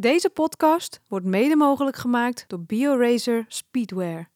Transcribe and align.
Deze 0.00 0.30
podcast 0.30 1.00
wordt 1.08 1.26
mede 1.26 1.56
mogelijk 1.56 1.96
gemaakt 1.96 2.44
door 2.46 2.60
BioRacer 2.60 3.44
Speedwear. 3.48 4.30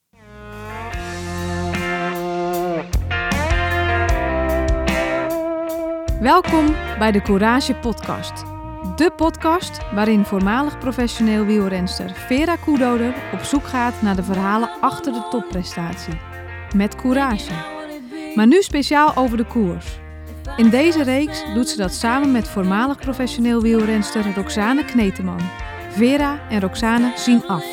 Welkom 6.21 6.67
bij 6.99 7.13
de 7.13 7.23
Courage 7.23 7.75
Podcast. 7.75 8.45
De 8.97 9.13
podcast 9.17 9.93
waarin 9.93 10.25
voormalig 10.25 10.79
professioneel 10.79 11.45
wielrenster 11.45 12.11
Vera 12.15 12.57
Koedoder 12.57 13.15
op 13.33 13.41
zoek 13.41 13.65
gaat 13.65 14.03
naar 14.03 14.17
de 14.17 14.25
verhalen 14.25 14.71
achter 14.81 15.13
de 15.13 15.27
topprestatie. 15.31 16.21
Met 16.77 16.95
courage. 16.95 17.53
Maar 18.35 18.47
nu 18.47 18.63
speciaal 18.63 19.17
over 19.17 19.37
de 19.37 19.47
koers. 19.47 20.03
In 20.57 20.71
deze 20.71 21.03
reeks 21.03 21.45
doet 21.55 21.69
ze 21.69 21.77
dat 21.77 21.93
samen 21.93 22.33
met 22.33 22.49
voormalig 22.49 22.99
professioneel 22.99 23.61
wielrenster 23.61 24.35
Roxane 24.35 24.85
Kneteman. 24.85 25.41
Vera 25.91 26.49
en 26.49 26.61
Roxane 26.61 27.13
zien 27.17 27.47
af. 27.47 27.65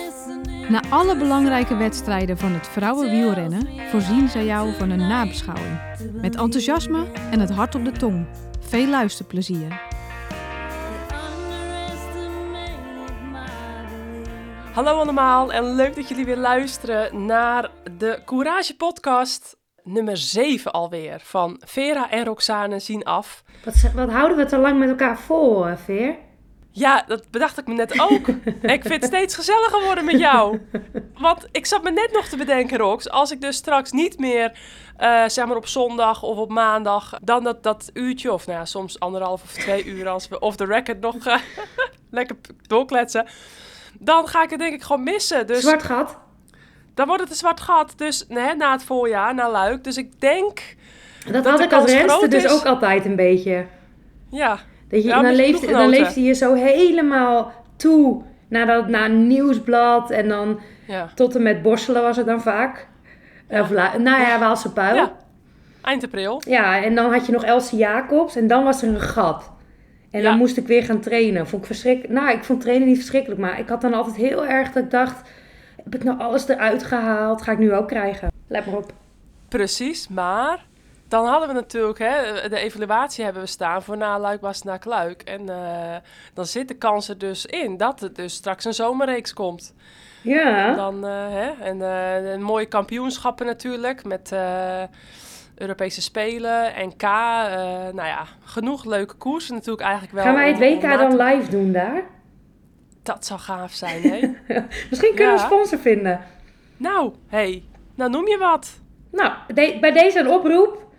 Na 0.70 0.82
alle 0.90 1.18
belangrijke 1.18 1.76
wedstrijden 1.76 2.38
van 2.38 2.52
het 2.52 2.68
vrouwenwielrennen 2.68 3.68
voorzien 3.90 4.30
zij 4.30 4.46
jou 4.46 4.74
van 4.74 4.90
een 4.90 5.08
nabeschouwing. 5.08 5.80
Met 6.22 6.36
enthousiasme 6.36 7.06
en 7.32 7.40
het 7.40 7.50
hart 7.50 7.76
op 7.76 7.86
de 7.86 7.92
tong. 7.92 8.28
Veel 8.60 8.88
luisterplezier. 8.88 9.82
Hallo 14.74 14.92
allemaal 15.00 15.52
en 15.52 15.76
leuk 15.76 15.96
dat 15.96 16.08
jullie 16.08 16.26
weer 16.26 16.38
luisteren 16.38 17.26
naar 17.26 17.70
de 17.98 18.22
Courage 18.26 18.76
podcast 18.76 19.60
nummer 19.84 20.18
7 20.18 20.72
alweer 20.72 21.20
van 21.24 21.62
Vera 21.66 22.10
en 22.10 22.26
Roxane 22.26 22.80
zien 22.80 23.04
af. 23.04 23.44
Wat, 23.66 23.92
wat 23.96 24.10
houden 24.10 24.38
we 24.38 24.46
te 24.46 24.58
lang 24.58 24.80
met 24.80 24.90
elkaar 24.90 25.20
vol, 25.20 25.68
eh, 25.68 25.78
Veer? 25.78 26.16
Ja, 26.74 27.04
dat 27.08 27.30
bedacht 27.32 27.58
ik 27.58 27.68
me 27.68 27.74
net 27.74 28.00
ook. 28.00 28.28
ik 28.78 28.82
vind 28.82 28.94
het 28.94 29.04
steeds 29.04 29.36
gezelliger 29.36 29.84
worden 29.84 30.06
met 30.06 30.20
jou. 30.20 30.62
Want 31.18 31.48
ik 31.52 31.66
zat 31.66 31.84
me 31.84 31.92
net 31.92 32.12
nog 32.14 32.26
te 32.26 32.38
bedenken, 32.38 32.78
Rox, 32.78 33.10
als 33.10 33.32
ik 33.32 33.42
dus 33.42 33.56
straks 33.56 33.92
niet 33.92 34.20
meer, 34.20 34.60
eh, 34.98 35.24
zeg 35.28 35.46
maar 35.46 35.56
op 35.56 35.68
zondag 35.68 36.24
of 36.24 36.38
op 36.38 36.50
maandag, 36.50 37.20
dan 37.22 37.44
dat, 37.44 37.64
dat 37.64 37.90
uurtje 37.94 38.34
of 38.34 38.46
nou 38.48 38.60
ja, 38.60 38.66
soms 38.66 39.00
anderhalf 39.00 39.44
of 39.44 39.52
twee 39.52 39.86
uur 39.86 40.08
als 40.08 40.28
we 40.28 40.40
off 40.40 40.56
the 40.56 40.66
record 40.66 41.00
nog 41.00 41.16
eh, 41.16 41.38
lekker 42.10 42.36
doorkletsen, 42.68 43.28
dan 44.00 44.28
ga 44.28 44.44
ik 44.44 44.50
het 44.50 44.60
denk 44.60 44.74
ik 44.74 44.84
gewoon 44.84 45.04
missen. 45.04 45.48
Dus 45.48 45.62
Zwart 45.62 45.84
gat? 45.84 46.18
Dan 46.94 47.08
wordt 47.08 47.22
het 47.22 47.32
een 47.32 47.38
zwart 47.38 47.60
gat, 47.62 47.94
dus 47.96 48.26
nee, 48.28 48.56
na 48.56 48.72
het 48.72 48.84
voorjaar, 48.84 49.36
na 49.36 49.52
Luik. 49.52 49.84
Dus 49.84 49.98
ik 49.98 50.20
denk, 50.22 50.76
Dat, 51.32 51.44
de 51.44 51.50
had 51.50 51.60
ik 51.60 51.74
als 51.74 51.92
renster 51.92 52.10
groot 52.18 52.32
dus 52.32 52.48
ook 52.52 52.66
altijd 52.66 53.06
een 53.06 53.16
beetje. 53.16 53.66
ja, 54.30 54.60
Dat 54.90 55.02
je, 55.04 55.08
Ja, 55.08 55.22
dan, 55.22 55.34
leefde, 55.34 55.68
dan 55.68 55.90
leefde 55.90 56.22
je 56.24 56.34
zo 56.34 56.54
helemaal 56.54 57.52
toe 57.76 58.22
naar, 58.48 58.66
dat, 58.66 58.88
naar 58.88 59.06
een 59.06 59.28
nieuwsblad. 59.28 60.12
En 60.12 60.28
dan 60.28 60.60
ja, 60.88 61.10
tot 61.16 61.36
en 61.36 61.42
met 61.42 61.62
borstelen 61.62 62.02
was 62.02 62.18
het 62.18 62.26
dan 62.26 62.42
vaak. 62.42 62.88
Of, 63.50 63.70
la- 63.70 63.98
nou 63.98 64.22
ja, 64.22 64.40
Waalse 64.40 64.72
puil. 64.74 64.96
ja. 64.96 65.02
Ja. 65.02 65.12
Eind 65.82 66.04
april. 66.04 66.42
en 66.84 66.96
dan 66.96 67.14
had 67.14 67.26
je 67.26 67.32
nog 67.32 67.44
Elsie 67.44 67.78
Jacobs. 67.78 68.36
En 68.36 68.48
dan 68.48 68.64
was 68.64 68.82
er 68.82 68.88
een 68.88 69.02
gat. 69.02 69.52
En 70.12 70.22
Ja. 70.22 70.30
dan 70.30 70.38
moest 70.38 70.58
ik 70.58 70.68
weer 70.68 70.84
gaan 70.84 71.00
trainen. 71.00 71.48
Vond 71.48 71.62
ik 71.62 71.68
verschrikkelijk. 71.68 72.14
Nou, 72.14 72.32
ik 72.38 72.44
vond 72.44 72.62
trainen 72.62 72.88
niet 72.88 72.98
verschrikkelijk. 72.98 73.42
Maar 73.42 73.60
ik 73.60 73.68
had 73.70 73.82
dan 73.82 73.94
altijd 73.94 74.16
heel 74.16 74.46
erg 74.46 74.72
dat 74.72 74.84
ik 74.84 74.92
dacht... 74.92 75.30
Heb 75.84 75.96
ik 75.96 76.04
nou 76.04 76.20
alles 76.20 76.48
eruit 76.48 76.84
gehaald? 76.84 77.42
Ga 77.42 77.52
ik 77.52 77.58
nu 77.58 77.74
ook 77.74 77.88
krijgen? 77.88 78.32
Let 78.48 78.66
maar 78.66 78.76
op. 78.76 78.94
Precies, 79.48 80.08
maar 80.08 80.66
dan 81.12 81.26
hadden 81.26 81.48
we 81.48 81.54
natuurlijk, 81.54 82.00
hè, 82.00 82.50
de 82.50 82.58
evaluatie 82.58 83.24
hebben 83.24 83.42
we 83.42 83.48
staan 83.48 83.84
voor 83.84 83.98
na 83.98 84.20
Luik 84.20 84.42
was 84.42 84.64
na 84.64 84.78
Kluik. 84.78 85.22
En 85.22 85.50
eh, 85.50 85.96
dan 86.34 86.46
zit 86.46 86.68
de 86.68 86.74
kans 86.74 87.10
er 87.10 87.18
dus 87.18 87.46
in 87.46 87.78
dat 87.78 88.02
er 88.02 88.14
dus 88.14 88.34
straks 88.34 88.66
een 88.66 88.74
zomerreeks 88.74 89.34
komt. 89.34 89.74
Ja. 90.22 90.74
Dan, 90.74 91.06
eh, 91.06 91.12
hè, 91.30 91.50
en 91.50 91.82
eh, 91.82 92.32
een 92.32 92.42
mooie 92.42 92.66
kampioenschappen 92.66 93.46
natuurlijk 93.46 94.06
met 94.06 94.36
Europese 95.56 96.02
Spelen, 96.02 96.72
NK. 96.78 97.02
nou 97.94 98.08
ja, 98.08 98.26
genoeg 98.44 98.86
leuke 98.86 99.16
koersen 99.16 99.54
natuurlijk 99.54 99.84
eigenlijk 99.84 100.14
wel. 100.14 100.24
Gaan 100.24 100.36
wij 100.36 100.48
het 100.48 100.60
WK 100.60 100.82
dan 100.82 101.16
live 101.16 101.50
doen 101.50 101.72
daar? 101.72 102.04
Dat 103.04 103.26
zou 103.26 103.40
gaaf 103.40 103.72
zijn, 103.74 104.02
hè? 104.02 104.20
Misschien 104.90 105.16
kunnen 105.16 105.34
we 105.36 105.40
een 105.42 105.46
sponsor 105.46 105.80
vinden. 105.80 106.22
nou, 106.78 107.14
hey, 107.28 107.64
nou 107.96 108.12
noem 108.12 108.28
je 108.28 108.38
wat. 108.38 108.80
Nou, 109.12 109.34
de- 109.54 109.78
bij 109.82 109.92
deze 109.92 110.20
een 110.20 110.30
oproep. 110.30 110.90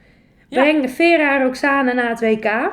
Ja. 0.49 0.63
Breng 0.63 0.91
Vera 0.91 1.43
Roxane 1.43 1.93
naar 1.95 2.09
het 2.09 2.21
WK. 2.21 2.71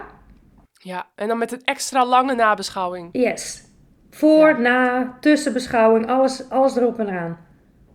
Ja, 0.74 1.06
en 1.16 1.28
dan 1.28 1.38
met 1.38 1.52
een 1.52 1.62
extra 1.64 2.06
lange 2.06 2.36
nabeschouwing. 2.36 3.10
Yes. 3.12 3.64
Voor, 4.12 4.48
Ja. 4.48 4.58
na, 4.58 5.18
tussenbeschouwing, 5.20 6.08
alles, 6.10 6.50
alles 6.50 6.76
erop 6.76 7.00
en 7.00 7.08
eraan. 7.08 7.38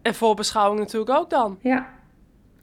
En 0.03 0.15
voorbeschouwing 0.15 0.81
natuurlijk 0.81 1.11
ook 1.19 1.31
dan. 1.31 1.59
Ja. 1.63 1.87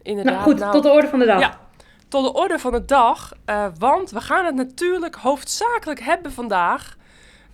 Inderdaad. 0.02 0.34
Nou 0.34 0.46
goed, 0.46 0.59
nou, 0.59 0.72
tot 0.72 0.84
de 0.84 0.90
orde 0.92 1.08
van 1.08 1.20
de 1.20 1.26
dag. 1.26 1.40
Ja, 1.40 1.59
tot 2.08 2.24
de 2.26 2.34
orde 2.34 2.59
van 2.59 2.72
de 2.72 2.86
dag. 2.86 3.32
eh, 3.46 3.66
want 3.78 4.09
we 4.12 4.22
gaan 4.22 4.46
het 4.46 4.56
natuurlijk 4.56 5.16
hoofdzakelijk 5.16 6.00
hebben 6.00 6.32
vandaag. 6.32 6.96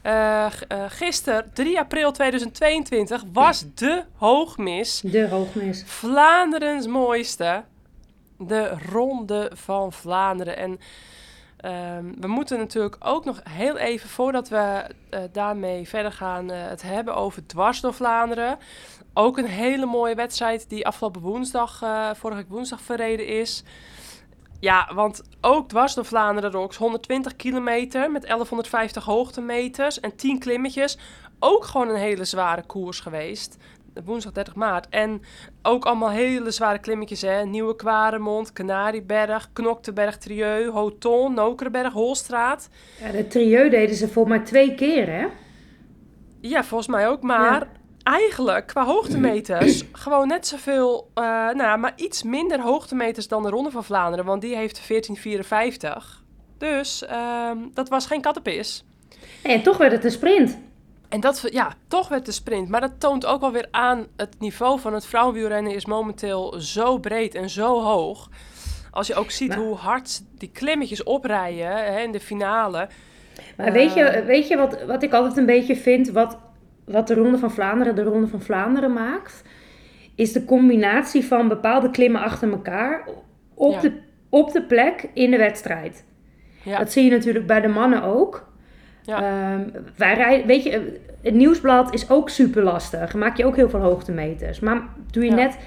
Eh, 0.08 0.46
gisteren, 0.88 1.52
3 1.54 1.80
april 1.80 2.12
2022, 2.12 3.24
was 3.34 3.66
de 3.76 4.04
hoogmis. 4.16 5.02
De 5.06 5.28
hoogmis. 5.28 5.84
Vlaanderens 5.86 6.88
mooiste. 6.88 7.64
De 8.38 8.78
Ronde 8.92 9.52
van 9.54 9.94
Vlaanderen. 9.94 10.58
En 10.58 10.80
ehm, 11.58 12.06
we 12.20 12.28
moeten 12.28 12.58
natuurlijk 12.58 12.96
ook 13.00 13.26
nog 13.26 13.42
heel 13.50 13.78
even, 13.78 14.10
voordat 14.10 14.50
we 14.50 14.86
eh, 15.10 15.20
daarmee 15.32 15.88
verder 15.88 16.12
gaan, 16.12 16.50
het 16.50 16.82
hebben 16.82 17.16
over 17.16 17.46
Dwars 17.46 17.82
door 17.82 17.94
Vlaanderen. 17.94 18.58
Ook 19.14 19.38
een 19.38 19.46
hele 19.46 19.86
mooie 19.86 20.16
wedstrijd 20.16 20.70
die 20.70 20.88
afgelopen 20.88 21.22
woensdag, 21.22 21.78
vorige 22.18 22.40
week 22.40 22.50
woensdag 22.50 22.82
verreden 22.82 23.28
is. 23.28 23.64
Ja, 24.60 24.92
want 24.94 25.22
ook 25.42 25.70
dwars 25.70 25.94
door 25.94 26.06
Vlaanderen 26.06 26.52
Rocks, 26.52 26.78
120 26.78 27.36
kilometer 27.36 28.12
met 28.12 28.22
1150 28.22 29.04
hoogtemeters 29.04 30.00
en 30.00 30.16
10 30.16 30.40
klimmetjes. 30.40 30.98
Ook 31.40 31.66
gewoon 31.66 31.90
een 31.90 31.96
hele 31.96 32.26
zware 32.26 32.64
koers 32.66 33.00
geweest. 33.00 33.58
Woensdag 34.06 34.32
30 34.32 34.56
maart. 34.56 34.90
En 34.90 35.22
ook 35.62 35.86
allemaal 35.86 36.10
hele 36.10 36.52
zware 36.52 36.80
klimmetjes, 36.80 37.22
hè. 37.22 37.46
Nieuwe 37.46 37.76
Kwaremond, 37.76 38.54
Canarieberg, 38.54 39.50
Knokteberg, 39.54 40.18
Trieu, 40.18 40.70
Hoton, 40.70 41.34
Nokerenberg, 41.34 41.94
Holstraat. 41.94 42.70
Ja, 43.02 43.12
de 43.12 43.28
trio 43.28 43.70
deden 43.70 43.96
ze 43.96 44.08
volgens 44.08 44.38
mij 44.38 44.46
twee 44.46 44.76
keer, 44.76 45.10
hè? 45.10 45.28
Ja, 46.42 46.64
volgens 46.64 46.90
mij 46.90 47.08
ook. 47.08 47.22
Maar. 47.22 47.68
Eigenlijk 48.14 48.68
qua 48.68 48.86
hoogtemeters 48.86 49.84
gewoon 49.92 50.28
net 50.28 50.48
zoveel, 50.48 51.10
eh 51.14 51.24
nou 51.50 51.78
maar 51.80 51.94
iets 51.96 52.24
minder 52.24 52.62
hoogtemeters 52.62 53.28
dan 53.28 53.44
de 53.44 53.50
Ronde 53.50 53.72
van 53.72 53.84
Vlaanderen. 53.84 54.26
Want 54.26 54.42
die 54.42 54.56
heeft 54.56 54.88
1454. 54.88 56.24
Dus 56.58 57.06
ehm, 57.06 57.58
dat 57.74 57.90
was 57.90 58.06
geen 58.06 58.22
kattenpis. 58.22 58.86
En 59.44 59.62
toch 59.64 59.78
werd 59.78 59.92
het 59.92 60.04
een 60.04 60.12
sprint. 60.12 60.58
En 61.10 61.20
dat, 61.20 61.48
ja, 61.52 61.74
toch 61.88 62.08
werd 62.08 62.26
de 62.26 62.32
sprint. 62.32 62.70
Maar 62.70 62.82
dat 62.82 63.00
toont 63.00 63.26
ook 63.26 63.42
wel 63.42 63.52
weer 63.52 63.68
aan 63.72 64.06
het 64.16 64.36
niveau 64.40 64.80
van 64.80 64.94
het 64.94 65.06
vrouwenwielrennen 65.06 65.74
is 65.74 65.86
momenteel 65.86 66.56
zo 66.60 66.98
breed 66.98 67.36
en 67.36 67.50
zo 67.50 67.82
hoog. 67.82 68.30
Als 68.92 69.08
je 69.08 69.16
ook 69.16 69.32
ziet 69.32 69.54
hoe 69.54 69.76
hard 69.76 70.22
die 70.38 70.50
klimmetjes 70.54 71.04
oprijden 71.04 71.68
hè, 71.68 72.00
in 72.02 72.12
de 72.12 72.20
finale. 72.20 72.88
Maar 73.58 73.72
weet 73.72 73.94
je, 73.94 74.04
Ehm. 74.04 74.26
weet 74.26 74.48
je 74.48 74.58
wat, 74.58 74.84
wat 74.84 75.04
ik 75.04 75.14
altijd 75.14 75.38
een 75.38 75.46
beetje 75.46 75.76
vind, 75.76 76.10
wat, 76.10 76.38
wat 76.88 77.08
de 77.08 77.14
Ronde 77.14 77.38
van 77.38 77.52
Vlaanderen 77.52 77.96
de 77.96 78.04
Ronde 78.04 78.28
van 78.28 78.42
Vlaanderen 78.42 78.94
maakt? 78.94 79.44
Is 80.16 80.32
de 80.34 80.46
combinatie 80.46 81.26
van 81.26 81.48
bepaalde 81.48 81.90
klimmen 81.90 82.22
achter 82.22 82.52
elkaar 82.52 83.08
op, 83.54 83.74
Ja. 83.74 83.80
de, 83.82 83.92
op 84.30 84.52
de 84.52 84.62
plek 84.64 85.10
in 85.14 85.32
de 85.32 85.38
wedstrijd. 85.38 86.06
Ja, 86.64 86.78
Dat 86.78 86.92
zie 86.92 87.04
je 87.04 87.12
natuurlijk 87.12 87.48
bij 87.48 87.62
de 87.62 87.68
mannen 87.68 88.04
ook. 88.04 88.50
Ja. 89.02 89.22
Ehm, 89.22 89.70
wij 89.96 90.14
rijden, 90.14 90.48
weet 90.48 90.64
je, 90.64 91.00
het 91.22 91.34
nieuwsblad 91.34 91.94
is 91.94 92.10
ook 92.10 92.30
super 92.30 92.64
lastig. 92.64 93.14
Maak 93.14 93.38
je 93.38 93.46
ook 93.46 93.56
heel 93.56 93.70
veel 93.70 93.80
hoogtemeters. 93.80 94.60
Maar 94.60 94.82
doe 95.12 95.26
je 95.26 95.32
net 95.32 95.58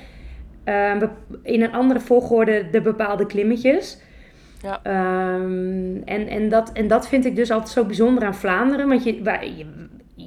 ehm, 0.64 1.06
in 1.42 1.62
een 1.62 1.72
andere 1.72 2.00
volgorde 2.00 2.70
de 2.70 2.80
bepaalde 2.80 3.26
klimmetjes. 3.26 3.98
Ja. 4.62 4.80
Ehm, 4.82 5.96
en, 6.04 6.28
en, 6.28 6.48
dat, 6.48 6.72
en 6.72 6.88
dat 6.88 7.08
vind 7.08 7.24
ik 7.24 7.36
dus 7.36 7.50
altijd 7.50 7.70
zo 7.72 7.84
bijzonder 7.84 8.24
aan 8.24 8.34
Vlaanderen. 8.34 8.88
Want 8.88 9.04
je, 9.04 9.22
wij- 9.22 9.52
je, 9.56 9.66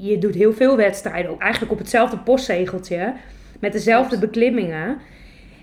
je 0.10 0.18
doet 0.18 0.36
heel 0.36 0.54
veel 0.54 0.76
wedstrijden, 0.78 1.36
eigenlijk 1.40 1.72
op 1.72 1.78
hetzelfde 1.78 2.18
postzegeltje. 2.18 3.14
Met 3.60 3.72
dezelfde 3.72 4.20
beklimmingen. 4.20 4.98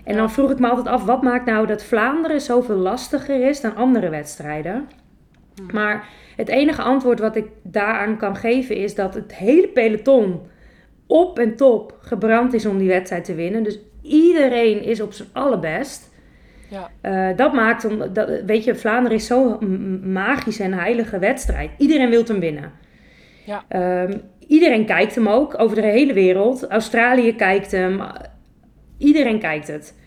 En 0.03 0.13
Ja. 0.13 0.19
dan 0.19 0.31
vroeg 0.31 0.51
ik 0.51 0.59
me 0.59 0.67
altijd 0.67 0.87
af, 0.87 1.03
wat 1.05 1.21
maakt 1.21 1.45
nou 1.45 1.67
dat 1.67 1.83
Vlaanderen 1.83 2.41
zoveel 2.41 2.75
lastiger 2.75 3.47
is 3.49 3.61
dan 3.61 3.75
andere 3.75 4.09
wedstrijden? 4.09 4.87
Mhm. 5.63 5.75
Maar 5.75 6.07
het 6.35 6.47
enige 6.47 6.81
antwoord 6.81 7.19
wat 7.19 7.35
ik 7.35 7.45
daaraan 7.63 8.17
kan 8.17 8.35
geven 8.35 8.75
is 8.75 8.95
dat 8.95 9.13
het 9.13 9.35
hele 9.35 9.67
peloton 9.67 10.39
op 11.07 11.39
en 11.39 11.55
top 11.55 11.97
gebrand 12.01 12.53
is 12.53 12.65
om 12.65 12.77
die 12.77 12.87
wedstrijd 12.87 13.23
te 13.25 13.35
winnen. 13.35 13.63
Dus 13.63 13.79
iedereen 14.01 14.83
is 14.83 15.01
op 15.01 15.13
zijn 15.13 15.29
allerbest. 15.31 16.09
ja, 16.69 16.89
Eh, 17.01 17.37
dat 17.37 17.53
maakt, 17.53 17.85
om, 17.85 18.13
dat, 18.13 18.29
weet 18.45 18.63
je, 18.63 18.75
Vlaanderen 18.75 19.17
is 19.17 19.25
zo'n 19.27 19.57
m- 19.59 20.11
magisch 20.11 20.59
en 20.59 20.73
heilige 20.73 21.19
wedstrijd. 21.19 21.69
Iedereen 21.77 22.09
wil 22.09 22.23
hem 22.25 22.39
winnen. 22.39 22.71
Ja. 23.45 23.63
Ehm, 23.67 24.17
iedereen 24.47 24.85
kijkt 24.85 25.15
hem 25.15 25.27
ook, 25.27 25.59
over 25.59 25.75
de 25.75 25.81
hele 25.87 26.13
wereld. 26.13 26.67
Australië 26.67 27.35
kijkt 27.35 27.71
hem. 27.71 28.01
Iedereen 28.97 29.39
kijkt 29.39 29.67
het. 29.67 29.99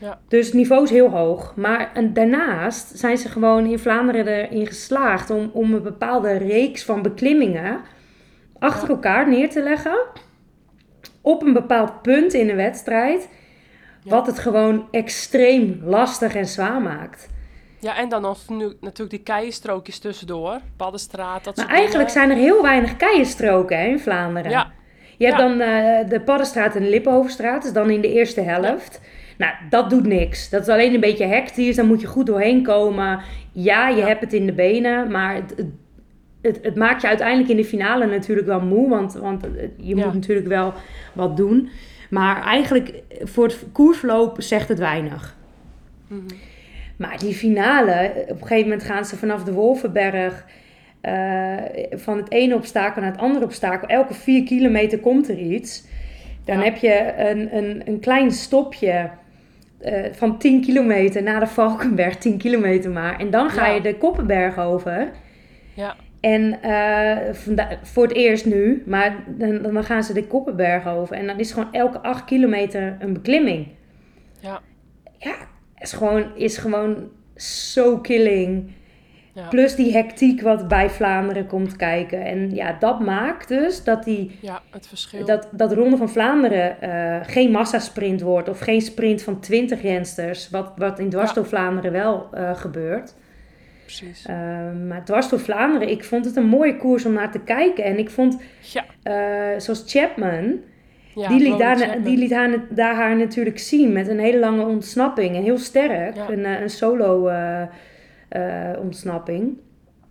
Ja. 0.00 0.18
Dus 0.28 0.46
het 0.46 0.54
niveau 0.54 0.82
is 0.82 0.90
heel 0.90 1.10
hoog. 1.10 1.56
Maar 1.56 1.90
en 1.94 2.12
daarnaast 2.12 2.98
zijn 2.98 3.18
ze 3.18 3.28
gewoon 3.28 3.66
in 3.66 3.78
Vlaanderen 3.78 4.26
erin 4.26 4.66
geslaagd 4.66 5.30
om, 5.30 5.50
om 5.52 5.74
een 5.74 5.82
bepaalde 5.82 6.32
reeks 6.32 6.84
van 6.84 7.02
beklimmingen 7.02 7.80
achter 8.58 8.88
Ja. 8.88 8.94
elkaar 8.94 9.28
neer 9.28 9.50
te 9.50 9.62
leggen. 9.62 9.98
Op 11.20 11.42
een 11.42 11.52
bepaald 11.52 12.02
punt 12.02 12.32
in 12.34 12.48
een 12.48 12.56
wedstrijd. 12.56 13.28
Ja. 14.02 14.10
Wat 14.10 14.26
het 14.26 14.38
gewoon 14.38 14.88
extreem 14.90 15.80
lastig 15.84 16.34
en 16.34 16.46
zwaar 16.46 16.82
maakt. 16.82 17.28
Ja, 17.80 17.96
en 17.96 18.08
dan 18.08 18.22
nog 18.22 18.48
nu, 18.48 18.72
natuurlijk 18.80 19.10
die 19.10 19.22
keienstrookjes 19.22 19.98
tussendoor. 19.98 20.58
Paddenstraat, 20.76 21.44
dat 21.44 21.56
Maar 21.56 21.64
soort 21.64 21.78
eigenlijk 21.78 22.08
dingen. 22.10 22.28
zijn 22.28 22.38
er 22.38 22.44
heel 22.44 22.62
weinig 22.62 22.96
keienstroken 22.96 23.78
hè, 23.78 23.84
in 23.86 23.98
Vlaanderen. 24.00 24.50
Ja, 24.50 24.72
Je 25.16 25.26
hebt 25.26 25.38
Ja. 25.38 25.48
dan 25.48 25.60
eh, 25.60 26.08
de 26.10 26.20
Paddenstraat 26.20 26.76
en 26.76 26.82
de 26.82 26.88
Lippenhovenstraat, 26.90 27.62
dus 27.62 27.72
dan 27.72 27.90
in 27.90 28.00
de 28.00 28.12
eerste 28.12 28.40
helft. 28.40 29.00
Nou, 29.38 29.52
dat 29.70 29.90
doet 29.90 30.06
niks. 30.06 30.48
Dat 30.50 30.62
is 30.62 30.68
alleen 30.68 30.94
een 30.94 31.00
beetje 31.00 31.26
hectisch, 31.26 31.76
dan 31.76 31.86
moet 31.86 32.00
je 32.00 32.06
goed 32.06 32.26
doorheen 32.26 32.62
komen. 32.62 33.20
Ja, 33.52 33.88
je 33.88 33.96
Ja. 33.96 34.06
hebt 34.06 34.20
het 34.20 34.32
in 34.32 34.46
de 34.46 34.52
benen, 34.52 35.10
maar 35.10 35.34
het, 35.34 35.54
het, 36.42 36.58
het, 36.62 36.74
maakt 36.76 37.00
je 37.02 37.08
uiteindelijk 37.08 37.48
in 37.48 37.56
de 37.56 37.64
finale 37.64 38.06
natuurlijk 38.06 38.46
wel 38.46 38.60
moe, 38.60 38.88
want, 38.88 39.12
want 39.14 39.42
het- 39.42 39.70
je 39.76 39.96
moet 39.96 40.14
natuurlijk 40.14 40.48
wel 40.48 40.72
wat 41.12 41.36
doen. 41.36 41.68
Maar 42.10 42.42
eigenlijk 42.42 43.02
voor 43.22 43.44
het 43.44 43.64
koersverloop 43.72 44.36
zegt 44.42 44.68
het 44.68 44.78
weinig. 44.78 45.36
Mhm. 46.06 46.20
Maar 46.98 47.18
die 47.18 47.34
finale, 47.34 48.12
op 48.28 48.28
een 48.40 48.46
gegeven 48.46 48.62
moment 48.68 48.82
gaan 48.82 49.04
ze 49.04 49.16
vanaf 49.16 49.44
de 49.44 49.52
Wolvenberg 49.52 50.44
eh, 51.00 51.56
van 51.90 52.16
het 52.16 52.32
ene 52.32 52.54
obstakel 52.54 53.02
naar 53.02 53.10
het 53.10 53.20
andere 53.20 53.44
obstakel. 53.44 53.88
Elke 53.88 54.14
vier 54.14 54.42
kilometer 54.44 54.98
komt 54.98 55.28
er 55.28 55.38
iets. 55.38 55.86
Dan 56.44 56.58
Ja. 56.58 56.64
heb 56.64 56.76
je 56.76 57.14
een, 57.16 57.56
een, 57.56 57.82
een 57.84 58.00
klein 58.00 58.30
stopje 58.30 59.10
eh, 59.80 60.04
van 60.12 60.38
10 60.38 60.60
kilometer 60.60 61.22
naar 61.22 61.40
de 61.40 61.46
Valkenberg, 61.46 62.16
10 62.16 62.38
kilometer 62.38 62.90
maar. 62.90 63.18
En 63.20 63.30
dan 63.30 63.50
ga 63.50 63.66
Ja. 63.66 63.74
je 63.74 63.80
de 63.80 63.96
Koppenberg 63.96 64.58
over. 64.58 65.10
ja, 65.74 65.96
En 66.20 66.62
eh, 66.62 67.34
voor 67.82 68.02
het 68.02 68.12
eerst 68.14 68.46
nu, 68.46 68.82
maar 68.86 69.16
dan, 69.26 69.62
dan 69.62 69.84
gaan 69.84 70.02
ze 70.04 70.12
de 70.12 70.26
Koppenberg 70.26 70.86
over. 70.88 71.16
En 71.16 71.26
dan 71.26 71.38
is 71.38 71.52
gewoon 71.52 71.72
elke 71.72 72.00
8 72.02 72.24
kilometer 72.24 72.96
een 72.98 73.12
beklimming. 73.12 73.66
ja, 74.40 74.60
Ja, 75.18 75.34
is 75.80 75.92
gewoon, 75.92 76.36
is 76.36 76.56
gewoon 76.56 77.08
zo 77.36 77.98
killing. 77.98 78.70
ja. 79.34 79.48
Plus 79.48 79.74
die 79.74 79.92
hectiek 79.92 80.40
wat 80.40 80.68
bij 80.68 80.90
Vlaanderen 80.90 81.46
komt 81.46 81.76
kijken. 81.76 82.24
En 82.24 82.54
ja, 82.54 82.76
dat 82.80 83.00
maakt 83.00 83.48
dus 83.48 83.84
dat, 83.84 84.04
die, 84.04 84.38
ja, 84.40 84.62
het 84.70 84.86
verschil. 84.88 85.24
dat, 85.26 85.48
dat 85.52 85.72
Ronde 85.72 85.96
van 85.96 86.08
Vlaanderen 86.08 86.80
eh, 86.80 87.18
geen 87.26 87.50
massasprint 87.50 88.20
wordt. 88.20 88.48
Of 88.48 88.58
geen 88.58 88.80
sprint 88.80 89.22
van 89.22 89.40
20 89.40 89.82
rensters. 89.82 90.50
Wat, 90.50 90.72
wat 90.76 90.98
in 90.98 91.10
dwars 91.10 91.28
Ja. 91.28 91.34
door 91.34 91.46
Vlaanderen 91.46 91.92
wel 91.92 92.28
eh, 92.32 92.56
gebeurt. 92.56 93.14
Precies. 93.84 94.26
Eh, 94.26 94.36
maar 94.88 95.04
dwars 95.04 95.28
door 95.28 95.40
Vlaanderen, 95.40 95.88
ik 95.88 96.04
vond 96.04 96.24
het 96.24 96.36
een 96.36 96.46
mooie 96.48 96.76
koers 96.76 97.04
om 97.04 97.12
naar 97.12 97.30
te 97.30 97.40
kijken. 97.40 97.84
En 97.84 97.98
ik 97.98 98.10
vond, 98.10 98.40
ja, 98.72 98.84
zoals 99.60 99.84
Chapman, 99.86 100.60
ja, 101.18 101.28
die 101.28 101.40
liet, 101.40 101.58
daar, 101.58 102.02
die 102.02 102.16
liet 102.16 102.32
haar, 102.32 102.50
daar 102.68 102.94
haar 102.94 103.16
natuurlijk 103.16 103.58
zien 103.58 103.92
met 103.92 104.08
een 104.08 104.18
hele 104.18 104.38
lange 104.38 104.64
ontsnapping. 104.66 105.36
En 105.36 105.42
heel 105.42 105.58
sterk, 105.58 106.16
Ja. 106.16 106.28
een, 106.28 106.44
eh, 106.44 106.60
een 106.60 106.70
solo 106.70 107.26
eh, 107.26 107.62
eh, 108.28 108.80
ontsnapping. 108.80 109.58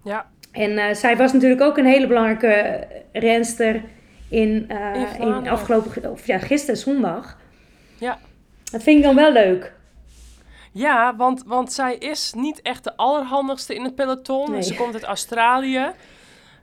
Ja, 0.04 0.26
En 0.52 0.96
zij 0.96 1.18
was 1.18 1.34
natuurlijk 1.34 1.62
ook 1.62 1.78
een 1.78 1.86
hele 1.86 2.08
belangrijke 2.08 2.88
renster 3.12 3.84
in, 4.30 4.70
In 5.20 5.20
in, 5.20 5.48
afgelopen, 5.50 6.12
of 6.12 6.28
ja, 6.28 6.38
gisteren 6.38 6.78
zondag. 6.78 7.38
Ja. 7.98 8.18
Dat 8.72 8.84
vind 8.84 8.98
ik 8.98 9.04
dan 9.04 9.16
wel 9.16 9.32
leuk. 9.32 9.74
ja 10.72 11.16
want, 11.16 11.44
want 11.46 11.74
zij 11.74 11.96
is 11.96 12.34
niet 12.36 12.62
echt 12.62 12.84
de 12.84 12.96
allerhandigste 12.98 13.76
in 13.76 13.84
het 13.84 13.96
peloton. 13.96 14.52
Nee. 14.52 14.62
Ze 14.62 14.76
komt 14.76 14.94
uit 14.94 15.04
Australië. 15.04 15.92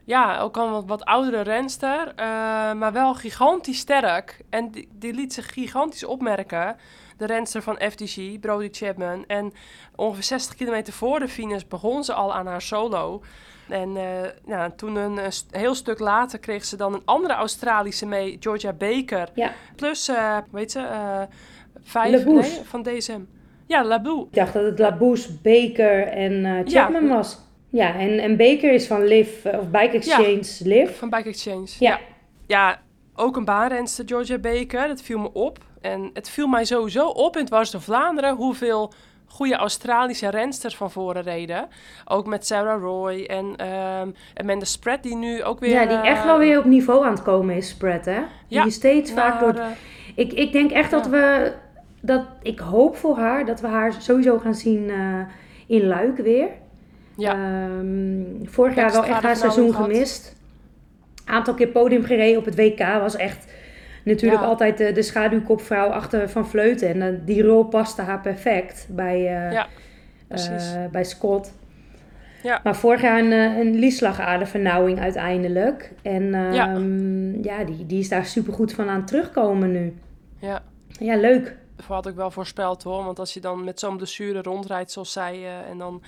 Ja, 0.05 0.39
ook 0.39 0.57
al 0.57 0.65
een 0.65 0.71
wat, 0.71 0.85
wat 0.85 1.05
oudere 1.05 1.41
renster. 1.41 2.07
eh, 2.15 2.25
maar 2.73 2.91
wel 2.93 3.13
gigantisch 3.13 3.77
sterk. 3.79 4.37
En 4.49 4.71
die, 4.71 4.87
die 4.91 5.13
liet 5.13 5.33
zich 5.33 5.53
gigantisch 5.53 6.05
opmerken. 6.05 6.75
De 7.17 7.25
renster 7.25 7.61
van 7.61 7.75
FDG, 7.79 8.39
Brody 8.39 8.67
Chapman. 8.71 9.23
En 9.27 9.53
ongeveer 9.95 10.23
60 10.23 10.55
kilometer 10.55 10.93
voor 10.93 11.19
de 11.19 11.27
finish 11.27 11.63
begon 11.63 12.03
ze 12.03 12.13
al 12.13 12.33
aan 12.33 12.47
haar 12.47 12.61
solo. 12.61 13.21
En 13.69 13.97
eh, 13.97 14.29
nou, 14.45 14.71
toen 14.75 14.95
een, 14.95 15.19
heel 15.51 15.75
stuk 15.75 15.99
later 15.99 16.39
kreeg 16.39 16.65
ze 16.65 16.75
dan 16.77 16.93
een 16.93 17.01
andere 17.05 17.33
Australische 17.33 18.05
mee, 18.05 18.37
Georgia 18.39 18.73
Baker. 18.73 19.29
Ja. 19.33 19.51
Plus, 19.75 20.11
weet 20.51 20.71
je, 20.71 20.79
eh 20.79 21.21
vijf 21.83 22.11
Labouche. 22.25 22.49
nee, 22.49 22.61
van 22.65 22.83
DSM. 22.83 23.19
Ja, 23.67 23.83
Labou. 23.83 24.21
Ik 24.29 24.33
dacht 24.35 24.53
dat 24.53 24.63
het 24.63 24.79
Labouche, 24.79 25.31
Baker 25.43 26.07
en 26.07 26.63
Chapman 26.67 27.07
Ja. 27.07 27.15
was. 27.15 27.43
Ja, 27.75 27.95
en, 27.95 28.19
en 28.19 28.37
Baker 28.37 28.73
is 28.73 28.87
van 28.87 29.03
Liv, 29.05 29.45
eh, 29.45 29.59
of 29.59 29.69
Bike 29.69 29.89
Exchange 29.97 30.43
Liv. 30.59 30.97
Van 30.97 31.09
Bike 31.09 31.29
Exchange. 31.29 31.67
Ja. 31.79 31.99
Ja, 32.47 32.79
ook 33.15 33.35
een 33.35 33.45
baanrenster, 33.45 34.05
Georgia 34.07 34.37
Baker. 34.37 34.87
Dat 34.87 35.01
viel 35.01 35.19
me 35.19 35.33
op. 35.33 35.57
En 35.81 36.09
het 36.13 36.29
viel 36.29 36.47
mij 36.47 36.65
sowieso 36.65 37.07
op 37.07 37.35
in 37.35 37.41
het 37.41 37.49
door 37.49 37.81
Vlaanderen... 37.81 38.35
hoeveel 38.35 38.91
goede 39.27 39.55
Australische 39.55 40.29
rensters 40.29 40.75
van 40.77 40.91
voren 40.91 41.21
reden. 41.23 41.67
Ook 42.05 42.25
met 42.25 42.45
Sarah 42.45 42.81
Roy 42.81 43.23
en 43.23 43.55
ehm 43.55 44.09
Amanda 44.33 44.65
Spread, 44.65 45.03
die 45.03 45.15
nu 45.15 45.43
ook 45.43 45.59
weer... 45.59 45.69
Ja, 45.69 45.85
die 45.85 45.97
echt 45.97 46.19
eh, 46.19 46.25
wel 46.25 46.37
weer 46.37 46.59
op 46.59 46.65
niveau 46.65 47.05
aan 47.05 47.11
het 47.11 47.23
komen 47.23 47.55
is, 47.55 47.69
Spread, 47.69 48.05
hè? 48.05 48.19
Die 48.47 48.57
Ja, 48.57 48.69
steeds 48.69 49.11
vaak 49.11 49.39
door... 49.39 49.53
eh, 49.53 49.65
Ik, 50.15 50.33
ik 50.33 50.51
denk 50.51 50.71
echt 50.71 50.91
dat 50.91 51.07
we... 51.07 51.53
Dat, 52.01 52.23
ik 52.41 52.59
hoop 52.59 52.95
voor 52.95 53.17
haar 53.17 53.45
dat 53.45 53.61
we 53.61 53.67
haar 53.67 53.93
sowieso 53.93 54.39
gaan 54.39 54.55
zien 54.55 54.89
eh, 54.89 55.19
in 55.67 55.87
Luik 55.87 56.17
weer. 56.17 56.47
Ja. 57.17 57.33
Ehm, 57.33 58.45
vorig 58.45 58.75
jaar 58.75 58.91
wel 58.91 59.05
echt 59.05 59.21
haar 59.23 59.35
seizoen 59.35 59.71
gehad. 59.71 59.85
gemist. 59.91 60.35
Aantal 61.25 61.53
keer 61.53 61.67
podium 61.67 62.03
gereden 62.03 62.37
op 62.39 62.45
het 62.45 62.55
WK 62.55 62.79
was 62.79 63.15
echt 63.15 63.45
natuurlijk 64.03 64.41
Ja. 64.41 64.47
altijd 64.47 64.77
de, 64.77 64.91
de 64.91 65.01
schaduwkopvrouw 65.01 65.87
achter 65.89 66.29
Van 66.29 66.47
Vleuten. 66.47 66.87
En 66.87 67.01
eh, 67.01 67.19
die 67.25 67.43
rol 67.43 67.63
paste 67.65 68.01
haar 68.01 68.21
perfect 68.21 68.87
bij, 68.89 69.15
eh, 69.15 69.51
Ja, 69.51 69.67
eh, 70.27 70.85
bij 70.91 71.03
Scott. 71.03 71.53
Ja. 72.43 72.59
Maar 72.63 72.75
vorig 72.75 73.01
jaar 73.01 73.19
een, 73.19 73.31
een 73.31 73.75
lieslagadervernauwing 73.75 74.99
uiteindelijk. 74.99 75.91
En 76.01 76.23
Ja. 76.31 76.73
ehm, 76.73 77.43
ja, 77.43 77.63
die, 77.63 77.85
die 77.85 77.99
is 77.99 78.09
daar 78.09 78.25
supergoed 78.25 78.73
van 78.73 78.89
aan 78.89 79.05
terugkomen 79.05 79.71
nu. 79.71 79.93
ja. 80.39 80.63
Ja, 80.99 81.15
leuk. 81.15 81.55
Dat 81.75 81.85
had 81.85 82.07
ik 82.07 82.15
wel 82.15 82.31
voorspeld 82.31 82.83
hoor. 82.83 83.03
Want 83.03 83.19
als 83.19 83.33
je 83.33 83.39
dan 83.39 83.63
met 83.63 83.79
zo'n 83.79 83.97
blessure 83.97 84.41
rondrijdt 84.41 84.91
zoals 84.91 85.11
zij... 85.11 85.39
en 85.69 85.77
dan... 85.77 86.01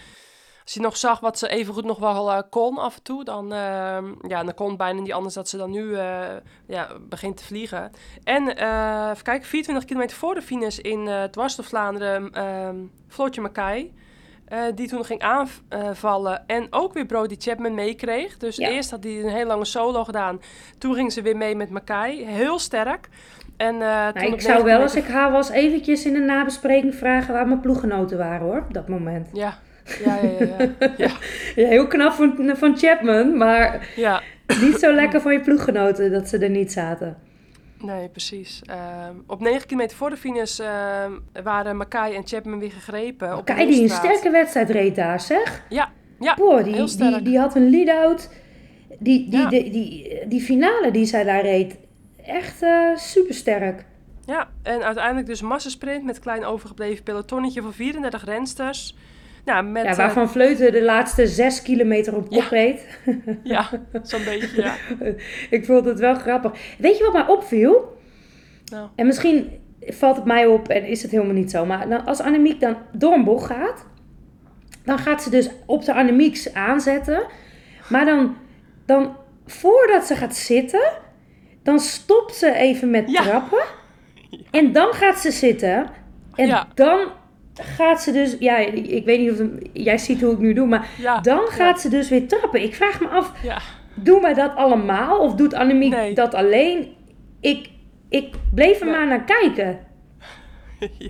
Als 0.68 0.76
je 0.76 0.82
nog 0.82 0.98
zag 0.98 1.20
wat 1.20 1.38
ze 1.38 1.48
evengoed 1.50 1.86
nog 1.86 2.00
wel 2.00 2.32
eh, 2.32 2.42
kon 2.50 2.78
af 2.78 2.96
en 2.96 3.04
toe, 3.04 3.24
dan, 3.24 3.54
ehm, 3.54 4.06
ja, 4.28 4.44
dan 4.44 4.54
kon 4.54 4.68
het 4.68 4.78
bijna 4.78 5.00
niet 5.02 5.14
anders 5.14 5.34
dat 5.34 5.50
ze 5.50 5.58
dan 5.58 5.72
nu 5.72 5.96
eh, 5.96 6.20
ja, 6.68 6.88
begint 7.10 7.38
te 7.38 7.44
vliegen. 7.44 7.92
En 8.24 8.56
eh 8.58 9.10
even 9.12 9.24
kijken, 9.24 9.48
24 9.48 9.86
kilometer 9.86 10.18
voor 10.18 10.34
de 10.34 10.42
finish 10.42 10.78
in 10.78 11.08
eh 11.08 11.24
dwars 11.24 11.56
door 11.56 11.66
Vlaanderen, 11.66 12.32
ehm 12.34 12.76
Floortje 13.08 13.42
Mackay. 13.42 13.92
eh, 14.48 14.60
die 14.76 14.88
toen 14.88 15.06
ging 15.06 15.22
aanvallen 15.22 16.44
en 16.48 16.68
ook 16.70 16.94
weer 16.94 17.06
Brody 17.06 17.36
Chapman 17.38 17.74
meekreeg. 17.74 18.38
Dus 18.38 18.56
Ja. 18.56 18.70
eerst 18.70 18.92
had 18.92 19.04
hij 19.04 19.20
een 19.24 19.30
hele 19.30 19.46
lange 19.48 19.66
solo 19.66 20.04
gedaan. 20.04 20.42
Toen 20.78 20.94
ging 20.94 21.14
ze 21.14 21.22
weer 21.22 21.38
mee 21.38 21.56
met 21.56 21.70
Mackay. 21.70 22.16
Heel 22.16 22.60
sterk. 22.60 23.10
En, 23.58 23.78
Nou, 23.78 24.14
toen 24.14 24.34
ik 24.34 24.42
zou 24.42 24.54
9 24.54 24.64
wel, 24.66 24.82
als 24.82 24.96
ik 24.96 25.06
haar 25.08 25.32
was, 25.32 25.50
eventjes 25.50 26.06
in 26.06 26.16
een 26.16 26.26
nabespreking 26.26 26.96
vragen 26.96 27.34
waar 27.34 27.48
mijn 27.48 27.60
ploeggenoten 27.60 28.18
waren 28.18 28.46
hoor, 28.48 28.58
op 28.68 28.74
dat 28.74 28.88
moment. 28.88 29.30
Ja, 29.34 29.58
ja, 30.06 30.20
ja, 30.22 30.58
ja. 30.98 31.12
ja. 31.56 31.68
heel 31.68 31.88
knap 31.88 32.12
van, 32.14 32.56
van 32.58 32.78
Chapman, 32.78 33.38
maar 33.38 33.90
ja. 33.96 34.22
niet 34.62 34.80
zo 34.80 34.94
lekker 34.94 35.22
van 35.22 35.34
je 35.34 35.40
ploeggenoten 35.40 36.12
dat 36.12 36.28
ze 36.30 36.38
er 36.38 36.50
niet 36.50 36.72
zaten. 36.72 37.18
Nee, 37.82 38.10
precies. 38.10 38.62
Ehm, 38.66 39.16
op 39.28 39.40
9 39.40 39.68
kilometer 39.68 39.98
voor 39.98 40.10
de 40.10 40.18
finish 40.18 40.60
ehm, 40.60 41.12
waren 41.44 41.78
Mackay 41.78 42.14
en 42.14 42.28
Chapman 42.28 42.60
weer 42.60 42.72
gegrepen. 42.72 43.44
Kijk, 43.44 43.68
die 43.68 43.82
een 43.82 43.90
sterke 43.90 44.30
wedstrijd 44.30 44.70
reed 44.70 44.96
daar, 44.96 45.22
zeg. 45.22 45.64
Ja, 45.70 45.92
ja. 46.20 46.36
Boah, 46.36 46.64
die, 46.64 46.74
heel 46.74 46.86
die, 46.86 46.94
sterk. 46.94 47.26
die 47.26 47.40
had 47.40 47.56
een 47.56 47.70
lead-out. 47.70 48.30
Die, 49.00 49.30
die, 49.30 49.40
Ja. 49.40 49.50
die, 49.50 49.72
die, 49.72 50.28
die 50.28 50.42
finale 50.42 50.92
die 50.92 51.06
zij 51.06 51.24
daar 51.24 51.42
reed, 51.42 51.78
echt 52.26 52.66
super 52.96 53.34
sterk. 53.34 53.86
Ja, 54.26 54.48
en 54.64 54.84
uiteindelijk 54.84 55.28
dus 55.28 55.42
massasprint 55.42 56.04
met 56.04 56.20
klein 56.20 56.46
overgebleven 56.46 57.04
pelotonnetje 57.04 57.62
van 57.62 57.74
34 57.74 58.26
rensters. 58.26 58.96
Nou, 59.48 59.66
met, 59.66 59.84
Ja, 59.84 59.90
eh, 59.90 59.98
waarvan 59.98 60.30
Vleuten 60.30 60.72
de 60.72 60.84
laatste 60.84 61.28
zes 61.28 61.62
kilometer 61.62 62.16
op 62.16 62.30
kop 62.30 62.42
Ja. 62.42 62.48
reed. 62.50 63.00
ja, 63.44 63.70
zo'n 64.04 64.24
beetje, 64.24 64.62
ja. 64.62 64.74
Ik 65.58 65.66
vond 65.66 65.86
het 65.86 66.00
wel 66.00 66.16
grappig. 66.16 66.52
Weet 66.78 66.98
je 66.98 67.04
wat 67.04 67.14
mij 67.14 67.28
opviel? 67.28 67.98
Nou, 68.66 68.88
En 68.96 69.06
misschien 69.06 69.60
valt 69.80 70.16
het 70.16 70.26
mij 70.26 70.46
op 70.46 70.68
en 70.68 70.86
is 70.86 71.02
het 71.02 71.12
helemaal 71.12 71.34
niet 71.34 71.52
zo. 71.52 71.66
Maar 71.66 71.90
dan, 71.90 72.06
als 72.06 72.20
Annemiek 72.20 72.60
dan 72.60 72.78
door 72.92 73.14
een 73.14 73.24
bocht 73.24 73.46
gaat, 73.46 73.86
dan 74.86 74.98
gaat 74.98 75.24
ze 75.24 75.30
dus 75.30 75.50
op 75.66 75.86
de 75.86 75.94
Annemieks 75.94 76.54
aanzetten. 76.54 77.24
Maar 77.90 78.06
dan, 78.06 78.36
dan 78.86 79.16
voordat 79.46 80.06
ze 80.06 80.16
gaat 80.16 80.36
zitten, 80.36 80.92
dan 81.64 81.80
stopt 81.80 82.36
ze 82.36 82.54
even 82.54 82.90
met 82.90 83.12
Ja. 83.12 83.22
trappen. 83.22 83.64
En 84.52 84.72
dan 84.72 84.94
gaat 84.94 85.20
ze 85.20 85.32
zitten. 85.32 85.86
En 86.36 86.48
Ja. 86.48 86.68
dan 86.74 87.00
gaat 87.62 88.02
ze 88.02 88.12
dus, 88.12 88.36
ja, 88.40 88.58
ik 88.58 89.06
weet 89.06 89.20
niet 89.20 89.32
of 89.32 89.38
het- 89.38 89.70
jij 89.74 89.98
ziet 89.98 90.22
hoe 90.22 90.32
ik 90.32 90.40
nu 90.40 90.54
doe, 90.54 90.68
maar 90.68 90.88
Ja. 90.98 91.20
dan 91.20 91.40
gaat 91.48 91.82
ze 91.82 91.90
dus 91.90 92.10
weer 92.10 92.28
trappen. 92.28 92.62
Ik 92.64 92.76
vraag 92.76 93.00
me 93.00 93.08
af, 93.08 93.32
Ja. 93.44 93.60
doen 93.96 94.22
wij 94.22 94.34
dat 94.34 94.56
allemaal 94.56 95.18
of 95.20 95.34
doet 95.36 95.54
Annemiek 95.54 95.92
Nee. 95.96 96.14
dat 96.14 96.34
alleen? 96.34 96.96
Ik, 97.42 97.70
ik 98.10 98.36
bleef 98.54 98.80
er 98.80 98.86
Nee. 98.86 98.96
maar 98.96 99.08
naar 99.08 99.24
kijken. 99.24 99.80
ja. 100.98 101.10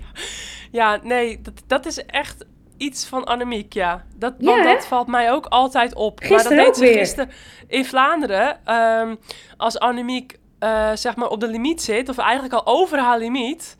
ja, 0.72 0.98
nee, 1.02 1.40
dat, 1.40 1.62
dat 1.66 1.86
is 1.86 2.04
echt 2.06 2.44
iets 2.76 3.06
van 3.06 3.24
Annemiek, 3.24 3.72
ja. 3.72 4.04
Dat, 4.16 4.34
want 4.38 4.64
dat 4.64 4.86
valt 4.86 5.06
mij 5.06 5.32
ook 5.32 5.46
altijd 5.46 5.94
op. 5.94 6.18
Gisteren 6.18 6.56
maar 6.56 6.64
dat 6.64 6.74
deed 6.74 6.84
ze 6.84 6.90
weer. 6.92 6.98
gisteren 6.98 7.30
in 7.66 7.84
Vlaanderen. 7.84 8.58
ehm, 8.64 9.14
als 9.56 9.78
Annemiek 9.78 10.36
eh, 10.58 10.90
zeg 10.94 11.16
maar 11.16 11.28
op 11.28 11.40
de 11.40 11.48
limiet 11.48 11.82
zit, 11.82 12.08
of 12.08 12.18
eigenlijk 12.18 12.52
al 12.54 12.66
over 12.66 12.98
haar 12.98 13.18
limiet, 13.18 13.76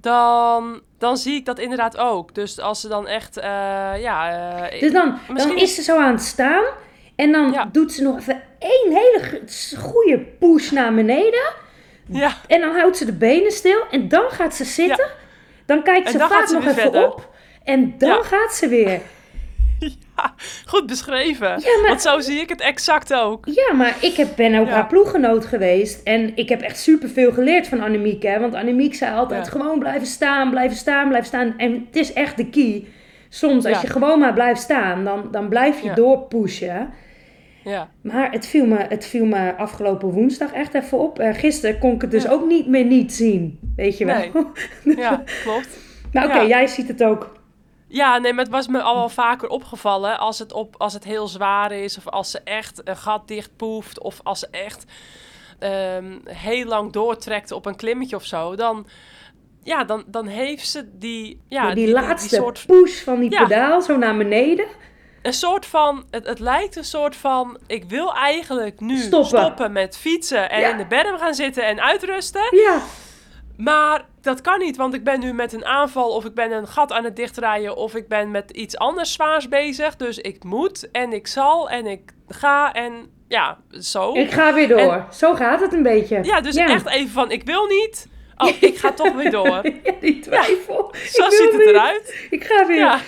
dan, 0.00 0.80
dan 1.02 1.16
zie 1.16 1.34
ik 1.34 1.44
dat 1.44 1.58
inderdaad 1.58 1.96
ook. 1.96 2.34
Dus 2.34 2.58
als 2.60 2.80
ze 2.80 2.88
dan 2.88 3.06
echt, 3.06 3.36
eh, 3.36 3.44
ja... 3.98 4.30
eh, 4.70 4.80
Dus 4.80 4.92
dan, 4.92 5.18
dan 5.34 5.56
is 5.56 5.74
ze 5.74 5.82
zo 5.82 5.98
aan 5.98 6.12
het 6.12 6.22
staan. 6.22 6.64
En 7.16 7.32
dan 7.32 7.52
Ja. 7.52 7.68
doet 7.72 7.92
ze 7.92 8.02
nog 8.02 8.18
even 8.18 8.42
één 8.58 8.92
hele 8.92 9.40
goede 9.78 10.18
push 10.18 10.70
naar 10.70 10.94
beneden. 10.94 11.52
ja, 12.08 12.32
En 12.46 12.60
dan 12.60 12.76
houdt 12.76 12.96
ze 12.96 13.04
de 13.04 13.12
benen 13.12 13.52
stil. 13.52 13.78
En 13.90 14.08
dan 14.08 14.30
gaat 14.30 14.54
ze 14.54 14.64
zitten. 14.64 15.06
Dan 15.66 15.82
kijkt 15.82 16.10
ze 16.10 16.18
vaak 16.18 16.50
nog 16.50 16.62
even 16.62 16.74
verder. 16.74 17.06
op. 17.06 17.28
En 17.64 17.94
dan 17.98 18.24
gaat 18.24 18.54
ze 18.54 18.68
weer. 18.68 19.00
goed 20.72 20.86
beschreven. 20.86 21.48
Ja, 21.48 21.78
maar- 21.80 21.88
Want 21.88 22.02
zo 22.02 22.20
zie 22.20 22.40
ik 22.40 22.48
het 22.48 22.60
exact 22.60 23.14
ook. 23.14 23.46
Ja, 23.46 23.74
maar 23.76 23.96
ik 24.00 24.14
heb, 24.16 24.28
ben 24.36 24.54
ook 24.54 24.66
Ja. 24.66 24.72
haar 24.72 24.86
ploeggenoot 24.86 25.44
geweest. 25.46 26.02
En 26.02 26.32
ik 26.36 26.48
heb 26.48 26.60
echt 26.60 26.78
superveel 26.78 27.32
geleerd 27.32 27.66
van 27.68 27.80
Annemiek. 27.80 28.22
Hè? 28.22 28.40
Want 28.40 28.54
Annemiek 28.54 28.94
zei 28.94 29.14
altijd 29.14 29.44
Ja. 29.44 29.50
gewoon 29.52 29.78
blijven 29.78 30.06
staan, 30.06 30.50
blijven 30.50 30.76
staan, 30.76 31.08
blijven 31.08 31.28
staan. 31.28 31.54
En 31.56 31.72
het 31.86 31.96
is 31.96 32.12
echt 32.12 32.36
de 32.36 32.46
key. 32.48 32.84
Soms 33.28 33.64
als 33.66 33.80
je 33.80 33.86
gewoon 33.86 34.18
maar 34.18 34.34
blijft 34.34 34.60
staan, 34.60 35.04
dan, 35.04 35.28
dan 35.30 35.48
blijf 35.48 35.80
je 35.82 35.92
doorpushen. 35.92 36.90
Ja, 37.64 37.88
Maar 38.02 38.30
het 38.32 38.46
viel, 38.46 38.66
me, 38.66 38.76
het 38.88 39.06
viel 39.06 39.24
me 39.24 39.54
afgelopen 39.56 40.08
woensdag 40.08 40.52
echt 40.52 40.74
even 40.74 40.98
op. 40.98 41.18
Eh, 41.18 41.34
gisteren 41.34 41.78
kon 41.78 41.92
ik 41.94 42.00
het 42.00 42.10
dus 42.10 42.22
Ja. 42.22 42.30
ook 42.30 42.46
niet 42.46 42.66
meer 42.66 42.84
niet 42.84 43.12
zien. 43.12 43.58
Weet 43.76 43.98
je 43.98 44.04
wel. 44.04 44.16
Nee. 44.84 44.96
ja 45.04 45.22
klopt. 45.42 45.68
maar 46.12 46.24
oké, 46.24 46.34
Ja. 46.40 46.46
jij 46.46 46.66
ziet 46.66 46.88
het 46.88 47.02
ook. 47.04 47.32
Ja, 47.92 48.18
nee, 48.18 48.32
maar 48.32 48.44
het 48.44 48.52
was 48.52 48.66
me 48.66 48.82
al 48.82 48.94
wel 48.94 49.08
vaker 49.08 49.48
opgevallen 49.48 50.18
als 50.18 50.38
het, 50.38 50.52
op, 50.52 50.74
als 50.78 50.92
het 50.92 51.04
heel 51.04 51.28
zwaar 51.28 51.72
is, 51.72 51.98
of 51.98 52.08
als 52.08 52.30
ze 52.30 52.40
echt 52.44 52.80
een 52.84 52.96
gat 52.96 53.28
dichtpoeft, 53.28 54.00
of 54.00 54.20
als 54.22 54.38
ze 54.38 54.46
echt 54.50 54.84
ehm, 55.58 56.18
heel 56.24 56.64
lang 56.66 56.92
doortrekt 56.92 57.50
op 57.52 57.66
een 57.66 57.76
klimmetje 57.76 58.16
of 58.16 58.24
zo, 58.24 58.54
dan, 58.56 58.86
ja, 59.62 59.84
dan, 59.84 60.04
dan 60.06 60.26
heeft 60.26 60.68
ze 60.68 60.88
die, 60.98 61.40
ja, 61.48 61.74
die, 61.74 61.90
laatste 61.90 62.34
soort, 62.36 62.64
push 62.66 63.02
van 63.02 63.20
die 63.20 63.30
Ja. 63.30 63.42
pedaal 63.42 63.82
zo 63.82 63.96
naar 63.96 64.16
beneden. 64.16 64.66
een 65.22 65.32
soort 65.32 65.66
van, 65.66 66.04
het, 66.10 66.26
het 66.26 66.38
lijkt 66.38 66.76
een 66.76 66.84
soort 66.84 67.16
van, 67.16 67.58
ik 67.66 67.84
wil 67.84 68.14
eigenlijk 68.14 68.80
nu 68.80 68.96
Stoppen. 68.98 69.28
stoppen, 69.38 69.72
met 69.72 69.96
fietsen 69.96 70.50
en 70.50 70.60
Ja. 70.60 70.70
in 70.70 70.76
de 70.76 70.86
berm 70.86 71.18
gaan 71.18 71.34
zitten 71.34 71.66
en 71.66 71.80
uitrusten, 71.80 72.42
Ja, 72.50 72.78
maar 73.62 74.04
dat 74.20 74.40
kan 74.40 74.58
niet, 74.58 74.76
want 74.76 74.94
ik 74.94 75.04
ben 75.04 75.20
nu 75.20 75.32
met 75.32 75.52
een 75.52 75.64
aanval 75.64 76.10
of 76.14 76.24
ik 76.24 76.34
ben 76.34 76.52
een 76.52 76.66
gat 76.66 76.92
aan 76.92 77.04
het 77.04 77.16
dichtdraaien 77.16 77.76
of 77.76 77.94
ik 77.94 78.08
ben 78.08 78.30
met 78.30 78.50
iets 78.50 78.76
anders 78.76 79.12
zwaars 79.12 79.48
bezig. 79.48 79.96
Dus 79.96 80.18
ik 80.18 80.44
moet 80.44 80.90
en 80.90 81.12
ik 81.12 81.26
zal 81.26 81.70
en 81.70 81.86
ik 81.86 82.12
ga 82.28 82.72
en 82.72 83.10
ja, 83.28 83.58
zo. 83.70 84.14
ik 84.14 84.30
ga 84.30 84.54
weer 84.54 84.68
door. 84.68 85.06
zo 85.12 85.34
gaat 85.34 85.60
het 85.60 85.72
een 85.72 85.82
beetje. 85.82 86.24
Ja, 86.24 86.40
dus 86.40 86.56
echt 86.56 86.86
even 86.86 87.10
van 87.10 87.30
ik 87.30 87.44
wil 87.44 87.66
niet. 87.66 88.08
Oh, 88.36 88.48
ik 88.70 88.78
ga 88.78 88.92
toch 88.92 89.14
weer 89.14 89.30
door. 89.30 89.60
Ja, 89.84 89.92
die 90.00 90.20
twijfel. 90.20 90.94
Zo 90.94 91.30
ziet 91.30 91.52
het 91.52 91.56
niet. 91.58 91.68
eruit. 91.68 92.26
Ik 92.30 92.44
ga 92.44 92.66
weer. 92.66 92.76
Ja. 92.78 93.00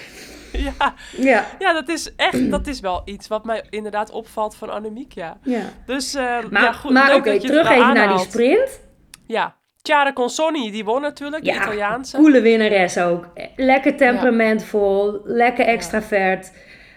Ja, 0.53 0.95
Ja. 1.17 1.47
ja, 1.59 1.73
dat 1.73 1.89
is 1.89 2.15
echt, 2.17 2.51
dat 2.51 2.67
is 2.67 2.81
wel 2.81 3.03
iets 3.05 3.29
wat 3.29 3.45
mij 3.45 3.65
inderdaad 3.71 4.11
opvalt 4.11 4.57
van 4.57 4.71
Annemiek, 4.71 5.13
ja. 5.13 5.39
ja. 5.43 5.63
Dus, 5.87 6.15
eh, 6.15 6.39
Maar, 6.51 6.63
ja, 6.63 6.73
goed, 6.73 6.91
maar 6.91 7.15
oké, 7.15 7.31
het 7.31 7.41
terug 7.41 7.71
even 7.71 7.95
naar 7.95 8.09
die 8.09 8.19
sprint. 8.19 8.81
Ja, 9.27 9.57
Chiara 9.87 10.13
Consonni, 10.13 10.71
die 10.71 10.85
won 10.85 11.01
natuurlijk, 11.01 11.45
de 11.45 11.51
Ja, 11.51 11.63
Italiaanse. 11.63 12.17
coole 12.17 12.41
winnares 12.41 12.99
ook. 12.99 13.29
Lekker 13.57 13.97
temperamentvol, 13.97 15.21
lekker 15.25 15.65
extravert. 15.67 16.53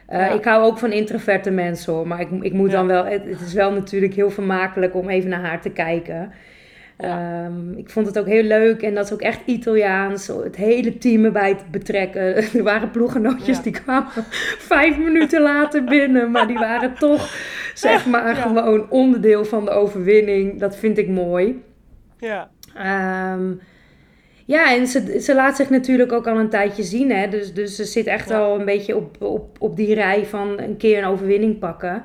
Eh, 0.08 0.20
Ja. 0.20 0.28
Ik 0.34 0.44
hou 0.44 0.64
ook 0.64 0.78
van 0.78 0.92
introverte 0.92 1.52
mensen 1.52 1.94
hoor. 1.94 2.08
Maar 2.08 2.20
ik, 2.22 2.28
ik 2.42 2.54
moet 2.54 2.72
Ja. 2.72 2.78
dan 2.78 2.88
wel. 2.88 3.06
Het, 3.06 3.24
het 3.26 3.42
is 3.42 3.54
wel 3.54 3.72
natuurlijk 3.72 4.14
heel 4.14 4.30
vermakelijk 4.30 4.96
om 4.96 5.10
even 5.10 5.30
naar 5.30 5.42
haar 5.46 5.62
te 5.62 5.70
kijken. 5.70 6.32
Ja. 6.98 7.44
Ehm, 7.46 7.72
ik 7.78 7.90
vond 7.90 8.06
het 8.08 8.20
ook 8.20 8.26
heel 8.26 8.44
leuk 8.44 8.82
en 8.82 8.96
dat 8.96 9.06
is 9.06 9.14
ook 9.14 9.22
echt 9.22 9.40
Italiaans. 9.46 10.28
Het 10.28 10.56
hele 10.56 10.98
team 10.98 11.26
erbij 11.26 11.56
te 11.56 11.64
betrekken. 11.72 12.36
Er 12.58 12.64
waren 12.64 12.92
ploegenootjes 12.92 13.58
Ja. 13.58 13.64
die 13.64 13.72
kwamen 13.82 14.10
vijf 14.74 14.98
minuten 14.98 15.42
later 15.42 15.84
binnen. 15.84 16.32
Maar 16.32 16.48
die 16.48 16.58
waren 16.60 16.94
toch, 16.94 17.30
zeg 17.74 18.06
maar, 18.06 18.36
Ja. 18.36 18.42
gewoon 18.42 18.90
onderdeel 18.90 19.46
van 19.46 19.66
de 19.66 19.72
overwinning. 19.72 20.60
Dat 20.60 20.76
vind 20.76 20.98
ik 20.98 21.08
mooi. 21.08 21.64
Ja, 22.20 22.50
Ehm, 22.78 23.52
ja, 24.46 24.76
en 24.76 24.88
ze, 24.88 25.20
ze 25.22 25.36
laat 25.36 25.56
zich 25.56 25.70
natuurlijk 25.70 26.12
ook 26.12 26.28
al 26.28 26.38
een 26.40 26.50
tijdje 26.50 26.84
zien. 26.84 27.12
Hè? 27.12 27.28
Dus, 27.28 27.54
dus 27.54 27.76
ze 27.76 27.84
zit 27.86 28.06
echt 28.06 28.30
Ja. 28.30 28.38
al 28.40 28.60
een 28.60 28.66
beetje 28.66 28.96
op, 28.96 29.22
op, 29.22 29.56
op 29.60 29.76
die 29.76 29.94
rij 29.94 30.26
van 30.26 30.60
een 30.60 30.78
keer 30.78 30.98
een 30.98 31.10
overwinning 31.10 31.60
pakken. 31.60 32.04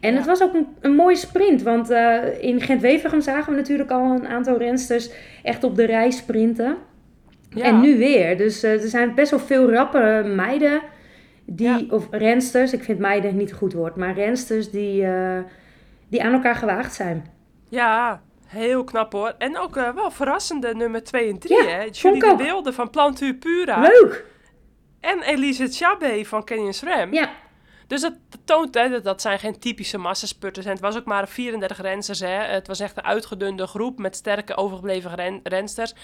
En 0.00 0.10
Ja. 0.12 0.16
het 0.16 0.26
was 0.26 0.42
ook 0.42 0.54
een, 0.54 0.66
een 0.80 0.94
mooie 0.94 1.16
sprint. 1.16 1.62
Want 1.62 1.90
eh, 1.90 2.16
in 2.40 2.60
Gent-Wevergem 2.60 3.20
zagen 3.20 3.52
we 3.52 3.58
natuurlijk 3.58 3.90
al 3.90 4.10
een 4.10 4.26
aantal 4.28 4.58
rensters 4.58 5.10
echt 5.42 5.64
op 5.64 5.76
de 5.76 5.84
rij 5.86 6.10
sprinten. 6.10 6.76
ja. 7.54 7.64
En 7.64 7.80
nu 7.80 7.98
weer. 7.98 8.36
Dus 8.36 8.62
eh, 8.62 8.72
er 8.82 8.88
zijn 8.88 9.14
best 9.14 9.30
wel 9.30 9.40
veel 9.40 9.70
rappe 9.72 10.22
meiden. 10.36 10.80
Die. 11.44 11.92
Of 11.92 12.08
rensters. 12.10 12.72
Ik 12.72 12.82
vind 12.82 12.98
meiden 12.98 13.36
niet 13.36 13.50
een 13.50 13.56
goed 13.56 13.72
woord. 13.72 13.96
Maar 13.96 14.14
rensters 14.14 14.70
die, 14.70 15.04
eh, 15.04 15.38
die 16.08 16.22
aan 16.22 16.32
elkaar 16.32 16.54
gewaagd 16.54 16.94
zijn. 16.94 17.24
Ja, 17.68 18.20
heel 18.50 18.84
knap 18.84 19.12
hoor. 19.12 19.34
En 19.38 19.58
ook 19.58 19.76
eh, 19.76 19.90
wel 19.90 20.10
verrassende 20.10 20.74
nummer 20.74 21.04
2 21.04 21.30
en 21.30 21.38
3, 21.38 21.56
Ja, 21.62 21.68
hè? 21.68 21.82
Julie 21.92 22.20
de. 22.20 22.36
Wilde 22.36 22.72
van 22.72 22.90
Plantuur 22.90 23.34
Pura. 23.34 23.80
Leuk! 23.80 24.24
En 25.00 25.22
Elise 25.22 25.66
Chabé 25.68 26.24
van 26.24 26.44
Canyon 26.44 26.72
SRAM. 26.72 27.12
Ja, 27.12 27.30
Dus 27.86 28.00
dat, 28.00 28.12
toont, 28.44 28.74
hè, 28.74 28.88
dat, 28.88 29.04
dat 29.04 29.20
zijn 29.20 29.38
geen 29.38 29.58
typische 29.58 29.98
massasputters. 29.98 30.66
En 30.66 30.72
het 30.72 30.80
was 30.80 30.96
ook 30.96 31.04
maar 31.04 31.28
34 31.28 31.80
rensters, 31.80 32.20
hè. 32.20 32.28
Het 32.28 32.66
was 32.66 32.80
echt 32.80 32.96
een 32.96 33.04
uitgedunde 33.04 33.66
groep 33.66 33.98
met 33.98 34.16
sterke 34.16 34.56
overgebleven 34.56 35.14
ren, 35.14 35.40
rensters. 35.42 35.94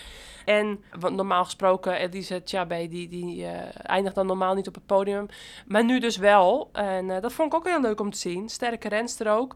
En 0.45 0.85
want 0.99 1.17
normaal 1.17 1.45
gesproken, 1.45 1.95
Elise 1.95 2.41
Chabé, 2.45 2.89
die, 2.89 3.09
die 3.09 3.45
eh, 3.47 3.61
eindigt 3.83 4.15
dan 4.15 4.27
normaal 4.27 4.55
niet 4.55 4.69
op 4.69 4.75
het 4.75 4.87
podium. 4.87 5.27
Maar 5.67 5.85
nu 5.85 5.99
dus 5.99 6.17
wel. 6.17 6.69
En 6.73 7.11
eh, 7.11 7.21
dat 7.21 7.33
vond 7.33 7.53
ik 7.53 7.59
ook 7.59 7.67
heel 7.69 7.81
leuk 7.81 8.01
om 8.01 8.11
te 8.11 8.19
zien. 8.19 8.49
Sterke 8.49 8.89
renster 8.89 9.31
ook. 9.31 9.55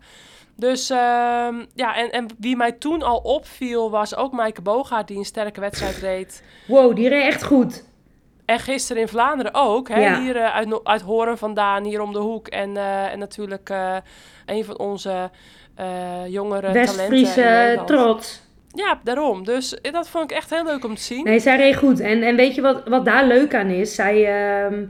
Dus 0.60 0.90
ehm, 0.90 1.64
ja, 1.74 1.96
en, 1.96 2.10
en 2.10 2.26
wie 2.38 2.56
mij 2.56 2.72
toen 2.72 3.02
al 3.02 3.18
opviel 3.18 3.90
was 3.90 4.16
ook 4.16 4.32
Maaike 4.32 4.62
Bogaert, 4.62 5.08
die 5.08 5.18
een 5.18 5.24
sterke 5.24 5.60
wedstrijd 5.60 5.96
reed. 5.96 6.42
wow, 6.66 6.96
die 6.96 7.08
reed 7.08 7.24
echt 7.24 7.42
goed. 7.42 7.84
En 8.44 8.58
gisteren 8.58 9.02
in 9.02 9.08
Vlaanderen 9.08 9.54
ook. 9.54 9.88
Hè? 9.88 10.00
Ja. 10.00 10.20
Hier 10.20 10.36
eh, 10.36 10.54
uit, 10.54 10.80
uit 10.84 11.00
Horen 11.00 11.38
vandaan, 11.38 11.84
hier 11.84 12.00
om 12.00 12.12
de 12.12 12.18
hoek. 12.18 12.48
En, 12.48 12.76
eh, 12.76 13.12
en 13.12 13.18
natuurlijk 13.18 13.70
eh, 13.70 13.96
een 14.46 14.64
van 14.64 14.78
onze 14.78 15.30
jongere 16.28 16.84
talenten 16.84 17.86
trots. 17.86 18.42
Ja, 18.72 19.00
daarom. 19.04 19.44
Dus 19.44 19.78
dat 19.82 20.08
vond 20.08 20.30
ik 20.30 20.36
echt 20.36 20.50
heel 20.50 20.64
leuk 20.64 20.84
om 20.84 20.94
te 20.94 21.02
zien. 21.02 21.24
Nee, 21.24 21.38
zij 21.38 21.56
reed 21.56 21.76
goed. 21.76 22.00
En, 22.00 22.22
en 22.22 22.36
weet 22.36 22.54
je 22.54 22.60
wat, 22.60 22.88
wat 22.88 23.04
daar 23.04 23.26
leuk 23.26 23.54
aan 23.54 23.68
is? 23.68 23.94
Zij, 23.94 24.24
ehm, 24.64 24.84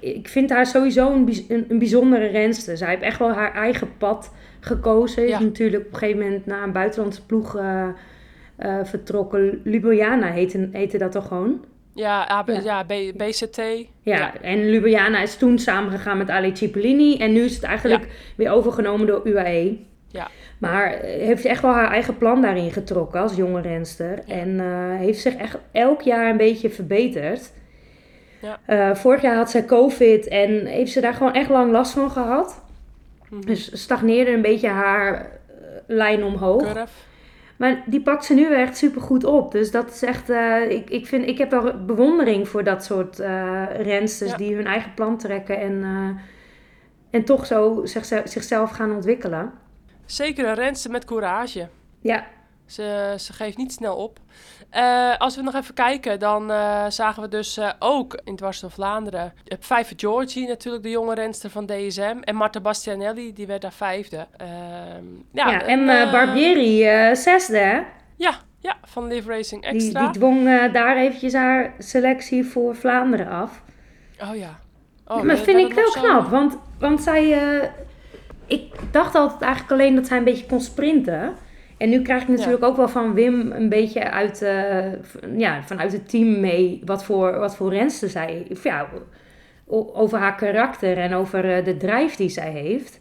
ik 0.00 0.28
vind 0.28 0.50
haar 0.50 0.66
sowieso 0.66 1.12
een, 1.12 1.44
een 1.68 1.78
bijzondere 1.78 2.26
renster. 2.26 2.76
Zij 2.76 2.88
heeft 2.88 3.02
echt 3.02 3.18
wel 3.18 3.32
haar 3.32 3.54
eigen 3.54 3.96
pad 3.96 4.30
gekozen. 4.64 5.26
Ja. 5.28 5.36
Is 5.38 5.42
natuurlijk 5.44 5.86
op 5.86 5.92
een 5.92 5.98
gegeven 5.98 6.22
moment 6.22 6.46
naar 6.46 6.62
een 6.62 6.72
buitenlandse 6.72 7.26
ploeg 7.26 7.56
eh, 7.56 7.88
eh, 8.56 8.74
vertrokken. 8.84 9.60
Ljubljana 9.64 10.26
heette, 10.30 10.68
heette 10.72 10.98
dat 10.98 11.12
toch 11.12 11.26
gewoon? 11.28 11.64
Ja, 11.94 12.24
AB, 12.28 12.48
Ja. 12.48 12.60
ja. 12.64 12.82
B- 12.82 13.16
BCT. 13.18 13.62
Ja, 14.02 14.40
en 14.40 14.70
Ljubljana 14.70 15.22
is 15.22 15.36
toen 15.36 15.58
samengegaan 15.58 16.18
met 16.18 16.30
Ali 16.30 16.56
Cipollini. 16.56 17.16
En 17.16 17.32
nu 17.32 17.40
is 17.40 17.54
het 17.54 17.62
eigenlijk 17.64 18.06
weer 18.36 18.50
overgenomen 18.50 19.06
door 19.06 19.20
UAE. 19.24 19.78
Ja. 20.08 20.28
Maar 20.58 20.92
eh, 20.92 21.26
heeft 21.26 21.44
echt 21.44 21.62
wel 21.62 21.72
haar 21.72 21.90
eigen 21.90 22.18
plan 22.18 22.42
daarin 22.42 22.72
getrokken 22.72 23.20
als 23.20 23.34
jonge 23.36 23.60
renster. 23.60 24.18
En 24.28 24.60
heeft 24.98 25.20
zich 25.20 25.34
echt 25.36 25.58
elk 25.72 26.00
jaar 26.00 26.30
een 26.30 26.36
beetje 26.36 26.70
verbeterd. 26.70 27.52
Ja. 28.66 28.96
Vorig 28.96 29.22
jaar 29.22 29.36
had 29.36 29.50
zij 29.50 29.64
COVID 29.64 30.28
en 30.28 30.66
heeft 30.66 30.92
ze 30.92 31.00
daar 31.00 31.14
gewoon 31.14 31.32
echt 31.34 31.48
lang 31.50 31.72
last 31.72 31.92
van 31.92 32.10
gehad. 32.10 32.63
Mhm. 33.34 33.46
Dus 33.46 33.82
stagneerde 33.82 34.30
een 34.30 34.42
beetje 34.42 34.68
haar 34.68 35.14
eh, 35.14 35.26
lijn 35.86 36.24
omhoog. 36.24 36.62
Curve. 36.72 36.92
Maar 37.56 37.82
die 37.86 38.00
pakt 38.02 38.24
ze 38.24 38.34
nu 38.34 38.48
weer 38.48 38.58
echt 38.58 38.76
super 38.76 39.00
goed 39.02 39.24
op. 39.24 39.52
Dus 39.52 39.70
dat 39.70 39.90
is 39.90 40.02
echt. 40.02 40.30
eh, 40.30 40.70
ik, 40.70 40.90
ik, 40.90 41.06
vind, 41.06 41.26
ik 41.26 41.38
heb 41.38 41.50
wel 41.50 41.84
bewondering 41.84 42.48
voor 42.48 42.64
dat 42.64 42.84
soort 42.84 43.18
eh 43.20 43.62
rensters 43.82 44.30
Ja. 44.30 44.36
die 44.36 44.54
hun 44.54 44.66
eigen 44.66 44.94
plan 44.94 45.18
trekken 45.18 45.60
en, 45.60 45.84
en 47.10 47.24
toch 47.24 47.46
zo 47.46 47.80
zich, 47.84 48.04
zichzelf 48.24 48.70
gaan 48.70 48.92
ontwikkelen. 48.94 49.52
Zeker 50.06 50.48
een 50.48 50.54
renster 50.54 50.90
met 50.90 51.04
courage. 51.04 51.68
Ja, 52.00 52.26
Ze, 52.66 53.14
ze 53.18 53.32
geeft 53.32 53.56
niet 53.56 53.72
snel 53.72 53.96
op. 53.96 54.18
Eh, 54.74 55.16
als 55.18 55.36
we 55.36 55.42
nog 55.42 55.54
even 55.54 55.74
kijken, 55.74 56.18
dan 56.18 56.50
eh, 56.50 56.84
zagen 56.88 57.22
we 57.22 57.28
dus 57.28 57.56
eh, 57.56 57.70
ook 57.78 58.20
in 58.24 58.36
Dwars 58.36 58.60
door 58.60 58.70
Vlaanderen... 58.70 59.32
Op 59.48 59.64
vijfde 59.64 59.94
Georgie 59.96 60.48
natuurlijk, 60.48 60.82
de 60.82 60.90
jonge 60.90 61.14
renster 61.14 61.50
van 61.50 61.66
DSM. 61.66 62.16
En 62.20 62.34
Marta 62.34 62.60
Bastianelli, 62.60 63.32
die 63.32 63.46
werd 63.46 63.62
daar 63.62 63.72
vijfde. 63.72 64.26
Ehm, 64.36 64.50
ja, 65.32 65.50
ja, 65.50 65.62
en 65.62 65.86
Barbieri 66.10 67.16
zesde, 67.16 67.58
hè? 67.58 67.80
Ja, 68.16 68.34
ja, 68.60 68.76
van 68.82 69.06
Live 69.06 69.28
Racing 69.28 69.64
Extra. 69.64 70.00
die 70.00 70.10
dwong 70.10 70.72
daar 70.72 70.96
eventjes 70.96 71.32
haar 71.32 71.74
selectie 71.78 72.44
voor 72.44 72.76
Vlaanderen 72.76 73.28
af. 73.28 73.62
Oh 74.20 74.36
ja. 74.36 74.58
Oh, 75.06 75.22
maar 75.22 75.36
vind 75.36 75.70
ik 75.70 75.74
wel 75.74 75.90
knap, 75.90 76.28
want, 76.28 76.58
want 76.78 77.02
zij... 77.02 77.38
ik 78.46 78.74
dacht 78.90 79.14
altijd 79.14 79.42
eigenlijk 79.42 79.72
alleen 79.72 79.94
dat 79.94 80.06
zij 80.06 80.16
een 80.16 80.24
beetje 80.24 80.46
kon 80.46 80.60
sprinten. 80.60 81.34
En 81.76 81.88
nu 81.88 82.02
krijg 82.02 82.22
ik 82.22 82.28
natuurlijk 82.28 82.64
ook 82.64 82.76
wel 82.76 82.88
van 82.88 83.14
Wim 83.14 83.52
een 83.52 83.68
beetje 83.68 84.10
uit, 84.10 84.42
eh, 84.42 84.92
ja, 85.36 85.62
vanuit 85.62 85.92
het 85.92 86.08
team 86.08 86.40
mee... 86.40 86.82
wat 86.84 87.04
voor, 87.04 87.38
wat 87.38 87.56
voor 87.56 87.72
renster 87.72 88.08
zij... 88.08 88.46
Ja, 88.62 88.88
over 89.66 90.18
haar 90.18 90.34
karakter 90.34 90.98
en 90.98 91.14
over 91.14 91.56
eh, 91.56 91.64
de 91.64 91.76
drijf 91.76 92.16
die 92.16 92.28
zij 92.28 92.50
heeft. 92.50 93.00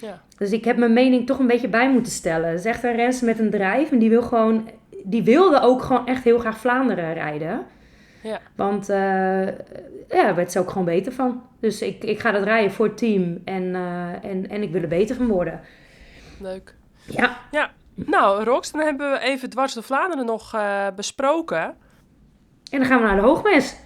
Ja. 0.00 0.22
Dus 0.38 0.50
ik 0.52 0.64
heb 0.64 0.76
mijn 0.76 0.92
mening 0.92 1.26
toch 1.26 1.38
een 1.38 1.46
beetje 1.46 1.68
bij 1.68 1.90
moeten 1.90 2.12
stellen. 2.12 2.48
Het 2.48 2.58
is 2.58 2.64
echt 2.64 2.82
een 2.82 2.96
renster 2.96 3.26
met 3.26 3.38
een 3.38 3.50
drijf. 3.50 3.90
En 3.90 3.98
die, 3.98 4.10
wil 4.10 4.22
gewoon, 4.22 4.68
die 5.04 5.22
wilde 5.22 5.60
ook 5.60 5.82
gewoon 5.82 6.06
echt 6.06 6.24
heel 6.24 6.38
graag 6.38 6.58
Vlaanderen 6.58 7.14
rijden. 7.14 7.66
Ja. 8.22 8.40
Want 8.56 8.88
eh 8.88 9.46
ja, 10.08 10.22
daar 10.22 10.34
werd 10.34 10.52
ze 10.52 10.58
ook 10.58 10.70
gewoon 10.70 10.84
beter 10.84 11.12
van. 11.12 11.42
Dus 11.60 11.82
ik, 11.82 12.04
ik 12.04 12.20
ga 12.20 12.30
dat 12.30 12.42
rijden 12.42 12.70
voor 12.70 12.86
het 12.86 12.96
team. 12.96 13.40
En, 13.44 13.74
en, 14.22 14.48
en 14.50 14.62
ik 14.62 14.72
wil 14.72 14.82
er 14.82 14.88
beter 14.88 15.16
van 15.16 15.26
worden. 15.26 15.60
Leuk. 16.40 16.74
Ja, 17.04 17.70
Nou, 18.06 18.44
Rox, 18.44 18.70
dan 18.70 18.80
hebben 18.80 19.12
we 19.12 19.18
even 19.18 19.50
Dwars 19.50 19.74
door 19.74 19.82
Vlaanderen 19.82 20.26
nog 20.26 20.54
eh, 20.54 20.86
besproken. 20.96 21.62
en 22.70 22.78
dan 22.78 22.84
gaan 22.84 22.98
we 23.00 23.06
naar 23.06 23.16
de 23.16 23.22
hoogmes. 23.22 23.76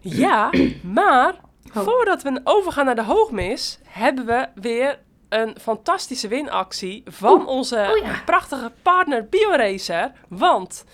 Ja, 0.00 0.50
maar 0.82 1.34
Oh. 1.74 1.82
voordat 1.82 2.22
we 2.22 2.40
overgaan 2.44 2.84
naar 2.84 2.94
de 2.94 3.02
hoogmis, 3.02 3.78
hebben 3.84 4.26
we 4.26 4.46
weer 4.54 4.98
een 5.28 5.56
fantastische 5.60 6.28
winactie 6.28 7.02
van 7.06 7.46
onze 7.46 7.88
oh 7.90 7.96
ja. 8.06 8.22
prachtige 8.24 8.72
partner 8.82 9.28
BioRacer. 9.28 10.12
Want 10.28 10.84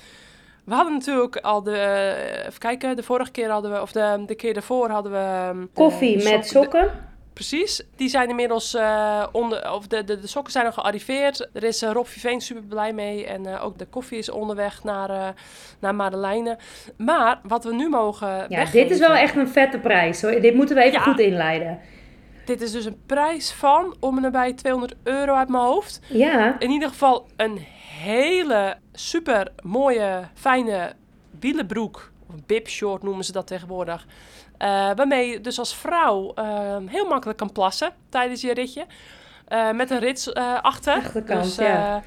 we 0.64 0.74
hadden 0.74 0.92
natuurlijk 0.92 1.36
al 1.36 1.62
de, 1.62 1.76
eh, 1.76 2.46
even 2.46 2.58
kijken, 2.58 2.96
de 2.96 3.02
vorige 3.02 3.30
keer 3.30 3.50
hadden 3.50 3.72
we, 3.72 3.80
of 3.80 3.92
de, 3.92 4.22
de 4.26 4.34
keer 4.34 4.54
daarvoor 4.54 4.90
hadden 4.90 5.12
we... 5.12 5.18
ehm, 5.18 5.60
de 5.60 5.68
Koffie 5.74 6.16
met 6.24 6.46
sok- 6.46 6.62
sokken. 6.62 7.11
Precies, 7.32 7.82
die 7.96 8.08
zijn 8.08 8.28
inmiddels 8.28 8.74
eh, 8.74 9.26
onder, 9.32 9.72
of 9.72 9.86
de, 9.86 10.04
de, 10.04 10.20
de 10.20 10.26
sokken 10.26 10.52
zijn 10.52 10.66
al 10.66 10.72
gearriveerd. 10.72 11.48
Er 11.52 11.62
is 11.64 11.82
eh, 11.82 11.90
Rob 11.90 12.06
Viveen 12.06 12.40
super 12.40 12.62
blij 12.62 12.92
mee 12.92 13.26
en 13.26 13.46
eh, 13.46 13.64
ook 13.64 13.78
de 13.78 13.86
koffie 13.86 14.18
is 14.18 14.30
onderweg 14.30 14.84
naar, 14.84 15.34
naar 15.78 15.94
Madeleine. 15.94 16.58
Maar 16.96 17.40
wat 17.42 17.64
we 17.64 17.74
nu 17.74 17.88
mogen 17.88 18.28
Ja, 18.28 18.46
weggeven, 18.48 18.88
dit 18.88 18.90
is 18.90 18.98
wel 19.06 19.14
echt 19.16 19.36
een 19.36 19.48
vette 19.48 19.78
prijs 19.78 20.22
hoor. 20.22 20.40
Dit 20.40 20.54
moeten 20.54 20.76
we 20.76 20.82
even 20.82 20.98
Ja. 20.98 21.04
goed 21.04 21.18
inleiden. 21.18 21.78
Dit 22.44 22.60
is 22.60 22.72
dus 22.72 22.84
een 22.84 23.00
prijs 23.06 23.52
van, 23.52 23.96
om 24.00 24.16
en 24.16 24.22
nabij 24.22 24.52
200 24.52 24.94
euro 25.02 25.34
uit 25.34 25.48
mijn 25.48 25.64
hoofd. 25.64 26.00
Ja, 26.08 26.56
In 26.58 26.70
ieder 26.70 26.88
geval 26.88 27.26
een 27.36 27.58
hele 28.02 28.76
super 28.92 29.52
mooie, 29.62 30.20
fijne 30.34 30.92
wielenbroek. 31.40 32.10
Of 32.28 32.34
bib 32.46 32.68
short 32.68 33.02
noemen 33.02 33.24
ze 33.24 33.32
dat 33.32 33.46
tegenwoordig. 33.46 34.06
Eh, 34.62 34.90
waarmee 34.96 35.28
je 35.30 35.40
dus 35.40 35.58
als 35.58 35.74
vrouw 35.76 36.32
eh, 36.34 36.76
heel 36.86 37.06
makkelijk 37.06 37.38
kan 37.38 37.52
plassen 37.52 37.92
tijdens 38.08 38.40
je 38.40 38.54
ritje. 38.54 38.86
Eh, 39.48 39.70
met 39.70 39.90
een 39.90 39.98
rits 39.98 40.32
eh, 40.32 40.62
achter. 40.62 40.94
Achterkant, 40.94 41.42
dus, 41.44 41.56
ja. 41.56 42.02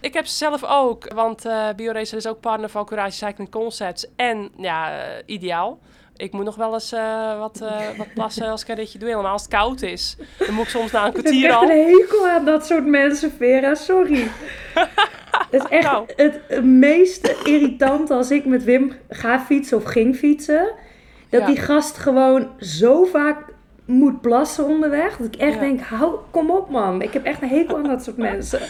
ik 0.00 0.14
heb 0.14 0.26
ze 0.26 0.34
zelf 0.36 0.64
ook, 0.64 1.12
want 1.14 1.44
eh 1.44 1.68
BioRacer 1.76 2.16
is 2.16 2.26
ook 2.26 2.40
partner 2.40 2.68
van 2.68 2.84
Courage 2.84 3.16
Cycling 3.16 3.50
Concepts. 3.50 4.06
En 4.16 4.50
ja, 4.56 4.90
ideaal. 5.26 5.78
Ik 6.16 6.32
moet 6.32 6.44
nog 6.44 6.56
wel 6.56 6.72
eens 6.74 6.90
wat, 7.38 7.58
wat 7.96 8.14
plassen 8.14 8.50
als 8.50 8.62
ik 8.62 8.68
een 8.68 8.74
ritje 8.74 8.98
doe. 8.98 9.08
Helemaal 9.08 9.32
als 9.32 9.42
het 9.42 9.50
koud 9.50 9.82
is. 9.82 10.16
Dan 10.38 10.54
moet 10.54 10.64
ik 10.64 10.70
soms 10.70 10.90
na 10.90 11.00
een 11.02 11.08
ik 11.08 11.14
heb 11.14 11.24
kwartier 11.24 11.52
al. 11.52 11.62
een 11.62 11.98
hekel 11.98 12.28
aan 12.28 12.44
dat 12.44 12.66
soort 12.66 12.86
mensen, 12.86 13.32
Vera. 13.32 13.74
Sorry. 13.74 14.26
Het 15.50 15.62
is 15.62 15.68
echt 15.68 15.84
Nou. 15.84 16.06
het 16.16 16.64
meest 16.64 17.34
irritante 17.44 18.14
als 18.14 18.30
ik 18.30 18.44
met 18.44 18.64
Wim 18.64 18.92
ga 19.08 19.40
fietsen 19.40 19.76
of 19.76 19.84
ging 19.84 20.16
fietsen. 20.16 20.72
Dat 21.32 21.40
Ja. 21.40 21.46
die 21.46 21.56
gast 21.56 21.96
gewoon 21.98 22.48
zo 22.58 23.04
vaak 23.04 23.36
moet 23.86 24.20
plassen 24.20 24.64
onderweg. 24.66 25.16
Dat 25.16 25.26
ik 25.26 25.36
echt 25.36 25.54
Ja. 25.54 25.60
denk, 25.60 25.80
hou, 25.80 26.14
kom 26.30 26.50
op 26.50 26.70
man. 26.70 27.02
Ik 27.02 27.12
heb 27.12 27.24
echt 27.24 27.42
een 27.42 27.48
hekel 27.48 27.76
aan 27.76 27.82
dat 27.88 28.02
soort 28.04 28.16
mensen. 28.30 28.60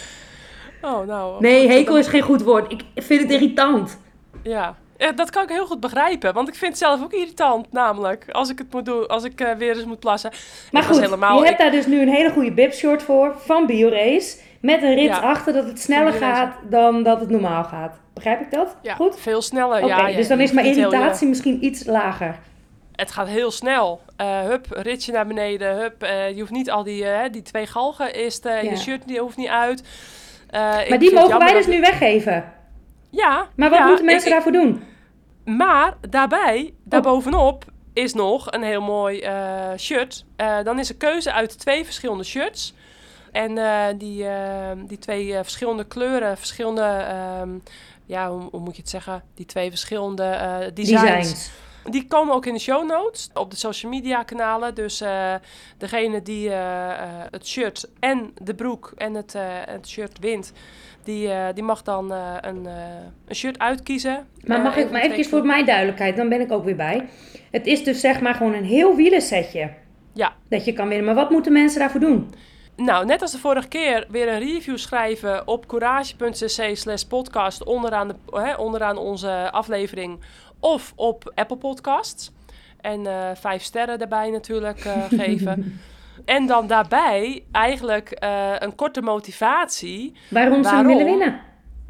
Oh, 0.83 1.07
nou. 1.07 1.41
Nee, 1.41 1.69
hekel 1.69 1.97
is 1.99 2.07
geen 2.07 2.23
goed 2.23 2.43
woord. 2.43 2.73
Ik 2.73 2.83
vind 3.05 3.21
het 3.23 3.31
irritant. 3.31 3.99
Ja. 4.43 4.75
ja, 4.99 5.13
dat 5.13 5.31
kan 5.31 5.43
ik 5.43 5.49
heel 5.49 5.67
goed 5.67 5.81
begrijpen. 5.81 6.35
Want 6.35 6.49
ik 6.49 6.55
vind 6.55 6.71
het 6.71 6.81
zelf 6.81 7.03
ook 7.03 7.13
irritant, 7.13 7.73
namelijk. 7.73 8.25
Als 8.31 8.51
ik 8.51 8.59
het 8.59 8.73
moet 8.73 8.85
doen, 8.85 9.07
als 9.09 9.25
ik 9.25 9.41
eh, 9.41 9.53
weer 9.59 9.77
eens 9.77 9.85
moet 9.85 9.99
plassen. 10.01 10.31
Maar 10.73 10.83
Ik 10.83 10.89
goed, 10.89 11.01
helemaal, 11.01 11.39
je 11.39 11.45
hebt 11.45 11.51
ik- 11.53 11.59
daar 11.59 11.71
dus 11.71 11.87
nu 11.87 12.01
een 12.01 12.09
hele 12.09 12.31
goede 12.31 12.53
bibshort 12.53 13.03
voor 13.03 13.35
van 13.39 13.67
BioRace. 13.67 14.37
Met 14.61 14.83
een 14.83 14.95
rit 14.95 15.05
Ja. 15.09 15.19
achter 15.19 15.53
dat 15.53 15.65
het 15.65 15.81
sneller 15.81 16.13
gaat 16.13 16.55
dan 16.71 17.03
dat 17.03 17.21
het 17.21 17.31
normaal 17.31 17.65
gaat. 17.65 17.99
Begrijp 18.15 18.41
ik 18.41 18.51
dat? 18.51 18.77
ja, 18.83 18.95
Goed? 18.95 19.21
veel 19.21 19.43
sneller. 19.43 19.85
Oké, 19.85 20.13
dus 20.17 20.29
dan 20.29 20.41
is 20.41 20.53
mijn 20.53 20.67
irritatie 20.67 21.29
misschien 21.29 21.65
iets 21.65 21.87
lager. 21.87 22.39
Het 22.93 23.11
gaat 23.11 23.27
heel 23.29 23.51
snel. 23.51 24.01
Eh, 24.17 24.41
hup, 24.41 24.67
ritje 24.71 25.13
naar 25.13 25.27
beneden. 25.27 25.77
Hup, 25.77 26.03
eh, 26.03 26.29
je 26.31 26.39
hoeft 26.41 26.51
niet 26.53 26.71
al 26.71 26.83
die, 26.83 27.05
eh, 27.09 27.33
die 27.33 27.43
twee 27.43 27.67
galgen 27.67 28.13
eerst 28.15 28.45
Ja. 28.45 28.59
je 28.61 28.77
shirt, 28.77 29.09
die 29.09 29.19
hoeft 29.21 29.37
niet 29.37 29.49
uit. 29.49 29.83
Maar 30.51 30.99
die 30.99 31.15
mogen 31.15 31.39
wij 31.39 31.53
dus 31.53 31.65
dat- 31.67 31.75
nu 31.75 31.81
weggeven. 31.81 32.53
Ja. 33.11 33.47
Maar 33.57 33.71
wat 33.71 33.79
ja, 33.79 33.87
moeten 33.87 34.05
mensen 34.05 34.27
ik- 34.29 34.33
daarvoor 34.33 34.53
doen? 34.53 34.83
Maar 35.45 35.95
daarbij, 36.09 36.75
daarbovenop, 36.85 37.65
is 37.93 38.15
nog 38.15 38.53
een 38.53 38.63
heel 38.63 38.83
mooi 38.83 39.25
shirt. 39.79 40.25
Dan 40.65 40.79
is 40.79 40.89
er 40.89 40.95
keuze 40.97 41.33
uit 41.33 41.59
twee 41.59 41.85
verschillende 41.85 42.25
shirts. 42.25 42.75
En 43.33 43.55
die, 43.99 44.27
die 44.87 44.99
twee 44.99 45.35
verschillende 45.35 45.85
kleuren, 45.85 46.39
verschillende, 46.39 46.83
ehm, 46.83 47.49
ja, 48.07 48.31
hoe, 48.31 48.49
hoe 48.51 48.61
moet 48.61 48.75
je 48.77 48.81
het 48.83 48.91
zeggen? 48.91 49.23
Die 49.35 49.47
twee 49.47 49.69
verschillende 49.71 50.71
designs. 50.75 51.03
Designs. 51.03 51.51
Die 51.91 52.07
komen 52.07 52.35
ook 52.35 52.47
in 52.47 52.55
de 52.55 52.61
show 52.61 52.87
notes 52.89 53.31
op 53.35 53.51
de 53.51 53.57
social 53.57 53.93
media 53.93 54.23
kanalen. 54.23 54.75
Dus 54.75 55.01
eh, 55.01 55.35
degene 55.79 56.23
die 56.23 56.49
eh, 56.49 56.91
eh, 56.91 57.09
het 57.31 57.47
shirt 57.47 57.89
en 58.01 58.33
de 58.43 58.55
broek 58.55 58.93
en 58.97 59.15
het, 59.15 59.35
het 59.67 59.89
shirt 59.89 60.19
wint, 60.19 60.53
die, 61.05 61.31
die 61.55 61.63
mag 61.63 61.83
dan 61.83 62.11
een, 62.41 62.67
een 63.27 63.35
shirt 63.35 63.59
uitkiezen. 63.59 64.27
Maar 64.45 64.61
mag 64.61 64.77
ik 64.77 64.91
maar 64.91 65.01
eventjes 65.01 65.29
voor 65.29 65.47
mijn 65.47 65.65
duidelijkheid, 65.65 66.17
dan 66.17 66.29
ben 66.29 66.41
ik 66.41 66.53
ook 66.53 66.65
weer 66.65 66.77
bij. 66.77 67.09
Het 67.51 67.67
is 67.67 67.85
dus 67.85 68.01
zeg 68.01 68.21
maar 68.21 68.35
gewoon 68.35 68.55
een 68.55 68.65
heel 68.65 68.97
wielersetje 68.97 69.71
Ja. 70.13 70.33
dat 70.49 70.65
je 70.65 70.73
kan 70.73 70.89
winnen. 70.89 71.07
Maar 71.07 71.15
wat 71.15 71.31
moeten 71.31 71.53
mensen 71.53 71.81
daarvoor 71.81 72.01
doen? 72.01 72.35
Nou, 72.77 73.05
net 73.05 73.23
als 73.23 73.33
de 73.33 73.39
vorige 73.39 73.69
keer 73.69 74.07
weer 74.11 74.29
een 74.29 74.39
review 74.39 74.77
schrijven 74.77 75.47
op 75.47 75.67
courage.cc 75.67 76.77
slash 76.77 77.03
podcast 77.03 77.65
onderaan, 77.65 78.09
de, 78.09 78.15
hè, 78.31 78.55
onderaan 78.55 78.97
onze 78.97 79.49
aflevering 79.51 80.21
of 80.63 80.93
op 80.97 81.33
Apple 81.35 81.57
Podcasts. 81.57 82.31
En 82.81 83.07
eh, 83.07 83.31
vijf 83.35 83.63
sterren 83.63 83.99
daarbij 83.99 84.31
natuurlijk 84.31 84.85
eh, 84.85 85.03
geven. 85.21 85.81
En 86.25 86.47
dan 86.47 86.67
daarbij 86.67 87.45
eigenlijk 87.53 88.11
eh, 88.11 88.53
een 88.59 88.75
korte 88.75 89.03
motivatie 89.03 90.15
Waarom, 90.29 90.65
ze 90.65 90.71
Waarom? 90.71 90.87
willen 90.87 91.05
winnen? 91.05 91.41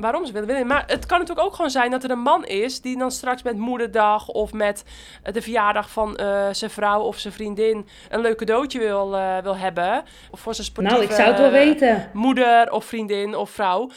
Waarom 0.02 0.26
ze 0.26 0.32
willen 0.32 0.48
winnen. 0.48 0.66
Maar 0.66 0.84
het 0.86 1.06
kan 1.06 1.18
natuurlijk 1.18 1.46
ook 1.46 1.54
gewoon 1.54 1.70
zijn 1.70 1.90
dat 1.90 2.04
er 2.04 2.10
een 2.10 2.18
man 2.18 2.44
is 2.44 2.80
die 2.80 2.98
dan 2.98 3.10
straks 3.10 3.42
met 3.42 3.56
moederdag 3.56 4.28
of 4.28 4.52
met 4.52 4.84
eh, 5.22 5.32
de 5.32 5.42
verjaardag 5.42 5.90
van 5.90 6.16
eh, 6.16 6.48
zijn 6.50 6.70
vrouw 6.70 7.00
of 7.00 7.18
zijn 7.18 7.32
vriendin 7.32 7.86
een 8.10 8.20
leuk 8.20 8.36
cadeautje 8.36 8.78
wil, 8.78 9.16
eh, 9.16 9.38
wil 9.38 9.56
hebben. 9.56 10.02
Of 10.30 10.40
voor 10.40 10.54
zijn 10.54 10.66
sportieve 10.66 10.98
Nou, 10.98 11.10
ik 11.10 11.16
zou 11.16 11.28
het 11.28 11.38
wel 11.38 11.50
weten. 11.50 12.10
moeder 12.12 12.72
of 12.72 12.84
vriendin 12.84 13.36
of 13.36 13.50
vrouw. 13.50 13.90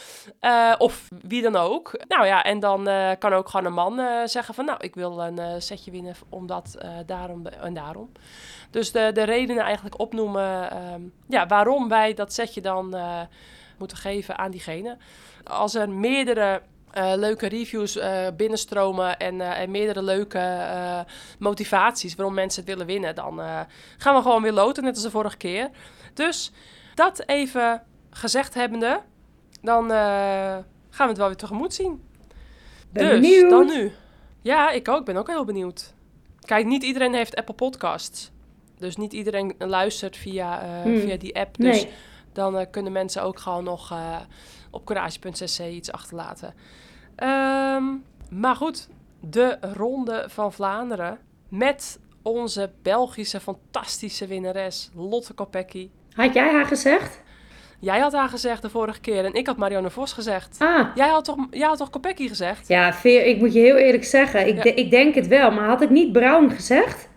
Of 0.77 1.07
wie 1.21 1.41
dan 1.41 1.55
ook. 1.55 2.03
Nou 2.07 2.25
ja, 2.25 2.43
en 2.43 2.59
dan 2.59 2.89
kan 3.19 3.33
ook 3.33 3.49
gewoon 3.49 3.65
een 3.65 3.73
man 3.73 4.01
zeggen 4.25 4.53
van... 4.53 4.65
nou, 4.65 4.77
ik 4.81 4.95
wil 4.95 5.19
een 5.19 5.61
setje 5.61 5.91
winnen 5.91 6.15
omdat 6.29 6.77
daarom 7.05 7.47
en 7.47 7.73
daarom. 7.73 8.11
Dus 8.69 8.91
de, 8.91 9.11
de 9.13 9.23
redenen 9.23 9.63
eigenlijk 9.63 9.99
opnoemen... 9.99 10.71
ehm, 10.71 11.01
ja, 11.27 11.47
waarom 11.47 11.87
wij 11.87 12.13
dat 12.13 12.33
setje 12.33 12.61
dan 12.61 12.95
moeten 13.77 13.97
geven 13.97 14.37
aan 14.37 14.51
diegene. 14.51 14.97
Als 15.47 15.75
er 15.75 15.89
meerdere... 15.89 16.61
eh, 16.91 17.13
leuke 17.15 17.47
reviews 17.47 17.97
eh, 17.97 18.27
binnenstromen 18.37 19.17
en, 19.17 19.41
eh, 19.41 19.59
en 19.59 19.71
meerdere 19.71 20.03
leuke 20.03 21.05
motivaties 21.39 22.15
waarom 22.15 22.33
mensen 22.33 22.61
het 22.61 22.69
willen 22.69 22.85
winnen, 22.85 23.15
dan 23.15 23.39
gaan 23.97 24.15
we 24.15 24.21
gewoon 24.21 24.41
weer 24.41 24.51
loten, 24.53 24.83
net 24.83 24.93
als 24.93 25.03
de 25.03 25.09
vorige 25.09 25.37
keer. 25.37 25.69
Dus 26.13 26.51
dat 26.93 27.23
even 27.25 27.83
gezegd 28.09 28.53
hebbende, 28.53 29.01
dan 29.61 29.89
gaan 29.89 30.65
we 30.89 31.07
het 31.07 31.17
wel 31.17 31.27
weer 31.27 31.35
tegemoet 31.35 31.73
zien. 31.73 32.03
Dus, 32.89 33.09
benieuwd. 33.09 33.49
dan 33.49 33.65
nu. 33.65 33.91
Ja, 34.41 34.71
ik 34.71 34.87
ook. 34.89 34.99
Ik 34.99 35.05
ben 35.05 35.17
ook 35.17 35.27
heel 35.27 35.45
benieuwd. 35.45 35.93
Kijk, 36.39 36.65
niet 36.65 36.83
iedereen 36.83 37.13
heeft 37.13 37.35
Apple 37.35 37.55
Podcasts. 37.55 38.31
Dus 38.79 38.95
niet 38.95 39.13
iedereen 39.13 39.55
luistert 39.57 40.17
via, 40.17 40.61
Hmm. 40.83 40.99
via 40.99 41.17
die 41.17 41.35
app. 41.35 41.57
Dus 41.57 41.83
Nee. 41.83 41.91
Dan 42.35 42.57
eh, 42.57 42.65
kunnen 42.71 42.91
mensen 42.91 43.23
ook 43.23 43.39
gewoon 43.39 43.63
nog 43.63 43.91
eh, 43.91 44.15
op 44.71 44.85
courage.cc 44.85 45.59
iets 45.71 45.91
achterlaten. 45.91 46.53
Ehm, 47.15 47.83
maar 48.29 48.55
goed, 48.55 48.87
de 49.19 49.57
Ronde 49.61 50.25
van 50.27 50.53
Vlaanderen 50.53 51.19
met 51.49 51.99
onze 52.21 52.71
Belgische 52.81 53.39
fantastische 53.39 54.27
winnares 54.27 54.89
Lotte 54.95 55.33
Kopecky. 55.33 55.89
Had 56.11 56.33
jij 56.33 56.51
haar 56.51 56.65
gezegd? 56.65 57.23
Jij 57.79 57.99
had 57.99 58.13
haar 58.13 58.29
gezegd 58.29 58.61
de 58.61 58.69
vorige 58.69 58.99
keer 58.99 59.25
en 59.25 59.33
ik 59.33 59.47
had 59.47 59.57
Marianne 59.57 59.89
Vos 59.89 60.13
gezegd. 60.13 60.55
Ah, 60.59 60.87
Jij 60.95 61.07
had 61.09 61.25
toch, 61.25 61.37
jij 61.51 61.67
had 61.67 61.77
toch 61.77 61.89
Kopecky 61.89 62.27
gezegd? 62.27 62.67
ja, 62.67 62.93
Veer, 62.93 63.25
ik 63.25 63.37
moet 63.39 63.53
je 63.53 63.59
heel 63.59 63.75
eerlijk 63.75 64.03
zeggen. 64.03 64.47
Ik, 64.47 64.55
Ja. 64.55 64.61
de- 64.61 64.73
ik 64.73 64.89
denk 64.91 65.15
het 65.15 65.27
wel, 65.27 65.51
maar 65.51 65.67
had 65.67 65.81
ik 65.81 65.89
niet 65.89 66.11
Brown 66.11 66.49
gezegd? 66.49 67.09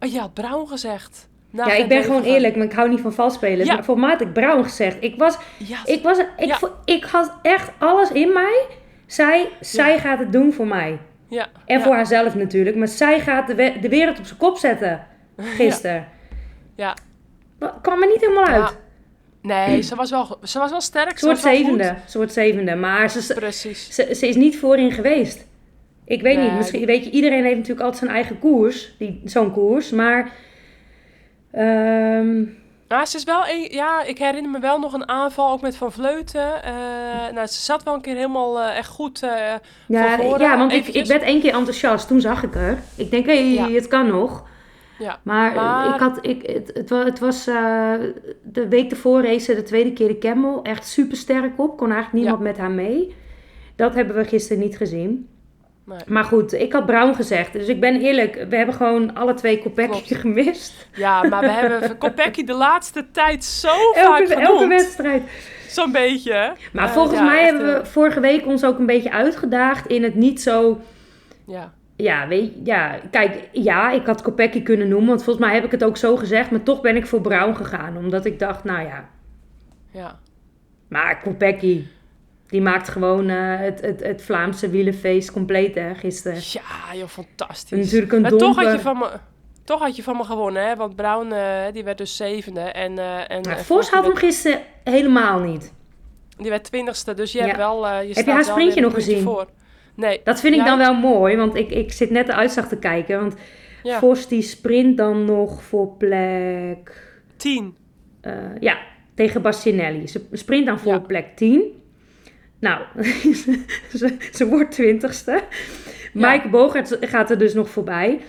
Oh, 0.00 0.10
je 0.12 0.18
had 0.20 0.34
Brown 0.34 0.68
gezegd. 0.68 1.28
Nou, 1.56 1.70
ja, 1.70 1.76
ik 1.76 1.88
ben 1.88 2.02
gewoon 2.02 2.22
van- 2.22 2.32
eerlijk, 2.32 2.56
maar 2.56 2.66
ik 2.66 2.72
hou 2.72 2.88
niet 2.88 3.00
van 3.00 3.12
valspelers. 3.12 3.68
Ja. 3.68 3.74
Maar 3.74 3.84
voor 3.84 3.98
had 3.98 4.20
ik 4.20 4.32
Brown 4.32 4.62
gezegd. 4.62 4.96
Ik 5.00 5.14
was, 5.18 5.36
ik 5.84 6.02
was, 6.02 6.18
ik, 6.18 6.26
Ja. 6.38 6.58
ik 6.84 7.04
had 7.04 7.32
echt 7.42 7.70
alles 7.78 8.10
in 8.12 8.32
mij. 8.32 8.66
Zij, 9.06 9.48
zij 9.60 9.98
gaat 9.98 10.18
het 10.18 10.32
doen 10.32 10.52
voor 10.52 10.66
mij. 10.66 10.98
ja, 11.28 11.46
En 11.66 11.80
voor 11.82 11.94
haarzelf 11.94 12.34
natuurlijk. 12.34 12.76
Maar 12.76 12.88
zij 12.88 13.20
gaat 13.20 13.46
de, 13.46 13.54
we- 13.54 13.74
de 13.80 13.88
wereld 13.88 14.18
op 14.18 14.24
zijn 14.26 14.38
kop 14.38 14.56
zetten. 14.56 15.06
Gisteren. 15.38 16.08
Ja. 16.76 16.96
Wa- 17.58 17.78
Kwam 17.82 18.02
er 18.02 18.08
niet 18.08 18.20
helemaal 18.20 18.44
uit. 18.44 18.76
Nee, 19.42 19.80
ze 19.82 19.94
was 19.94 20.10
wel, 20.10 20.38
ze 20.42 20.58
was 20.58 20.70
wel 20.70 20.80
sterk. 20.80 21.18
Ze 21.18 21.24
wordt 21.26 21.40
zevende. 21.40 21.94
Ze 22.08 22.16
wordt 22.18 22.32
zevende. 22.32 22.74
Maar 22.74 23.10
ze, 23.10 23.34
Precies. 23.34 23.90
ze, 23.94 24.14
ze 24.14 24.28
is 24.28 24.36
niet 24.36 24.58
voorin 24.58 24.92
geweest. 24.92 25.46
Ik 26.04 26.22
weet 26.22 26.38
niet. 26.38 26.52
Misschien, 26.52 26.86
weet 26.86 27.04
je, 27.04 27.10
iedereen 27.10 27.42
heeft 27.44 27.54
natuurlijk 27.56 27.80
altijd 27.80 27.98
zijn 28.04 28.14
eigen 28.14 28.38
koers. 28.38 28.94
Die- 28.98 29.20
Zo'n 29.24 29.52
koers. 29.52 29.90
Maar... 29.90 30.32
Nou, 32.88 33.06
ze 33.06 33.16
is 33.16 33.24
wel 33.24 33.48
een, 33.48 33.68
ja, 33.70 34.02
ik 34.02 34.18
herinner 34.18 34.50
me 34.50 34.58
wel 34.60 34.78
nog 34.78 34.92
een 34.92 35.08
aanval 35.08 35.52
ook 35.52 35.60
met 35.60 35.76
Van 35.76 35.92
Vleuten. 35.92 36.62
Eh, 36.62 36.72
nou, 37.34 37.46
ze 37.46 37.60
zat 37.62 37.82
wel 37.82 37.94
een 37.94 38.00
keer 38.00 38.14
helemaal 38.14 38.60
eh, 38.60 38.76
echt 38.76 38.88
goed. 38.88 39.22
eh, 39.22 39.30
ja, 39.88 40.16
voren 40.16 40.40
ja, 40.40 40.58
want 40.58 40.72
ik, 40.72 40.78
eventjes. 40.78 41.02
ik 41.02 41.08
werd 41.08 41.22
één 41.22 41.40
keer 41.40 41.54
enthousiast. 41.54 42.08
Toen 42.08 42.20
zag 42.20 42.42
ik 42.42 42.54
haar. 42.54 42.78
Ik 42.96 43.10
denk, 43.10 43.26
hé, 43.26 43.32
Ja. 43.32 43.70
het 43.70 43.88
kan 43.88 44.06
nog. 44.06 44.44
ja. 44.98 45.18
Maar, 45.22 45.54
Maar- 45.54 45.94
ik 45.94 46.00
had, 46.00 46.18
ik, 46.20 46.46
het, 46.46 46.70
het, 46.74 46.90
wa- 46.90 47.04
het 47.04 47.18
was 47.18 47.44
de 47.44 48.66
week 48.68 48.90
ervoor 48.90 49.22
race 49.22 49.54
de 49.54 49.62
tweede 49.62 49.92
keer 49.92 50.08
de 50.08 50.18
Camel. 50.18 50.62
Echt 50.62 50.86
super 50.86 51.16
sterk 51.16 51.58
op. 51.60 51.76
Kon 51.76 51.92
eigenlijk 51.92 52.22
niemand 52.24 52.42
met 52.42 52.58
haar 52.58 52.70
mee. 52.70 53.14
Dat 53.76 53.94
hebben 53.94 54.16
we 54.16 54.24
gisteren 54.24 54.62
niet 54.62 54.76
gezien. 54.76 55.28
Nee. 55.86 55.98
Maar 56.06 56.24
goed, 56.24 56.52
ik 56.52 56.72
had 56.72 56.86
Brown 56.86 57.14
gezegd. 57.14 57.52
Dus 57.52 57.66
ik 57.68 57.80
ben 57.80 58.00
eerlijk, 58.00 58.46
we 58.48 58.56
hebben 58.56 58.74
gewoon 58.74 59.14
alle 59.14 59.34
twee 59.34 59.62
Kopecky 59.62 60.14
gemist. 60.14 60.88
ja, 60.94 61.22
maar 61.22 61.40
we 61.40 61.48
hebben 61.50 61.98
Kopecky 61.98 62.44
de 62.44 62.54
laatste 62.54 63.10
tijd 63.10 63.44
zo 63.44 63.68
vaak 63.94 64.18
Elke, 64.18 64.26
genoemd. 64.32 64.48
elke 64.48 64.66
wedstrijd. 64.68 65.22
Zo'n 65.68 65.92
beetje? 65.92 66.52
Maar 66.72 66.84
Eh, 66.86 66.92
volgens 66.92 67.18
ja, 67.18 67.24
mij 67.24 67.40
echt, 67.40 67.50
hebben 67.50 67.74
eh, 67.74 67.80
we 67.80 67.86
vorige 67.86 68.20
week 68.20 68.46
ons 68.46 68.64
ook 68.64 68.78
een 68.78 68.86
beetje 68.86 69.10
uitgedaagd 69.12 69.86
in 69.86 70.02
het 70.02 70.14
niet 70.14 70.42
zo... 70.42 70.80
Ja, 71.46 71.72
Ja, 71.96 72.28
weet 72.28 72.52
ja, 72.64 72.98
kijk, 73.10 73.48
ja, 73.52 73.90
ik 73.90 74.06
had 74.06 74.22
Kopecky 74.22 74.62
kunnen 74.62 74.88
noemen. 74.88 75.08
Want 75.08 75.24
volgens 75.24 75.46
mij 75.46 75.54
heb 75.54 75.64
ik 75.64 75.70
het 75.70 75.84
ook 75.84 75.96
zo 75.96 76.16
gezegd. 76.16 76.50
Maar 76.50 76.62
toch 76.62 76.80
ben 76.80 76.96
ik 76.96 77.06
voor 77.06 77.20
Brown 77.20 77.54
gegaan. 77.54 77.96
Omdat 77.96 78.24
ik 78.24 78.38
dacht, 78.38 78.64
nou 78.64 78.86
ja, 78.86 79.08
ja. 79.90 80.18
Maar 80.88 81.20
Kopecky, 81.22 81.86
die 82.48 82.60
maakt 82.60 82.88
gewoon 82.88 83.28
eh, 83.28 83.58
het, 83.58 83.80
het, 83.80 84.02
het 84.02 84.22
Vlaamse 84.22 84.68
wielenfeest 84.70 85.32
compleet 85.32 85.74
hè, 85.74 85.94
gisteren. 85.94 86.38
Ja, 86.42 86.94
joh, 86.98 87.08
fantastisch. 87.08 87.84
Natuurlijk 87.84 88.12
een 88.12 88.20
maar 88.20 88.30
toch 88.30 88.56
had, 88.56 88.72
je 88.72 88.78
van 88.80 88.98
me, 88.98 89.08
toch 89.64 89.80
had 89.80 89.96
je 89.96 90.02
van 90.02 90.16
me 90.16 90.24
gewonnen, 90.24 90.66
hè? 90.68 90.76
Want 90.76 90.96
Brown, 90.96 91.32
eh, 91.32 91.62
die 91.72 91.84
werd 91.84 91.98
dus 91.98 92.16
zevende. 92.16 92.60
En, 92.60 92.98
eh 92.98 93.30
en 93.30 93.42
eh, 93.42 93.56
Vos 93.56 93.90
had 93.90 94.04
hem 94.04 94.16
gisteren 94.16 94.60
helemaal 94.84 95.38
niet. 95.40 95.72
die 96.38 96.50
werd 96.50 96.64
twintigste, 96.64 97.14
dus 97.14 97.32
je 97.32 97.38
Ja. 97.38 97.44
hebt 97.44 97.56
wel... 97.56 98.00
je 98.00 98.12
staat 98.12 98.24
je 98.24 98.30
haar 98.30 98.44
sprintje 98.44 98.80
nog 98.80 98.94
gezien? 98.94 99.22
Voor. 99.22 99.46
Nee. 99.94 100.20
Dat 100.24 100.40
vind 100.40 100.54
ik 100.56 100.64
dan 100.64 100.78
wel 100.78 100.94
mooi, 100.94 101.36
want 101.36 101.54
ik, 101.54 101.70
ik 101.70 101.92
zit 101.92 102.10
net 102.10 102.26
de 102.26 102.34
uitslag 102.34 102.68
te 102.68 102.76
kijken. 102.78 103.20
Want 103.20 103.34
Ja. 103.82 103.98
Vos 103.98 104.28
die 104.28 104.42
sprint 104.42 104.96
dan 104.96 105.24
nog 105.24 105.62
voor 105.62 105.88
plek... 105.98 107.04
Tien. 107.36 107.76
eh, 108.20 108.32
ja, 108.60 108.78
tegen 109.14 109.42
Bastianelli. 109.42 110.06
Ze 110.08 110.26
sprint 110.32 110.66
dan 110.66 110.78
voor 110.78 110.92
Ja. 110.92 110.98
plek 110.98 111.36
10. 111.36 111.62
Nou, 112.60 112.80
ze, 113.98 114.16
ze 114.32 114.46
wordt 114.48 114.70
twintigste. 114.70 115.42
Ja. 116.12 116.32
Mike 116.32 116.48
Bogert 116.48 116.96
gaat 117.00 117.30
er 117.30 117.38
dus 117.38 117.54
nog 117.54 117.68
voorbij. 117.68 118.20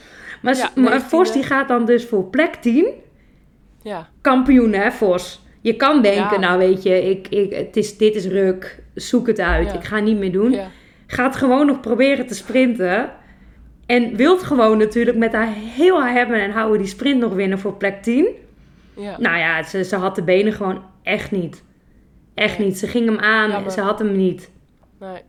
Maar, 0.42 0.56
Ja, 0.56 0.72
maar 0.76 1.02
Vos 1.02 1.30
19e. 1.30 1.34
die 1.34 1.44
gaat 1.44 1.68
dan 1.68 1.86
dus 1.86 2.06
voor 2.06 2.24
plek 2.24 2.56
10. 2.56 2.88
Ja. 3.82 4.10
kampioen, 4.22 4.74
hè, 4.74 4.92
Vos. 4.92 5.46
Je 5.62 5.76
kan 5.76 6.02
denken, 6.02 6.40
Ja. 6.42 6.48
nou 6.48 6.58
weet 6.60 6.84
je, 6.84 7.10
ik, 7.10 7.28
ik, 7.28 7.54
het 7.54 7.78
is, 7.78 7.98
dit 7.98 8.16
is 8.16 8.26
ruk, 8.26 8.84
zoek 8.94 9.28
het 9.28 9.40
uit, 9.40 9.74
ik 9.74 9.84
ga 9.84 10.00
niet 10.00 10.18
meer 10.18 10.32
doen. 10.32 10.60
Gaat 11.08 11.36
gewoon 11.36 11.66
nog 11.66 11.80
proberen 11.80 12.28
te 12.28 12.36
sprinten. 12.36 13.12
En 13.86 14.16
wilt 14.16 14.44
gewoon 14.44 14.78
natuurlijk 14.78 15.18
met 15.18 15.34
haar 15.34 15.54
heel 15.54 16.02
haar 16.02 16.13
hebben 16.13 16.42
en 16.42 16.52
houden 16.52 16.78
die 16.78 16.88
sprint 16.88 17.20
nog 17.20 17.34
winnen 17.34 17.60
voor 17.60 17.74
plek 17.74 18.04
10. 18.04 18.28
Ja. 18.96 19.16
Nou 19.20 19.38
ja, 19.38 19.63
ze, 19.63 19.84
ze 19.84 19.96
had 19.96 20.16
de 20.16 20.24
benen 20.24 20.54
gewoon 20.54 20.84
echt 21.04 21.32
niet. 21.32 21.63
Echt 22.38 22.58
Nee. 22.58 22.67
niet. 22.67 22.78
Ze 22.78 22.88
ging 22.88 23.06
hem 23.06 23.19
aan, 23.19 23.50
Jammer. 23.50 23.71
ze 23.71 23.82
had 23.82 24.00
hem 24.00 24.15
niet. 24.15 24.50
Nee. 25.00 25.21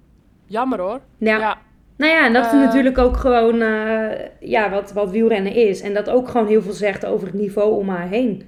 Jammer 0.47 0.81
hoor. 0.81 1.01
Ja. 1.19 1.39
Ja. 1.39 1.59
Nou 1.97 2.13
ja, 2.13 2.25
en 2.27 2.33
dat 2.33 2.45
is 2.47 2.53
Eh. 2.53 2.59
natuurlijk 2.59 2.99
ook 2.99 3.17
gewoon 3.17 3.61
eh, 3.61 4.11
ja, 4.41 4.71
wat, 4.71 4.93
wat 4.93 5.11
wielrennen 5.11 5.53
is. 5.53 5.81
En 5.81 5.95
dat 5.95 6.11
ook 6.11 6.29
gewoon 6.29 6.47
heel 6.47 6.63
veel 6.63 6.73
zegt 6.73 7.07
over 7.07 7.27
het 7.27 7.37
niveau 7.37 7.77
om 7.79 7.89
haar 7.89 8.09
heen. 8.09 8.43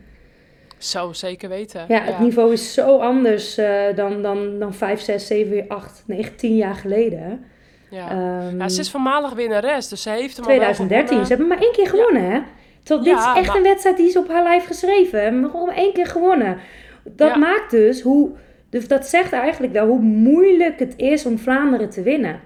Zo, 0.79 1.13
zeker 1.13 1.49
weten. 1.49 1.85
Ja, 1.89 2.01
het 2.03 2.19
niveau 2.19 2.53
is 2.53 2.75
zo 2.75 2.99
anders 2.99 3.59
eh, 3.59 3.83
dan, 3.95 4.23
dan, 4.23 4.59
dan 4.59 4.75
5, 4.75 5.01
6, 5.01 5.27
7, 5.27 5.65
8, 5.69 6.03
9, 6.07 6.37
10 6.37 6.57
jaar 6.57 6.75
geleden. 6.75 7.45
Ja. 7.91 8.11
Ehm, 8.11 8.59
ja, 8.59 8.69
ze 8.69 8.81
is 8.81 8.91
voormalig 8.91 9.33
winnares, 9.33 9.89
dus 9.89 10.03
ze 10.03 10.11
heeft 10.11 10.37
hem 10.37 10.45
al 10.45 10.51
wel 10.51 10.59
2013. 10.59 11.23
Ze 11.23 11.29
hebben 11.29 11.47
maar 11.49 11.59
één 11.63 11.73
keer 11.73 11.87
gewonnen, 11.87 12.31
hè? 12.31 12.41
Terwijl 12.83 13.07
dit 13.09 13.25
Ja, 13.25 13.33
is 13.33 13.39
echt 13.39 13.47
maar- 13.47 13.57
een 13.57 13.63
wedstrijd 13.63 13.97
die 13.97 14.09
is 14.09 14.17
op 14.17 14.29
haar 14.29 14.43
lijf 14.43 14.67
geschreven. 14.67 15.49
gewoon 15.51 15.71
één 15.73 15.93
keer 15.93 16.07
gewonnen. 16.07 16.57
Dat 17.05 17.37
maakt 17.37 17.71
dus 17.71 18.01
hoe... 18.03 18.31
Dus 18.71 18.89
dat 18.89 19.07
zegt 19.07 19.33
eigenlijk 19.33 19.73
wel 19.73 19.87
hoe 19.87 20.01
moeilijk 20.01 20.79
het 20.79 20.95
is 20.97 21.27
om 21.27 21.39
Vlaanderen 21.39 21.91
te 21.91 22.03
winnen. 22.03 22.41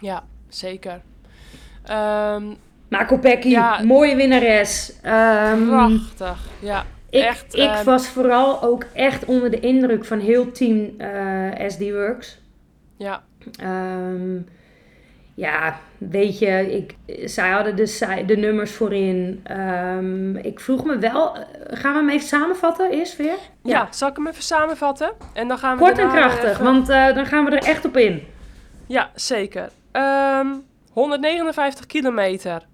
Ja, 0.00 0.24
zeker. 0.48 1.00
Maar 2.88 3.06
Kopecky, 3.06 3.48
Ja. 3.48 3.82
mooie 3.84 4.16
winnares. 4.16 4.92
Ehm, 5.02 5.66
prachtig. 5.66 6.48
Ja, 6.60 6.84
ik 7.10 7.22
echt. 7.22 7.54
ik 7.54 7.60
ehm, 7.68 7.84
was 7.84 8.08
vooral 8.08 8.62
ook 8.62 8.84
echt 8.92 9.24
onder 9.24 9.50
de 9.50 9.60
indruk 9.60 10.04
van 10.04 10.18
heel 10.18 10.50
team 10.50 10.90
eh, 10.98 11.68
SD 11.68 11.90
Works. 11.90 12.40
ja, 12.96 13.22
Ehm, 13.60 14.36
ja, 15.38 15.78
weet 15.98 16.38
je, 16.38 16.76
ik, 16.76 16.94
zij 17.30 17.50
hadden 17.50 17.76
de, 17.76 18.22
de 18.26 18.36
nummers 18.36 18.72
voorin. 18.72 19.40
Ehm, 19.44 20.36
ik 20.36 20.60
vroeg 20.60 20.84
me 20.84 20.98
wel, 20.98 21.36
gaan 21.70 21.92
we 21.92 21.98
hem 21.98 22.08
even 22.08 22.26
samenvatten 22.28 22.90
eerst 22.90 23.16
weer? 23.16 23.36
ja. 23.62 23.88
zal 23.90 24.08
ik 24.08 24.16
hem 24.16 24.26
even 24.26 24.42
samenvatten? 24.42 25.12
En 25.34 25.48
dan 25.48 25.58
gaan 25.58 25.76
we 25.76 25.82
Kort 25.82 25.98
en 25.98 26.08
krachtig, 26.08 26.50
even- 26.50 26.64
want 26.64 26.88
eh, 26.88 27.14
dan 27.14 27.26
gaan 27.26 27.44
we 27.44 27.50
er 27.50 27.68
echt 27.68 27.84
op 27.84 27.96
in. 27.96 28.22
Ja, 28.86 29.10
zeker. 29.14 29.68
Ehm, 29.92 30.46
159 30.92 31.86
kilometer. 31.86 32.66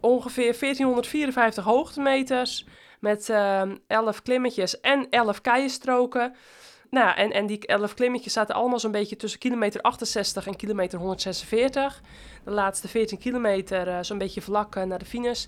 Ongeveer 0.00 0.54
1454 0.58 1.64
hoogtemeters. 1.64 2.66
Met 3.00 3.28
ehm 3.30 3.76
11 3.86 4.22
klimmetjes 4.22 4.80
en 4.80 5.06
11 5.10 5.40
keistroken. 5.40 6.34
Nou, 6.94 7.14
en, 7.16 7.30
en 7.32 7.46
die 7.46 7.66
11 7.66 7.94
klimmetjes 7.94 8.32
zaten 8.32 8.54
allemaal 8.54 8.78
zo'n 8.78 8.90
beetje 8.90 9.16
tussen 9.16 9.38
kilometer 9.40 9.80
68 9.80 10.46
en 10.46 10.56
kilometer 10.56 10.98
146. 10.98 12.00
De 12.44 12.50
laatste 12.50 12.88
14 12.88 13.18
kilometer 13.18 13.88
eh, 13.88 13.98
zo'n 14.00 14.18
beetje 14.18 14.40
vlak 14.42 14.76
eh, 14.76 14.82
naar 14.82 14.98
de 14.98 15.04
finish. 15.04 15.44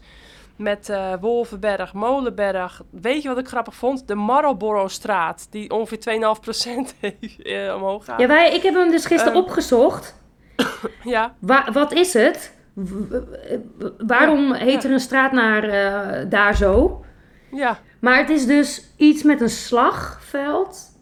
Met 0.57 0.88
eh, 0.88 1.12
Wolvenberg, 1.20 1.92
Molenberg. 1.92 2.83
Weet 2.90 3.22
je 3.22 3.28
wat 3.28 3.38
ik 3.38 3.48
grappig 3.48 3.74
vond? 3.74 4.09
De 4.09 4.14
Marlboro-straat, 4.14 5.46
die 5.50 5.70
ongeveer 5.70 5.98
2,5% 5.98 6.94
heeft, 7.00 7.42
eh, 7.42 7.74
omhoog 7.74 8.04
gaat. 8.04 8.20
Ja, 8.20 8.26
wij, 8.26 8.54
ik 8.54 8.62
heb 8.62 8.74
hem 8.74 8.90
dus 8.90 9.07
gisteren 9.07 9.35
Ehm. 9.35 9.42
opgezocht. 9.42 10.14
ja, 11.04 11.35
Wa- 11.38 11.72
wat 11.72 11.92
is 11.92 12.12
het? 12.12 12.54
W- 12.74 13.14
waarom 13.98 14.52
heet 14.52 14.83
ja. 14.83 14.88
er 14.88 14.94
een 14.94 15.00
straat 15.00 15.33
naar 15.33 16.28
daar 16.28 16.57
zo? 16.57 17.04
ja. 17.50 17.78
Maar 18.00 18.18
het 18.18 18.30
is 18.30 18.46
dus 18.46 18.90
iets 18.96 19.22
met 19.22 19.40
een 19.40 19.50
slagveld 19.50 20.92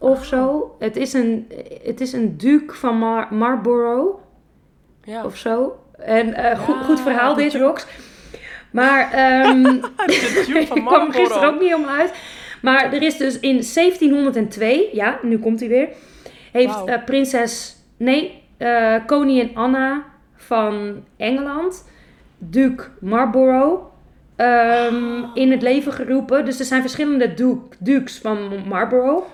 of 0.00 0.24
zo. 0.24 0.74
Het 0.78 0.96
is 0.96 1.12
een, 1.12 1.48
het 1.84 2.00
is 2.00 2.12
een 2.12 2.36
duke 2.36 2.74
van 2.74 2.98
Mar- 2.98 3.34
Marlborough. 3.34 4.18
ja. 5.04 5.24
of 5.24 5.36
zo. 5.36 5.78
En 5.98 6.34
eh, 6.34 6.58
goed, 6.58 6.74
Ja, 6.74 6.82
goed 6.82 7.00
verhaal 7.00 7.34
dit. 7.34 7.54
Rox. 7.54 7.86
Maar 8.72 9.12
ehm 9.12 9.66
ik 10.62 10.68
kwam 10.68 11.06
er 11.06 11.14
gisteren 11.14 11.48
ook 11.48 11.60
niet 11.60 11.70
helemaal 11.70 11.96
uit. 11.96 12.12
Maar 12.62 12.92
er 12.92 13.02
is 13.02 13.16
dus 13.16 13.38
in 13.40 13.64
1702, 13.74 14.88
ja, 14.92 15.18
nu 15.22 15.38
komt 15.38 15.60
hij 15.60 15.68
weer, 15.68 15.88
heeft 16.52 16.84
eh, 16.84 17.04
prinses, 17.04 17.76
nee, 17.96 18.42
eh, 18.56 18.94
koningin 19.06 19.50
Anna 19.54 20.04
van 20.36 21.04
Engeland, 21.16 21.88
Duke 22.38 22.84
Marlborough, 23.00 23.82
ehm, 24.36 25.24
in 25.34 25.50
het 25.50 25.62
leven 25.62 25.92
geroepen. 25.92 26.44
Dus 26.44 26.58
er 26.58 26.64
zijn 26.64 26.80
verschillende 26.80 27.34
duke, 27.34 27.76
dukes 27.78 28.18
van 28.18 28.68
Marlborough. 28.68 29.24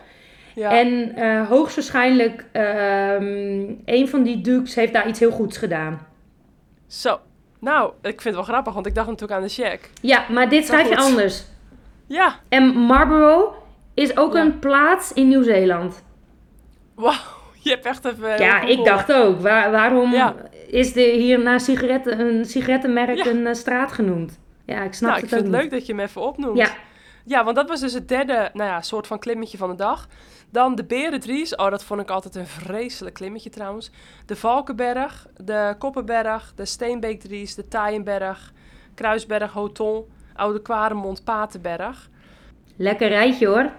Ja. 0.57 0.71
En 0.81 1.15
eh, 1.17 1.49
hoogstwaarschijnlijk 1.49 2.45
ehm 2.53 3.71
een 3.85 4.09
van 4.09 4.23
die 4.23 4.41
dukes 4.41 4.75
heeft 4.75 4.93
daar 4.93 5.09
iets 5.09 5.19
heel 5.19 5.31
goeds 5.31 5.57
gedaan. 5.59 6.07
Zo. 6.87 7.19
Nou, 7.61 7.91
ik 8.03 8.21
vind 8.21 8.25
het 8.25 8.35
wel 8.35 8.43
grappig, 8.43 8.75
want 8.75 8.87
ik 8.87 8.95
dacht 8.95 9.07
natuurlijk 9.09 9.41
aan 9.41 9.47
de 9.47 9.53
check. 9.53 9.91
Ja, 10.01 10.25
maar 10.31 10.49
dit 10.49 10.67
schrijf 10.67 10.89
je 10.89 10.97
anders. 10.97 11.45
Ja. 12.07 12.35
En 12.49 12.67
Marlborough 12.77 13.55
is 13.95 14.17
ook 14.17 14.35
Ja. 14.35 14.41
een 14.41 14.59
plaats 14.59 15.13
in 15.13 15.29
Nieuw-Zeeland. 15.29 16.03
Wauw. 16.95 17.13
Je 17.63 17.71
hebt 17.71 17.85
echt 17.87 18.05
even... 18.05 18.39
Ja, 18.43 18.61
ik 18.61 18.85
dacht 18.85 19.13
ook. 19.13 19.41
Waar, 19.41 19.71
waarom 19.71 20.13
Ja. 20.13 20.35
is 20.69 20.93
de, 20.93 21.01
hier 21.01 21.41
na 21.43 21.59
sigaretten, 21.59 22.21
een 22.21 22.45
sigarettenmerk 22.45 23.17
Ja. 23.17 23.27
een 23.27 23.47
eh, 23.47 23.55
straat 23.55 23.93
genoemd? 23.93 24.39
Ja, 24.65 24.83
ik 24.83 24.93
snap 24.95 25.11
Nou, 25.11 25.23
ik 25.23 25.31
het 25.31 25.35
vind 25.35 25.47
ook 25.47 25.53
het 25.53 25.63
leuk 25.63 25.71
niet. 25.71 25.71
dat 25.81 25.87
je 25.87 25.93
hem 25.95 26.03
even 26.03 26.23
opnoemt. 26.23 26.57
Ja, 26.59 26.69
Ja, 27.25 27.45
want 27.45 27.57
dat 27.57 27.69
was 27.69 27.81
dus 27.81 27.93
het 27.93 28.09
derde, 28.09 28.51
nou 28.53 28.71
ja, 28.71 28.81
soort 28.83 29.07
van 29.07 29.19
klimmetje 29.19 29.59
van 29.59 29.71
de 29.71 29.77
dag. 29.77 30.09
Dan 30.57 30.75
de 30.75 30.85
Berendries. 30.85 31.55
Oh, 31.55 31.71
dat 31.71 31.85
vond 31.85 32.01
ik 32.01 32.11
altijd 32.11 32.35
een 32.35 32.47
vreselijk 32.47 33.15
klimmetje 33.15 33.51
trouwens. 33.51 33.91
De 34.27 34.37
Valkenberg, 34.37 35.27
de 35.37 35.75
Koppenberg, 35.79 36.53
de 36.55 36.65
Steenbeekdries, 36.65 37.55
de 37.55 37.69
Taaienberg, 37.69 38.53
Kruisberg, 38.95 39.53
Hoton, 39.53 40.05
Oude 40.35 40.63
Kwaremond, 40.63 41.25
Patenberg. 41.25 42.09
lekker 42.77 43.09
rijtje 43.09 43.47
hoor. 43.47 43.71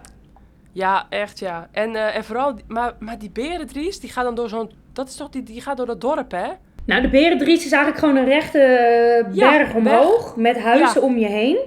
Ja, 0.72 1.06
echt 1.10 1.40
ja. 1.40 1.68
En, 1.72 1.96
eh, 1.96 2.16
en 2.16 2.24
vooral, 2.24 2.54
maar, 2.68 2.94
maar 3.00 3.20
die 3.20 3.32
Berendries, 3.32 4.00
die 4.00 4.10
gaat 4.10 4.24
dan 4.24 4.36
door 4.36 4.50
zo'n, 4.50 4.72
dat 4.94 5.08
is 5.08 5.16
toch, 5.16 5.30
die, 5.30 5.44
die 5.44 5.62
gaat 5.62 5.78
door 5.78 5.86
dat 5.86 6.02
dorp, 6.02 6.32
hè? 6.32 6.48
Nou, 6.86 7.02
de 7.02 7.10
Berendries 7.10 7.66
is 7.66 7.72
eigenlijk 7.72 8.04
gewoon 8.04 8.16
een 8.16 8.30
rechte 8.30 8.60
eh, 8.60 9.36
Ja, 9.36 9.50
berg 9.50 9.74
omhoog 9.74 10.36
met 10.36 10.60
huizen 10.60 11.02
om 11.02 11.18
je 11.18 11.28
heen. 11.28 11.58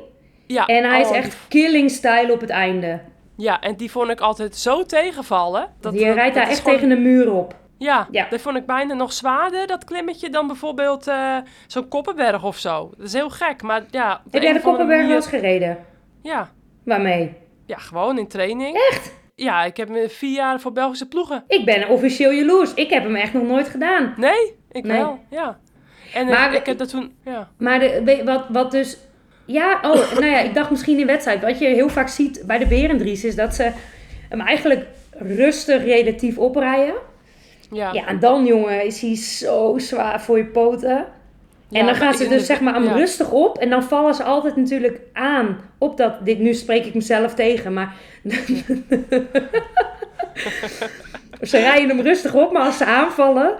Ja. 0.46 0.66
En 0.66 0.88
hij 0.88 1.00
is 1.00 1.08
oh, 1.08 1.16
echt 1.16 1.36
killing 1.48 1.90
style 1.90 2.32
op 2.32 2.40
het 2.40 2.50
einde. 2.50 3.00
Ja, 3.40 3.60
en 3.60 3.76
die 3.76 3.90
vond 3.90 4.08
ik 4.10 4.20
altijd 4.20 4.56
zo 4.56 4.84
tegenvallen. 4.84 5.68
Dat, 5.80 5.92
Die 5.92 6.12
rijdt 6.12 6.34
daar 6.34 6.48
echt 6.48 6.58
gewoon- 6.58 6.74
tegen 6.74 6.88
de 6.88 6.96
muur 6.96 7.32
op. 7.32 7.54
Ja, 7.78 8.08
Ja. 8.10 8.26
dat 8.30 8.40
vond 8.40 8.56
ik 8.56 8.66
bijna 8.66 8.94
nog 8.94 9.12
zwaarder, 9.12 9.66
dat 9.66 9.84
klimmetje, 9.84 10.30
dan 10.30 10.46
bijvoorbeeld 10.46 11.06
eh, 11.06 11.36
zo'n 11.66 11.88
Koppenberg 11.88 12.44
of 12.44 12.58
zo. 12.58 12.90
Dat 12.96 13.06
is 13.06 13.12
heel 13.12 13.30
gek, 13.30 13.62
maar 13.62 13.82
ja... 13.90 14.22
Heb 14.30 14.42
jij 14.42 14.52
de 14.52 14.60
Koppenberg 14.60 15.06
wel 15.06 15.16
eens 15.16 15.26
gereden? 15.26 15.78
Ja, 16.22 16.50
Waarmee? 16.84 17.34
ja, 17.66 17.76
gewoon 17.76 18.18
in 18.18 18.28
training. 18.28 18.76
Echt? 18.90 19.18
Ja, 19.34 19.64
ik 19.64 19.76
heb 19.76 19.88
me 19.88 20.08
vier 20.08 20.34
jaar 20.34 20.60
voor 20.60 20.72
Belgische 20.72 21.08
ploegen. 21.08 21.44
Ik 21.48 21.64
ben 21.64 21.88
officieel 21.88 22.30
jaloers. 22.32 22.74
Ik 22.74 22.90
heb 22.90 23.02
hem 23.02 23.16
echt 23.16 23.32
nog 23.32 23.42
nooit 23.46 23.68
gedaan. 23.68 24.14
Nee, 24.16 24.54
ik 24.70 24.84
Nee. 24.84 24.98
wel, 24.98 25.18
ja. 25.30 25.58
En 26.14 26.26
Maar- 26.26 26.52
ik, 26.52 26.58
ik 26.60 26.66
heb 26.66 26.78
dat 26.78 26.88
toen, 26.88 27.14
ja. 27.24 27.48
Maar 27.58 27.78
de, 27.78 28.22
wat, 28.24 28.44
wat 28.48 28.70
dus... 28.70 28.98
Ja, 29.52 29.80
oh, 29.82 30.12
nou 30.12 30.26
ja, 30.26 30.40
ik 30.40 30.54
dacht 30.54 30.70
misschien 30.70 30.98
in 30.98 31.06
wedstrijd. 31.06 31.42
Wat 31.42 31.58
je 31.58 31.66
heel 31.66 31.88
vaak 31.88 32.08
ziet 32.08 32.42
bij 32.46 32.58
de 32.58 32.66
Berendries 32.66 33.24
is 33.24 33.36
dat 33.36 33.54
ze 33.54 33.72
hem 34.28 34.40
eigenlijk 34.40 34.86
rustig 35.10 35.84
relatief 35.84 36.38
oprijden. 36.38 36.94
Ja, 37.70 37.92
Ja, 37.92 38.06
en 38.06 38.18
dan 38.18 38.46
jongen 38.46 38.84
is 38.84 39.00
hij 39.00 39.16
zo 39.16 39.78
zwaar 39.78 40.20
voor 40.20 40.36
je 40.36 40.44
poten. 40.44 41.06
En 41.70 41.86
dan 41.86 41.94
gaan 41.94 42.14
ze 42.14 42.28
dus 42.28 42.46
zeg 42.46 42.60
maar 42.60 42.74
hem 42.74 42.84
ja. 42.84 42.92
rustig 42.92 43.30
op. 43.30 43.58
En 43.58 43.70
dan 43.70 43.82
vallen 43.82 44.14
ze 44.14 44.22
altijd 44.22 44.56
natuurlijk 44.56 45.00
aan 45.12 45.60
op 45.78 45.96
dat... 45.96 46.24
Dit, 46.24 46.38
nu 46.38 46.54
spreek 46.54 46.84
ik 46.84 46.94
mezelf 46.94 47.34
tegen, 47.34 47.72
maar... 47.72 47.94
ze 51.42 51.58
rijden 51.58 51.88
hem 51.88 52.00
rustig 52.00 52.34
op, 52.34 52.52
maar 52.52 52.62
als 52.62 52.76
ze 52.76 52.84
aanvallen... 52.84 53.54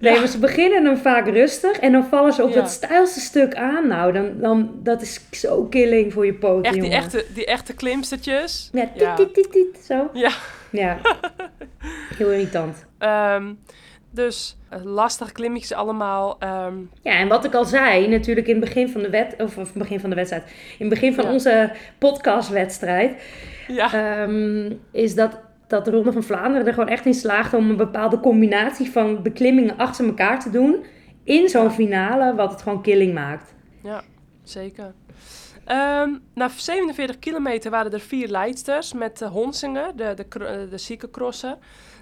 Nee, 0.00 0.18
maar 0.18 0.26
ze 0.28 0.38
beginnen 0.38 0.84
hem 0.84 0.96
vaak 0.96 1.28
rustig. 1.28 1.78
En 1.78 1.92
dan 1.92 2.04
vallen 2.04 2.32
ze 2.32 2.42
op 2.44 2.52
dat 2.54 2.70
stijlste 2.70 3.20
stuk 3.20 3.54
aan. 3.54 3.86
Nou, 3.86 4.12
dan, 4.12 4.40
dan, 4.40 4.70
dat 4.82 5.02
is 5.02 5.20
zo 5.30 5.64
killing 5.64 6.12
voor 6.12 6.26
je 6.26 6.34
poten, 6.34 6.62
Echt 6.64 6.74
die 6.74 6.82
jongen. 6.82 6.96
echte, 6.98 7.24
die 7.34 7.46
echte 7.46 7.74
klimstertjes. 7.74 8.68
Ja, 8.72 8.86
tiet, 8.86 9.00
Ja. 9.00 9.14
tiet, 9.14 9.34
tiet, 9.34 9.52
tiet, 9.52 9.78
zo. 9.84 10.10
Ja. 10.12 10.30
Ja. 10.70 10.98
Heel 12.18 12.30
irritant. 12.30 12.84
Ehm, 12.98 13.52
dus 14.10 14.56
eh, 14.68 14.78
lastige 14.84 15.32
klimmetjes 15.32 15.72
allemaal. 15.72 16.36
ehm, 16.38 16.74
Ja, 17.02 17.12
en 17.12 17.28
wat 17.28 17.44
ik 17.44 17.54
al 17.54 17.64
zei, 17.64 18.08
natuurlijk 18.08 18.46
in 18.46 18.54
het 18.56 18.64
begin 18.64 18.88
van 18.88 19.02
de 19.02 19.10
wet, 19.10 19.34
of, 19.38 19.56
of 19.58 19.72
begin 19.72 20.00
van 20.00 20.10
de 20.10 20.16
wedstrijd, 20.16 20.44
in 20.78 20.86
het 20.86 20.88
begin 20.88 21.14
van 21.14 21.24
Ja. 21.24 21.32
onze 21.32 21.70
podcastwedstrijd, 21.98 23.22
ja, 23.68 23.92
ehm, 23.92 24.72
is 24.92 25.14
dat, 25.14 25.40
dat 25.70 25.84
de 25.84 25.90
Ronde 25.90 26.12
van 26.12 26.22
Vlaanderen 26.22 26.66
er 26.66 26.72
gewoon 26.72 26.88
echt 26.88 27.06
in 27.06 27.14
slaagde 27.14 27.56
om 27.56 27.70
een 27.70 27.76
bepaalde 27.76 28.20
combinatie 28.20 28.90
van 28.90 29.22
beklimmingen 29.22 29.76
achter 29.76 30.06
elkaar 30.06 30.40
te 30.40 30.50
doen 30.50 30.84
in 31.24 31.48
zo'n 31.48 31.70
finale, 31.70 32.34
wat 32.34 32.50
het 32.50 32.62
gewoon 32.62 32.82
killing 32.82 33.14
maakt. 33.14 33.54
ja, 33.82 34.02
zeker. 34.42 34.92
Ehm, 35.64 36.10
na 36.34 36.48
47 36.56 37.18
kilometer 37.18 37.70
waren 37.70 37.92
er 37.92 38.00
vier 38.00 38.28
leidsters 38.28 38.92
met 38.92 39.20
uh, 39.20 39.30
Honsinger, 39.30 39.96
de, 39.96 40.12
de, 40.14 40.28
cro- 40.28 40.44
eh, 40.44 40.70
de 40.70 40.78
ziekencrosser 40.78 41.56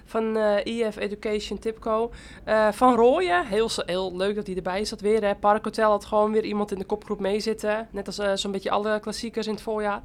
van 0.05 0.37
eh 0.37 0.65
EF 0.87 0.97
Education 0.97 1.59
Tipco. 1.59 2.11
Eh, 2.43 2.67
van 2.71 2.95
Rooyen, 2.95 3.45
heel, 3.45 3.69
heel 3.85 4.17
leuk 4.17 4.35
dat 4.35 4.47
hij 4.47 4.55
erbij 4.55 4.85
zat 4.85 5.01
weer. 5.01 5.23
Hè. 5.23 5.35
Park 5.35 5.63
Hotel 5.63 5.91
had 5.91 6.05
gewoon 6.05 6.31
weer 6.31 6.43
iemand 6.43 6.71
in 6.71 6.77
de 6.79 6.85
kopgroep 6.85 7.19
meezitten. 7.19 7.87
Net 7.91 8.07
als 8.07 8.17
eh, 8.19 8.31
zo'n 8.33 8.51
beetje 8.51 8.71
alle 8.71 8.99
klassiekers 8.99 9.47
in 9.47 9.53
het 9.53 9.61
voorjaar. 9.61 10.01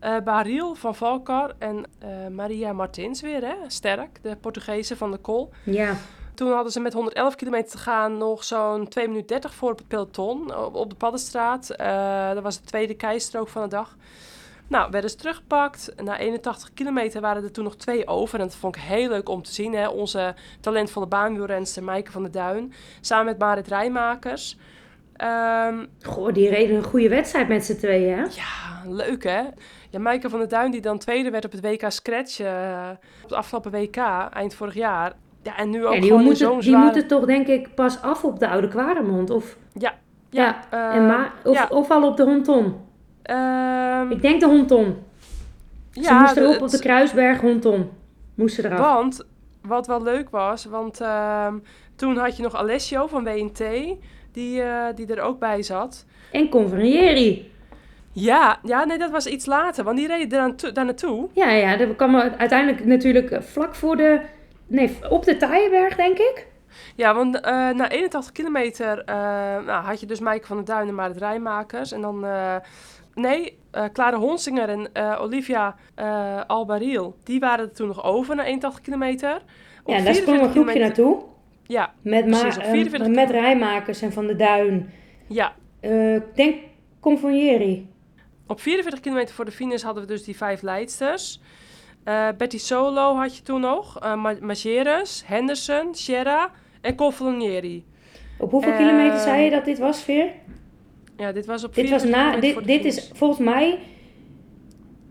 Eh 0.00 0.16
Baril 0.24 0.74
van 0.74 0.94
Valkar 0.94 1.54
en 1.58 1.84
eh, 1.98 2.08
Maria 2.30 2.72
Martins 2.72 3.20
weer, 3.20 3.40
hè? 3.42 3.54
sterk, 3.66 4.18
de 4.22 4.36
Portugese 4.36 4.96
van 4.96 5.10
de 5.10 5.20
Col. 5.20 5.50
Ja, 5.62 5.94
Toen 6.34 6.52
hadden 6.52 6.72
ze 6.72 6.80
met 6.80 6.92
111 6.92 7.34
kilometer 7.34 7.70
te 7.70 7.78
gaan 7.78 8.16
nog 8.16 8.44
zo'n 8.44 8.88
2 8.88 9.06
minuten 9.06 9.26
30 9.26 9.54
voor 9.54 9.70
het 9.70 9.88
peloton 9.88 10.56
op, 10.56 10.74
op 10.74 10.90
de 10.90 10.96
Paddenstraat. 10.96 11.70
Eh, 11.70 12.32
dat 12.32 12.42
was 12.42 12.60
de 12.60 12.66
tweede 12.66 12.94
keistrook 12.94 13.48
van 13.48 13.62
de 13.62 13.68
dag. 13.68 13.96
Nou, 14.68 14.90
werden 14.90 15.10
ze 15.10 15.16
teruggepakt. 15.16 15.92
Na 16.02 16.18
81 16.18 16.74
kilometer 16.74 17.20
waren 17.20 17.42
er 17.42 17.52
toen 17.52 17.64
nog 17.64 17.76
twee 17.76 18.06
over. 18.06 18.40
En 18.40 18.46
dat 18.46 18.54
vond 18.56 18.76
ik 18.76 18.82
heel 18.82 19.08
leuk 19.08 19.28
om 19.28 19.42
te 19.42 19.52
zien. 19.52 19.74
Hè? 19.74 19.88
Onze 19.88 20.34
talentvolle 20.60 21.06
baanwielrenster 21.06 21.82
Maaike 21.82 22.10
van 22.10 22.22
der 22.22 22.32
Duin. 22.32 22.72
Samen 23.00 23.24
met 23.24 23.38
Marit 23.38 23.68
Rijmakers. 23.68 24.56
Ehm, 25.16 25.84
goh, 26.02 26.32
die 26.32 26.48
reden 26.48 26.76
een 26.76 26.84
goede 26.84 27.08
wedstrijd 27.08 27.48
met 27.48 27.64
z'n 27.64 27.76
tweeën, 27.76 28.18
hè? 28.18 28.22
ja, 28.22 28.82
leuk 28.86 29.24
hè? 29.24 29.42
Ja, 29.90 29.98
Maaike 29.98 30.30
van 30.30 30.38
der 30.38 30.48
Duin 30.48 30.70
die 30.70 30.80
dan 30.80 30.98
tweede 30.98 31.30
werd 31.30 31.44
op 31.44 31.52
het 31.52 31.60
WK 31.60 31.90
Scratch. 31.90 32.40
eh, 32.40 32.88
op 33.22 33.28
het 33.28 33.32
afgelopen 33.32 33.70
WK, 33.70 33.96
eind 34.32 34.54
vorig 34.54 34.74
jaar. 34.74 35.12
Ja, 35.42 35.56
en 35.56 35.70
nu 35.70 35.86
ook 35.86 35.94
En 35.94 36.00
die 36.00 36.10
gewoon 36.10 36.24
moeten, 36.24 36.50
die 36.52 36.62
zware... 36.62 36.84
moeten 36.84 37.06
toch 37.06 37.24
denk 37.24 37.46
ik 37.46 37.74
pas 37.74 38.02
af 38.02 38.24
op 38.24 38.38
de 38.38 38.48
Oude 38.48 38.68
Kwaremond, 38.68 39.30
of... 39.30 39.56
Ja, 39.72 39.94
Ja, 40.30 40.58
ja, 40.70 40.92
en 40.92 41.10
eh, 41.10 41.24
of, 41.44 41.54
ja. 41.54 41.66
of 41.70 41.90
al 41.90 42.06
op 42.06 42.16
de 42.16 42.22
Honton. 42.22 42.74
Ehm, 43.22 44.10
Ik 44.10 44.22
denk 44.22 44.40
de 44.40 44.46
Honton. 44.46 44.96
Ze 45.90 46.00
ja, 46.00 46.20
moesten 46.20 46.42
erop 46.42 46.62
op 46.62 46.68
de 46.68 46.78
Kruisberg 46.78 47.40
Honton. 47.40 47.90
Moesten 48.34 48.64
eraf. 48.64 48.78
Want, 48.78 49.26
wat 49.62 49.86
wel 49.86 50.02
leuk 50.02 50.30
was, 50.30 50.64
want 50.64 51.00
ehm, 51.00 51.58
toen 51.96 52.16
had 52.16 52.36
je 52.36 52.42
nog 52.42 52.54
Alessio 52.54 53.06
van 53.06 53.24
WNT, 53.24 53.62
die, 54.32 54.62
eh, 54.62 54.94
die 54.94 55.06
er 55.14 55.20
ook 55.20 55.38
bij 55.38 55.62
zat. 55.62 56.04
En 56.32 56.48
Convenieri. 56.48 57.52
Ja, 58.12 58.58
ja, 58.62 58.84
nee, 58.84 58.98
dat 58.98 59.10
was 59.10 59.26
iets 59.26 59.46
later, 59.46 59.84
want 59.84 59.96
die 59.96 60.06
reed 60.06 60.30
daar, 60.30 60.52
daar 60.72 60.84
naartoe. 60.84 61.28
Ja, 61.32 61.50
ja, 61.50 61.76
dat 61.76 61.96
kwam 61.96 62.16
uiteindelijk 62.16 62.84
natuurlijk 62.84 63.30
eh, 63.30 63.40
vlak 63.40 63.74
voor 63.74 63.96
de... 63.96 64.20
Nee, 64.66 64.96
op 65.10 65.24
de 65.24 65.36
Taaienberg, 65.36 65.96
denk 65.96 66.18
ik. 66.18 66.46
Ja, 66.96 67.14
want 67.14 67.40
eh, 67.40 67.70
na 67.70 67.88
81 67.88 68.32
kilometer 68.32 68.98
eh, 69.04 69.14
nou, 69.66 69.84
had 69.84 70.00
je 70.00 70.06
dus 70.06 70.20
Maaike 70.20 70.46
van 70.46 70.56
der 70.56 70.64
Duin 70.64 70.88
en 70.88 70.94
Marit 70.94 71.16
Rijmakers. 71.16 71.92
En 71.92 72.00
dan, 72.00 72.26
nee, 73.14 73.58
eh 73.70 73.84
Klare 73.92 74.16
Honsinger 74.16 74.68
en 74.68 74.90
Olivia 75.18 75.74
eh 75.94 76.40
Albariel, 76.46 77.16
die 77.24 77.40
waren 77.40 77.64
er 77.64 77.72
toen 77.72 77.86
nog 77.86 78.04
over 78.04 78.36
na 78.36 78.44
81 78.44 78.80
kilometer. 78.80 79.42
Op 79.84 79.94
Ja, 79.94 80.02
daar 80.02 80.14
sprong 80.14 80.40
een 80.40 80.50
44 80.50 80.50
groepje 80.50 80.80
naartoe. 80.80 81.22
Ja, 81.62 81.92
Met, 82.02 82.24
Precies, 82.24 82.56
op 82.56 82.64
44 82.64 83.14
met 83.14 83.30
Rijmakers 83.30 84.02
en 84.02 84.12
Van 84.12 84.26
de 84.26 84.36
Duin. 84.36 84.90
ja, 85.26 85.52
Ik 85.80 86.34
denk 86.34 86.56
Convenieri. 87.00 87.88
Op 88.48 88.60
44 88.60 89.00
kilometer 89.00 89.34
voor 89.34 89.44
de 89.44 89.50
finish 89.50 89.82
hadden 89.82 90.02
we 90.02 90.08
dus 90.08 90.24
die 90.24 90.36
vijf 90.36 90.62
leidsters. 90.62 91.40
Eh, 92.04 92.28
Betty 92.38 92.58
Solo 92.58 93.14
had 93.16 93.36
je 93.36 93.42
toen 93.42 93.60
nog. 93.60 94.00
eh 94.00 94.38
Majeres, 94.40 95.22
Henderson, 95.26 95.94
Sierra 95.94 96.50
en 96.80 96.94
Colfonieri. 96.94 97.84
Op 98.38 98.50
hoeveel 98.50 98.72
Eh, 98.72 98.78
kilometer 98.78 99.18
zei 99.18 99.44
je 99.44 99.50
dat 99.50 99.64
dit 99.64 99.78
was, 99.78 100.02
Veer? 100.02 100.26
Ja, 101.16 101.32
dit 101.32 101.46
was 101.46 101.64
op 101.64 101.74
Dit, 101.74 101.90
was 101.90 102.02
44 102.02 102.54
na, 102.54 102.60
dit, 102.62 102.84
is 102.84 103.10
volgens 103.14 103.40
mij... 103.40 103.78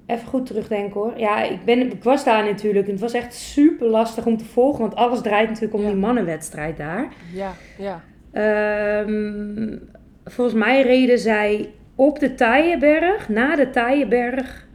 Even 0.05 0.27
goed 0.27 0.45
terugdenken 0.45 0.93
hoor. 1.01 1.13
Ja, 1.17 1.43
ik, 1.43 1.65
ben, 1.65 1.91
ik 1.91 2.03
was 2.03 2.23
daar 2.23 2.43
natuurlijk. 2.45 2.85
en 2.85 2.91
Het 2.91 3.01
was 3.01 3.13
echt 3.13 3.33
super 3.33 3.87
lastig 3.87 4.25
om 4.25 4.37
te 4.37 4.45
volgen. 4.45 4.79
Want 4.81 4.95
alles 4.95 5.21
draait 5.21 5.47
natuurlijk 5.47 5.73
om 5.73 5.81
Ja. 5.81 5.87
die 5.87 5.95
mannenwedstrijd 5.97 6.77
daar. 6.77 7.13
Ja, 7.33 7.53
ja. 7.77 8.03
Ehm, 8.31 9.77
volgens 10.25 10.55
mij 10.57 10.81
reden 10.81 11.19
zij 11.19 11.73
op 11.97 12.19
de 12.19 12.35
Taaienberg, 12.35 13.29
na 13.29 13.55
de 13.55 13.69
Taaienberg, 13.69 14.65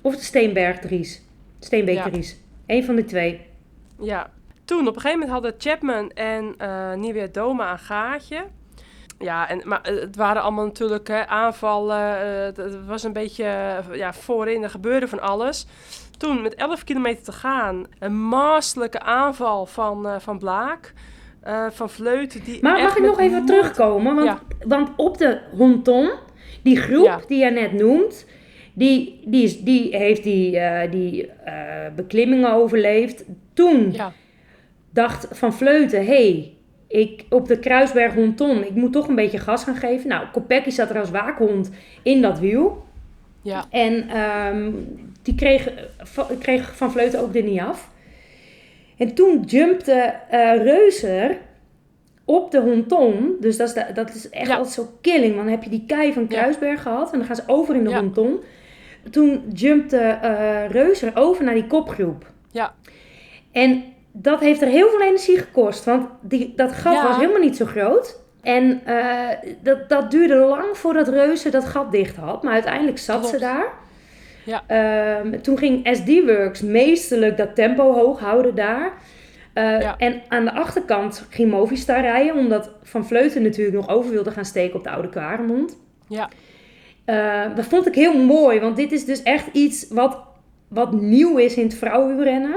of 0.00 0.16
de 0.16 0.22
Steenbergdries. 0.22 1.22
Steenbeekdries. 1.60 2.36
Eén 2.66 2.84
van 2.84 2.94
de 2.96 3.04
twee. 3.04 3.40
ja. 4.00 4.30
Toen, 4.64 4.80
op 4.88 4.94
een 4.94 5.00
gegeven 5.00 5.18
moment 5.18 5.30
hadden 5.30 5.54
Chapman 5.58 6.10
en 6.10 6.54
eh 6.58 6.94
Nieuwe 6.94 7.30
Doma 7.30 7.72
een 7.72 7.78
gaatje. 7.78 8.44
Ja, 9.18 9.48
en, 9.48 9.62
maar 9.64 9.80
eh, 9.82 10.00
het 10.00 10.16
waren 10.16 10.42
allemaal 10.42 10.64
natuurlijk 10.64 11.08
hè, 11.08 11.26
aanvallen. 11.26 12.20
eh, 12.20 12.44
het, 12.44 12.56
het 12.56 12.86
was 12.86 13.02
een 13.02 13.12
beetje 13.12 13.44
ja, 13.92 14.12
voorin, 14.12 14.62
er 14.62 14.70
gebeurde 14.70 15.08
van 15.08 15.20
alles. 15.20 15.66
Toen, 16.18 16.42
met 16.42 16.54
11 16.54 16.84
kilometer 16.84 17.24
te 17.24 17.32
gaan, 17.32 17.86
een 17.98 18.16
masterlijke 18.20 19.00
aanval 19.00 19.66
van, 19.66 20.06
eh, 20.06 20.14
van 20.18 20.38
Blaak. 20.38 20.92
van 21.70 21.90
Vleuten. 21.90 22.44
Die 22.44 22.62
Maar 22.62 22.82
mag 22.82 22.96
ik 22.96 23.02
nog 23.04 23.18
even 23.18 23.46
terugkomen? 23.46 24.14
Want, 24.14 24.26
Ja. 24.26 24.38
want 24.66 24.88
op 24.96 25.18
de 25.18 25.40
Honton, 25.56 26.10
die 26.62 26.76
groep 26.76 27.04
Ja. 27.04 27.20
die 27.28 27.44
je 27.44 27.50
net 27.50 27.72
noemt, 27.72 28.26
die, 28.72 29.20
die, 29.24 29.60
die 29.62 29.96
heeft 29.96 30.22
die, 30.22 30.58
eh, 30.58 30.90
die 30.90 31.26
eh, 31.44 31.54
beklimmingen 31.96 32.52
overleefd. 32.52 33.24
Toen 33.52 33.92
Ja, 33.92 34.12
dacht 34.90 35.26
Van 35.30 35.54
Vleuten, 35.54 36.06
hey, 36.06 36.52
ik, 36.88 37.24
op 37.30 37.48
de 37.48 37.58
Kruisberg 37.58 38.14
Honton, 38.14 38.64
ik 38.64 38.74
moet 38.74 38.92
toch 38.92 39.08
een 39.08 39.14
beetje 39.14 39.38
gas 39.38 39.64
gaan 39.64 39.76
geven. 39.76 40.08
Nou, 40.08 40.26
Kopecky 40.32 40.70
zat 40.70 40.90
er 40.90 40.98
als 41.00 41.10
waakhond 41.10 41.70
in 42.02 42.22
dat 42.22 42.38
wiel. 42.38 42.84
ja, 43.42 43.64
En 43.70 44.08
ehm, 44.08 44.70
die 45.22 45.34
kreeg, 45.34 45.68
va- 45.98 46.28
kreeg 46.38 46.76
Van 46.76 46.92
Vleuten 46.92 47.20
ook 47.20 47.34
er 47.34 47.42
niet 47.42 47.60
af. 47.60 47.90
En 48.98 49.14
toen 49.14 49.42
jumpte 49.46 50.14
eh 50.30 50.56
Reuser 50.62 51.36
op 52.24 52.50
de 52.50 52.60
Honton. 52.60 53.36
Dus 53.40 53.56
dat 53.56 53.68
is, 53.68 53.74
de- 53.74 53.92
dat 53.94 54.14
is 54.14 54.28
echt 54.30 54.46
Ja. 54.48 54.54
altijd 54.56 54.74
zo 54.74 54.88
killing. 55.00 55.34
Want 55.34 55.46
dan 55.48 55.54
heb 55.54 55.62
je 55.62 55.70
die 55.70 55.84
kei 55.86 56.12
van 56.12 56.26
Ja. 56.28 56.38
Kruisberg 56.38 56.82
gehad. 56.82 57.12
En 57.12 57.18
dan 57.18 57.26
gaan 57.26 57.36
ze 57.36 57.42
over 57.46 57.74
in 57.74 57.84
de 57.84 57.90
Ja. 57.90 57.98
Honton. 58.00 58.40
Toen 59.10 59.42
jumpte 59.52 59.98
eh 59.98 60.66
Reuser 60.70 61.10
over 61.14 61.44
naar 61.44 61.54
die 61.54 61.66
kopgroep. 61.66 62.26
ja, 62.50 62.74
En 63.52 63.84
dat 64.12 64.40
heeft 64.40 64.62
er 64.62 64.68
heel 64.68 64.88
veel 64.88 65.00
energie 65.02 65.38
gekost. 65.38 65.84
Want 65.84 66.06
die, 66.20 66.52
dat 66.56 66.72
gat 66.72 67.02
was 67.02 67.16
helemaal 67.16 67.40
niet 67.40 67.56
zo 67.56 67.64
groot. 67.64 68.20
En 68.42 68.80
eh, 68.84 69.28
dat, 69.62 69.88
dat 69.88 70.10
duurde 70.10 70.34
lang 70.34 70.76
voordat 70.76 71.08
Reuze 71.08 71.50
dat 71.50 71.64
gat 71.64 71.92
dicht 71.92 72.16
had. 72.16 72.42
Maar 72.42 72.52
uiteindelijk 72.52 72.98
zat 72.98 73.28
ze 73.28 73.38
daar. 73.38 73.66
Ja. 74.44 74.62
Ehm, 74.66 75.40
toen 75.40 75.58
ging 75.58 75.88
SD-Works 75.96 76.60
meesterlijk 76.62 77.36
dat 77.36 77.54
tempo 77.54 77.92
hoog 77.92 78.20
houden 78.20 78.54
daar. 78.54 78.92
Eh, 79.54 79.80
Ja. 79.80 79.94
En 79.98 80.22
aan 80.28 80.44
de 80.44 80.52
achterkant 80.52 81.26
ging 81.30 81.50
Movistar 81.50 82.00
rijden. 82.00 82.36
Omdat 82.36 82.70
Van 82.82 83.06
Vleuten 83.06 83.42
natuurlijk 83.42 83.76
nog 83.76 83.88
over 83.88 84.10
wilde 84.10 84.30
gaan 84.30 84.44
steken 84.44 84.76
op 84.76 84.84
de 84.84 84.90
Oude 84.90 85.08
Kwaremond. 85.08 85.78
ja, 86.08 86.28
Eh, 87.04 87.56
dat 87.56 87.64
vond 87.64 87.86
ik 87.86 87.94
heel 87.94 88.18
mooi. 88.24 88.60
Want 88.60 88.76
dit 88.76 88.92
is 88.92 89.04
dus 89.04 89.22
echt 89.22 89.46
iets 89.52 89.88
wat, 89.88 90.18
wat 90.68 90.92
nieuw 90.92 91.36
is 91.36 91.54
in 91.56 91.64
het 91.64 91.74
vrouwenrennen. 91.74 92.56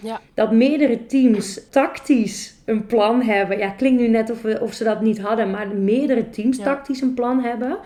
ja, 0.00 0.20
Dat 0.34 0.52
meerdere 0.52 1.06
teams 1.06 1.68
tactisch 1.70 2.54
een 2.66 2.86
plan 2.86 3.22
hebben. 3.22 3.58
Ja, 3.58 3.68
klinkt 3.70 4.00
nu 4.00 4.08
net 4.08 4.30
of, 4.30 4.42
we, 4.42 4.58
of 4.60 4.72
ze 4.72 4.84
dat 4.84 5.00
niet 5.00 5.20
hadden. 5.20 5.50
Maar 5.50 5.68
meerdere 5.68 6.30
teams 6.30 6.56
Ja. 6.56 6.64
tactisch 6.64 7.00
een 7.00 7.14
plan 7.14 7.42
hebben. 7.42 7.78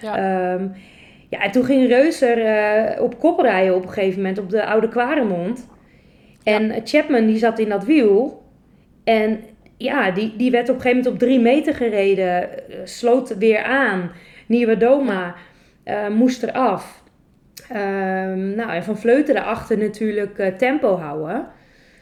ja, 0.00 0.16
Ehm, 0.16 0.66
ja, 1.28 1.38
en 1.40 1.50
toen 1.50 1.64
ging 1.64 1.88
Reuser 1.88 2.44
eh, 2.46 3.02
op 3.02 3.18
kop 3.18 3.38
rijden 3.40 3.74
op 3.74 3.82
een 3.82 3.92
gegeven 3.92 4.20
moment 4.20 4.38
op 4.38 4.50
de 4.50 4.64
Oude 4.66 4.88
Kwaremond. 4.88 5.68
En 6.44 6.80
Chapman 6.84 7.26
die 7.26 7.38
zat 7.38 7.58
in 7.58 7.68
dat 7.68 7.84
wiel. 7.84 8.42
En 9.04 9.40
ja, 9.76 10.10
die, 10.10 10.36
die 10.36 10.50
werd 10.50 10.68
op 10.68 10.74
een 10.74 10.80
gegeven 10.80 11.02
moment 11.04 11.22
op 11.22 11.28
drie 11.28 11.40
meter 11.40 11.74
gereden. 11.74 12.50
eh, 12.68 12.78
sloot 12.84 13.38
weer 13.38 13.62
aan. 13.62 14.10
Nieuwe 14.46 14.76
Doma 14.76 15.34
eh, 15.84 16.08
moest 16.08 16.42
eraf. 16.42 17.02
Ehm 17.68 18.54
nou, 18.54 18.70
en 18.70 18.84
Van 18.84 18.98
Vleuten 18.98 19.34
daarachter 19.34 19.78
natuurlijk 19.78 20.38
eh, 20.38 20.54
tempo 20.54 20.96
houden. 20.96 21.46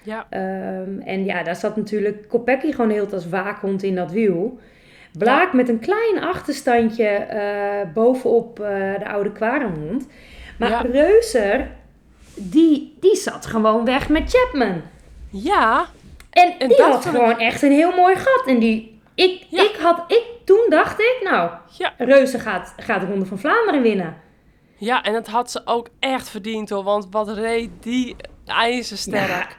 ja, 0.02 0.26
Ehm, 0.30 1.00
en 1.00 1.24
ja, 1.24 1.42
daar 1.42 1.56
zat 1.56 1.76
natuurlijk 1.76 2.28
Kopecky 2.28 2.72
gewoon 2.72 2.90
heel 2.90 3.12
als 3.12 3.28
waakhond 3.28 3.82
in 3.82 3.94
dat 3.94 4.12
wiel. 4.12 4.58
Blaak 5.18 5.52
met 5.52 5.68
een 5.68 5.78
klein 5.78 6.20
achterstandje 6.20 7.26
bovenop 7.94 8.56
de 8.98 9.08
oude 9.08 9.32
Kwaremond. 9.32 10.08
Maar. 10.58 10.86
Reuser, 10.90 11.70
die, 12.40 12.96
die 13.00 13.16
zat 13.16 13.46
gewoon 13.46 13.84
weg 13.84 14.08
met 14.08 14.30
Chapman. 14.34 14.82
ja, 15.30 15.86
En, 16.30 16.54
En 16.58 16.68
die 16.68 16.76
dat 16.76 16.86
had 16.92 17.04
ik- 17.04 17.10
gewoon 17.10 17.38
echt 17.38 17.62
een 17.62 17.72
heel 17.72 17.92
mooi 17.92 18.16
gat. 18.16 18.42
En 18.46 18.58
die, 18.58 19.00
ik, 19.14 19.46
Ja. 19.48 19.62
ik 19.62 19.76
had, 19.80 20.04
ik, 20.12 20.22
toen 20.44 20.66
dacht 20.68 21.00
ik, 21.00 21.16
nou, 21.24 21.50
ja. 21.78 21.92
Reuser 21.98 22.40
gaat, 22.40 22.74
gaat 22.76 23.00
de 23.00 23.06
Ronde 23.06 23.26
van 23.26 23.38
Vlaanderen 23.38 23.82
winnen. 23.82 24.16
Ja, 24.76 25.02
en 25.02 25.12
dat 25.12 25.26
had 25.26 25.50
ze 25.50 25.60
ook 25.64 25.88
echt 25.98 26.28
verdiend 26.28 26.70
hoor. 26.70 26.82
Want 26.84 27.06
wat 27.10 27.28
reed 27.28 27.70
die 27.80 28.16
ijzersterk. 28.46 29.56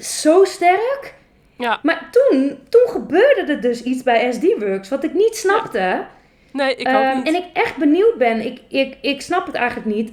Zo 0.00 0.44
sterk. 0.44 1.14
Ja, 1.58 1.78
Maar 1.82 2.08
toen, 2.10 2.58
toen 2.68 2.88
gebeurde 2.88 3.52
er 3.52 3.60
dus 3.60 3.82
iets 3.82 4.02
bij 4.02 4.32
SD-Works 4.32 4.88
wat 4.88 5.04
ik 5.04 5.14
niet 5.14 5.36
snapte. 5.36 6.06
nee, 6.52 6.74
ik 6.74 6.86
Ehm, 6.86 6.96
ook 7.08 7.14
niet. 7.14 7.26
En 7.26 7.34
ik 7.34 7.44
echt 7.52 7.76
benieuwd 7.76 8.14
ben. 8.18 8.44
Ik, 8.46 8.60
ik, 8.68 8.96
ik 9.00 9.20
snap 9.22 9.46
het 9.46 9.54
eigenlijk 9.54 9.96
niet. 9.96 10.12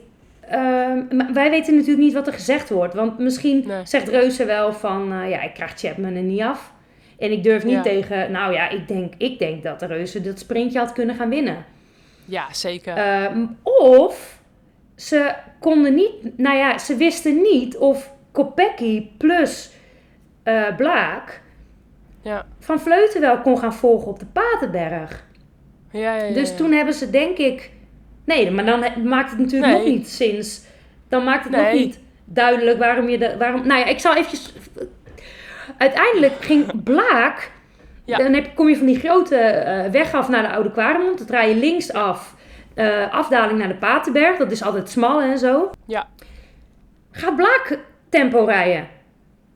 Ehm, 0.49 1.15
maar 1.17 1.29
wij 1.33 1.49
weten 1.49 1.73
natuurlijk 1.73 2.01
niet 2.03 2.13
wat 2.13 2.27
er 2.27 2.33
gezegd 2.33 2.69
wordt. 2.69 2.93
Want 2.93 3.17
misschien 3.19 3.63
Nee. 3.67 3.85
zegt 3.85 4.07
Reuze 4.07 4.45
wel 4.45 4.73
van... 4.73 5.11
eh, 5.11 5.29
ja, 5.29 5.41
ik 5.41 5.53
krijg 5.53 5.73
Chapman 5.79 6.15
er 6.15 6.21
niet 6.21 6.41
af. 6.41 6.73
En 7.19 7.31
ik 7.31 7.43
durf 7.43 7.63
niet 7.63 7.73
Ja. 7.73 7.81
tegen... 7.81 8.31
Nou 8.31 8.53
ja, 8.53 8.69
ik 8.69 8.87
denk, 8.87 9.13
ik 9.17 9.39
denk 9.39 9.63
dat 9.63 9.79
de 9.79 9.85
Reuze 9.85 10.21
dat 10.21 10.39
sprintje 10.39 10.79
had 10.79 10.93
kunnen 10.93 11.15
gaan 11.15 11.29
winnen. 11.29 11.65
Ja, 12.25 12.53
zeker. 12.53 12.95
Ehm, 12.95 13.45
of 13.81 14.41
ze 14.95 15.33
konden 15.59 15.93
niet... 15.95 16.37
Nou 16.37 16.57
ja, 16.57 16.77
ze 16.77 16.95
wisten 16.95 17.41
niet 17.41 17.77
of 17.77 18.13
Kopecky 18.31 19.07
plus 19.17 19.71
eh, 20.43 20.75
Blaak... 20.77 21.41
ja. 22.21 22.45
Van 22.59 22.79
Vleuten 22.79 23.21
wel 23.21 23.41
kon 23.41 23.57
gaan 23.57 23.73
volgen 23.73 24.07
op 24.07 24.19
de 24.19 24.25
Patenberg. 24.25 25.25
Ja, 25.91 26.15
ja, 26.15 26.23
ja, 26.23 26.33
Dus 26.33 26.55
toen 26.55 26.71
hebben 26.71 26.93
ze 26.93 27.09
denk 27.09 27.37
ik... 27.37 27.71
Nee, 28.27 28.51
maar 28.51 28.65
dan 28.65 28.85
maakt 29.03 29.29
het 29.29 29.39
natuurlijk 29.39 29.71
Nee. 29.73 29.81
nog 29.81 29.87
niet 29.93 30.07
sinds... 30.09 30.61
Dan 31.09 31.23
maakt 31.23 31.43
het 31.43 31.53
nog 31.53 31.71
niet 31.71 31.99
duidelijk 32.25 32.77
waarom 32.79 33.09
je... 33.09 33.17
De, 33.17 33.35
waarom, 33.37 33.67
nou 33.67 33.79
ja, 33.79 33.85
ik 33.85 33.99
zal 33.99 34.15
eventjes... 34.15 34.53
Uiteindelijk 35.77 36.33
ging 36.39 36.83
Blaak... 36.83 37.51
Ja. 38.05 38.17
Dan 38.17 38.33
heb, 38.33 38.55
kom 38.55 38.69
je 38.69 38.77
van 38.77 38.85
die 38.85 38.99
grote 38.99 39.35
eh, 39.35 39.91
weg 39.91 40.13
af 40.13 40.29
naar 40.29 40.41
de 40.41 40.49
Oude 40.49 40.71
Kwaremond. 40.71 41.17
Dan 41.17 41.27
draai 41.27 41.49
je 41.49 41.55
links 41.59 41.93
af. 41.93 42.35
eh, 42.73 43.13
afdaling 43.13 43.59
naar 43.59 43.67
de 43.67 43.75
Patenberg. 43.75 44.37
Dat 44.37 44.51
is 44.51 44.63
altijd 44.63 44.89
smal 44.89 45.21
en 45.21 45.37
zo. 45.37 45.69
Ja. 45.87 46.07
Gaat 47.11 47.35
Blaak 47.35 47.79
tempo 48.09 48.43
rijden? 48.43 48.87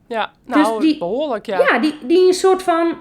Ja, 0.08 0.30
Dus 0.46 0.56
nou, 0.56 0.80
die- 0.80 0.98
behoorlijk, 0.98 1.46
ja. 1.46 1.58
Ja, 1.58 1.78
die, 1.78 1.98
die 2.06 2.26
een 2.26 2.32
soort 2.34 2.62
van 2.62 2.96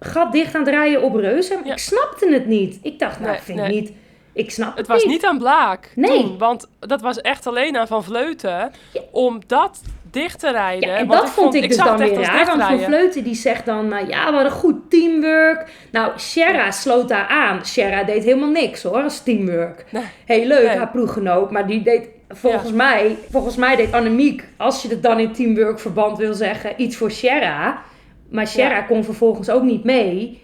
gat 0.00 0.32
dicht 0.32 0.54
aan 0.54 0.60
het 0.60 0.70
rijden 0.70 1.02
op. 1.02 1.20
Ja. 1.20 1.30
Ik 1.72 1.78
snapte 1.78 2.32
het 2.32 2.46
niet. 2.46 2.78
Ik 2.82 2.98
dacht, 2.98 3.20
nou, 3.20 3.32
Nee, 3.32 3.40
vind 3.40 3.58
ik 3.60 3.68
niet. 3.68 3.92
Ik 4.32 4.50
snap 4.50 4.68
het, 4.68 4.76
Het 4.78 4.86
was 4.86 5.04
niet 5.04 5.24
aan 5.24 5.38
Blaak 5.38 5.92
Nee. 5.94 6.10
toen, 6.22 6.38
want 6.38 6.68
dat 6.80 7.00
was 7.00 7.20
echt 7.20 7.46
alleen 7.46 7.76
aan 7.76 7.86
Van 7.86 8.04
Vleuten 8.04 8.72
om 9.10 9.40
dat 9.46 9.80
dicht 10.10 10.38
te 10.38 10.50
rijden. 10.50 10.88
Ja, 10.88 10.96
en 10.96 11.06
dat 11.06 11.30
vond 11.30 11.54
ik, 11.54 11.68
dus 11.68 11.76
dan 11.76 11.96
weer 11.96 12.20
raar. 12.20 12.46
Want 12.46 12.62
Van. 12.62 12.78
Vleuten 12.80 13.24
die 13.24 13.34
zegt 13.34 13.66
dan, 13.66 13.88
nou 13.88 14.08
ja, 14.08 14.26
we 14.28 14.32
hadden 14.34 14.52
goed 14.52 14.90
teamwork. 14.90 15.70
Nou, 15.92 16.12
Sierra 16.16 16.70
sloot 16.70 17.08
daar 17.08 17.26
aan. 17.26 17.64
Sierra 17.64 18.04
deed 18.04 18.24
helemaal 18.24 18.48
niks 18.48 18.82
hoor, 18.82 19.02
als 19.02 19.22
teamwork. 19.22 19.84
Nee. 19.90 20.02
Heel 20.24 20.46
leuk, 20.46 20.66
Nee. 20.66 20.76
haar 20.76 20.90
ploeggenoot. 20.90 21.50
Maar 21.50 21.66
die 21.66 21.82
deed, 21.82 22.08
volgens, 22.28 22.72
mij, 22.72 23.16
volgens 23.30 23.56
mij 23.56 23.76
deed 23.76 23.92
Annemiek, 23.92 24.44
als 24.56 24.82
je 24.82 24.88
het 24.88 25.02
dan 25.02 25.18
in 25.18 25.32
teamwork 25.32 25.78
verband 25.80 26.18
wil 26.18 26.34
zeggen, 26.34 26.72
iets 26.76 26.96
voor 26.96 27.10
Sierra. 27.10 27.82
Maar 28.30 28.46
Sierra 28.46 28.74
Ja. 28.76 28.82
kon 28.82 29.04
vervolgens 29.04 29.50
ook 29.50 29.62
niet 29.62 29.84
mee. 29.84 30.40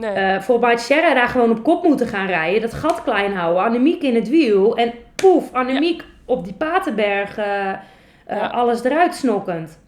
Nee. 0.00 0.10
Eh 0.12 0.40
had 0.40 0.80
Sierra 0.80 1.14
daar 1.14 1.28
gewoon 1.28 1.50
op 1.50 1.62
kop 1.62 1.84
moeten 1.84 2.06
gaan 2.06 2.26
rijden. 2.26 2.60
Dat 2.60 2.74
gat 2.74 3.02
klein 3.02 3.34
houden. 3.34 3.62
Annemiek 3.62 4.02
in 4.02 4.14
het 4.14 4.28
wiel. 4.28 4.76
En 4.76 4.92
poef, 5.16 5.52
Annemiek 5.52 6.02
op 6.24 6.44
die 6.44 6.54
Patenberg. 6.54 7.36
eh, 7.38 7.68
eh, 7.70 7.76
Ja. 8.26 8.46
Alles 8.46 8.84
eruit 8.84 9.14
snokkend. 9.14 9.78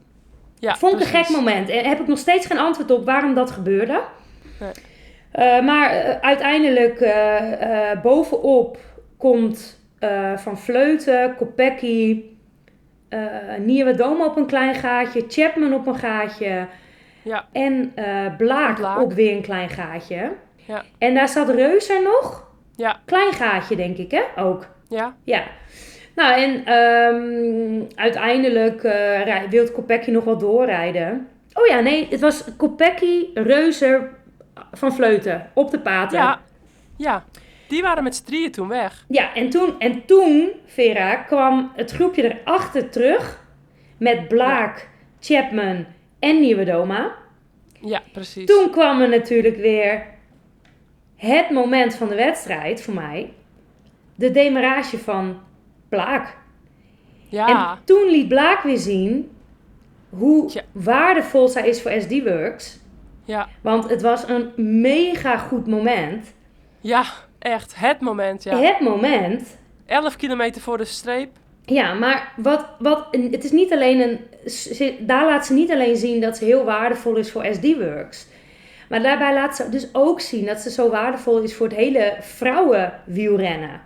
ja, 0.58 0.74
Vond 0.74 0.92
ik 0.94 1.00
een 1.00 1.06
gek 1.06 1.28
moment. 1.28 1.68
En 1.68 1.84
heb 1.84 2.00
ik 2.00 2.06
nog 2.06 2.18
steeds 2.18 2.46
geen 2.46 2.58
antwoord 2.58 2.90
op 2.90 3.04
waarom 3.04 3.34
dat 3.34 3.50
gebeurde. 3.50 4.00
Nee. 4.60 4.70
Eh, 5.32 5.64
maar 5.64 5.90
eh, 5.90 6.16
uiteindelijk 6.20 7.00
eh, 7.00 7.90
eh, 7.90 8.00
bovenop 8.02 8.78
komt 9.18 9.80
eh, 9.98 10.36
Van 10.36 10.58
Vleuten, 10.58 11.34
Kopecky, 11.36 12.22
eh 13.08 13.20
Nieuwe 13.58 13.94
Dome 13.94 14.24
op 14.24 14.36
een 14.36 14.46
klein 14.46 14.74
gaatje, 14.74 15.24
Chapman 15.28 15.74
op 15.74 15.86
een 15.86 15.96
gaatje 15.98 16.66
Ja, 17.24 17.44
en 17.52 17.92
eh, 17.94 18.36
Blaak, 18.36 18.76
Blaak. 18.76 19.00
op 19.00 19.12
weer 19.12 19.36
een 19.36 19.42
klein 19.42 19.68
gaatje. 19.68 20.32
Ja. 20.66 20.82
En 20.98 21.14
daar 21.14 21.28
zat 21.28 21.48
Reuser 21.48 22.02
nog. 22.02 22.50
Ja. 22.76 23.00
Klein 23.04 23.32
gaatje 23.32 23.76
denk 23.76 23.96
ik 23.96 24.10
hè, 24.10 24.22
ook. 24.36 24.66
ja, 24.88 25.14
Ja. 25.24 25.42
Nou, 26.14 26.40
en 26.42 26.64
ehm, 26.64 27.82
uiteindelijk 27.94 28.84
eh 28.84 29.24
rij- 29.24 29.46
wil 29.50 29.70
Kopecky 29.72 30.10
nog 30.10 30.24
wel 30.24 30.38
doorrijden. 30.38 31.28
Oh 31.54 31.66
ja, 31.66 31.80
nee, 31.80 32.06
het 32.10 32.20
was 32.20 32.44
Kopecky, 32.56 33.24
Reuzer, 33.34 34.10
Van 34.72 34.92
Vleuten 34.94 35.50
op 35.54 35.70
de 35.70 35.80
paten. 35.80 36.18
ja, 36.18 36.40
ja. 36.96 37.24
Die 37.68 37.82
waren 37.82 38.02
met 38.02 38.16
z'n 38.16 38.24
drieën 38.24 38.50
toen 38.52 38.68
weg. 38.68 39.04
Ja, 39.08 39.34
en 39.34 39.50
toen, 39.50 39.74
en 39.80 40.04
toen, 40.06 40.50
Vera, 40.66 41.14
kwam 41.16 41.72
het 41.76 41.90
groepje 41.90 42.40
erachter 42.44 42.90
terug 42.90 43.44
met 43.98 44.28
Blaak, 44.28 44.88
Chapman 45.20 45.84
en 46.22 46.40
Nieuwe 46.40 46.64
Doma. 46.64 47.14
Ja, 47.80 48.02
precies. 48.12 48.46
Toen 48.46 48.70
kwam 48.70 49.00
er 49.00 49.08
natuurlijk 49.08 49.56
weer 49.56 50.06
het 51.16 51.50
moment 51.50 51.94
van 51.94 52.08
de 52.08 52.14
wedstrijd 52.14 52.82
voor 52.82 52.94
mij 52.94 53.32
de 54.14 54.30
demarage 54.30 54.98
van 54.98 55.40
Blaak. 55.88 56.36
Ja, 57.28 57.48
En 57.76 57.84
toen 57.84 58.10
liet 58.10 58.28
Blaak 58.28 58.62
weer 58.62 58.78
zien 58.78 59.30
hoe 60.10 60.50
Ja. 60.52 60.62
waardevol 60.72 61.48
zij 61.48 61.68
is 61.68 61.82
voor 61.82 61.90
SD 62.00 62.22
Works. 62.22 62.78
ja, 63.24 63.48
Want 63.60 63.90
het 63.90 64.02
was 64.02 64.28
een 64.28 64.52
mega 64.80 65.36
goed 65.38 65.66
moment. 65.66 66.34
ja, 66.80 67.04
echt. 67.38 67.74
Het 67.76 68.00
moment, 68.00 68.42
ja. 68.42 68.56
Het 68.58 68.80
moment. 68.80 69.58
11 69.86 70.16
kilometer 70.16 70.60
voor 70.62 70.78
de 70.78 70.84
streep. 70.84 71.30
Ja, 71.64 71.94
maar 71.94 72.32
wat, 72.36 72.66
wat, 72.78 73.06
het 73.10 73.44
is 73.44 73.50
niet 73.50 73.72
alleen 73.72 74.00
een. 74.00 74.18
Daar 75.06 75.26
laat 75.26 75.46
ze 75.46 75.52
niet 75.52 75.70
alleen 75.70 75.96
zien 75.96 76.20
dat 76.20 76.36
ze 76.36 76.44
heel 76.44 76.64
waardevol 76.64 77.16
is 77.16 77.30
voor 77.32 77.46
SD 77.52 77.76
Works. 77.78 78.26
Maar 78.88 79.02
daarbij 79.02 79.34
laat 79.34 79.56
ze 79.56 79.68
dus 79.68 79.88
ook 79.92 80.20
zien 80.20 80.46
dat 80.46 80.58
ze 80.60 80.70
zo 80.70 80.90
waardevol 80.90 81.38
is 81.38 81.54
voor 81.54 81.66
het 81.66 81.76
hele 81.76 82.14
vrouwenwielrennen. 82.20 83.80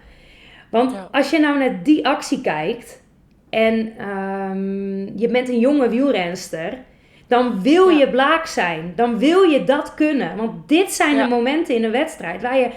Want 0.70 0.92
Ja. 0.92 1.08
als 1.12 1.30
je 1.30 1.38
nou 1.38 1.58
naar 1.58 1.82
die 1.82 2.06
actie 2.06 2.40
kijkt 2.40 3.02
en 3.50 3.92
ehm, 3.98 5.18
je 5.18 5.28
bent 5.28 5.48
een 5.48 5.58
jonge 5.58 5.88
wielrenster, 5.88 6.78
dan 7.26 7.62
wil 7.62 7.88
Ja. 7.88 7.98
je 7.98 8.08
blaak 8.10 8.46
zijn. 8.46 8.92
Dan 8.96 9.18
wil 9.18 9.42
je 9.42 9.64
dat 9.64 9.94
kunnen. 9.94 10.36
Want 10.36 10.68
dit 10.68 10.92
zijn 10.92 11.16
Ja. 11.16 11.22
de 11.22 11.28
momenten 11.28 11.74
in 11.74 11.84
een 11.84 11.90
wedstrijd 11.90 12.42
waar 12.42 12.58
je, 12.58 12.68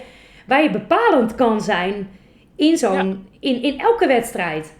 waar 0.46 0.62
je 0.62 0.70
bepalend 0.70 1.34
kan 1.34 1.60
zijn 1.60 2.08
in, 2.56 2.76
zo'n, 2.78 3.28
in, 3.40 3.62
in 3.62 3.78
elke 3.80 4.06
wedstrijd. 4.06 4.78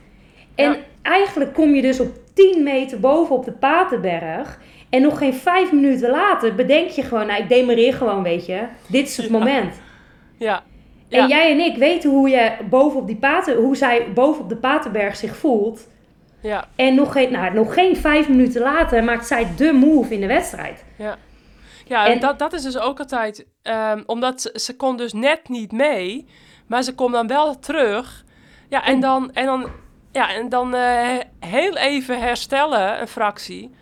En 0.55 0.70
Ja. 0.72 0.76
eigenlijk 1.03 1.55
kom 1.55 1.74
je 1.74 1.82
dus 1.82 2.01
op 2.01 2.09
10 2.34 2.62
meter 2.62 3.01
boven 3.01 3.34
op 3.36 3.44
de 3.44 3.53
Paterberg. 3.53 4.59
En 4.90 5.03
nog 5.03 5.18
geen 5.18 5.34
vijf 5.34 5.72
minuten 5.72 6.11
later 6.11 6.55
bedenk 6.55 6.88
je 6.88 7.03
gewoon, 7.03 7.26
nou 7.26 7.42
ik 7.42 7.48
demareer 7.48 7.94
gewoon, 7.94 8.22
weet 8.22 8.46
je. 8.46 8.62
Dit 8.88 9.09
is 9.09 9.16
het 9.16 9.26
Ja. 9.26 9.32
moment. 9.32 9.80
Ja, 10.36 10.62
En 11.09 11.28
jij 11.28 11.51
en 11.51 11.59
ik 11.59 11.76
weten 11.76 12.11
hoe, 12.11 12.28
je 12.28 12.53
boven 12.70 13.01
op 13.01 13.07
die 13.07 13.16
pater, 13.16 13.57
hoe 13.57 13.76
zij 13.76 14.07
boven 14.14 14.42
op 14.42 14.48
de 14.48 14.57
Paterberg 14.57 15.16
zich 15.16 15.36
voelt. 15.36 15.88
ja, 16.42 16.68
En 16.76 16.94
nog 16.94 17.12
geen, 17.12 17.32
nou, 17.32 17.55
nog 17.55 17.74
geen 17.74 17.96
vijf 17.96 18.28
minuten 18.28 18.62
later 18.62 19.05
maakt 19.05 19.26
zij 19.26 19.46
de 19.57 19.72
move 19.72 20.14
in 20.14 20.20
de 20.20 20.26
wedstrijd. 20.26 20.84
ja. 20.96 21.16
Ja, 21.86 22.07
en 22.07 22.20
dat, 22.20 22.38
dat 22.38 22.53
is 22.53 22.62
dus 22.62 22.78
ook 22.78 22.98
altijd... 22.98 23.46
ehm, 23.62 24.03
omdat 24.07 24.40
ze, 24.40 24.51
ze 24.61 24.76
kon 24.76 24.96
dus 24.96 25.12
net 25.12 25.48
niet 25.48 25.72
mee, 25.72 26.26
maar 26.66 26.82
ze 26.82 26.94
komt 26.94 27.12
dan 27.12 27.26
wel 27.26 27.59
terug. 27.59 28.24
Ja, 28.68 28.84
En- 28.84 29.01
dan, 29.01 29.32
en 29.32 29.46
dan, 29.46 29.66
ja, 30.12 30.34
en 30.34 30.48
dan 30.48 30.74
eh, 30.74 31.08
heel 31.40 31.76
even 31.76 32.20
herstellen, 32.20 33.00
een 33.00 33.08
fractie. 33.08 33.74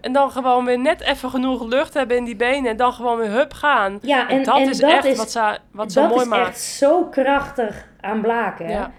En 0.00 0.12
dan 0.12 0.30
gewoon 0.30 0.64
weer 0.64 0.78
net 0.78 1.00
even 1.00 1.30
genoeg 1.30 1.64
lucht 1.68 1.94
hebben 1.94 2.16
in 2.16 2.24
die 2.24 2.36
benen. 2.36 2.70
En 2.70 2.76
dan 2.76 2.92
gewoon 2.92 3.18
weer 3.18 3.30
hup 3.30 3.52
gaan. 3.52 3.98
Ja, 4.02 4.28
en, 4.28 4.42
dat 4.44 4.56
en 4.56 4.68
is 4.68 4.78
dat 4.78 4.90
echt 4.90 5.04
is, 5.04 5.16
wat, 5.16 5.30
ze, 5.30 5.58
wat 5.72 5.92
zo 5.92 6.00
dat 6.00 6.10
mooi 6.10 6.22
is 6.22 6.28
maakt. 6.28 6.48
echt 6.48 6.60
zo 6.60 7.04
krachtig 7.04 7.86
aan 8.00 8.20
Blaken. 8.20 8.68
Ja. 8.68 8.90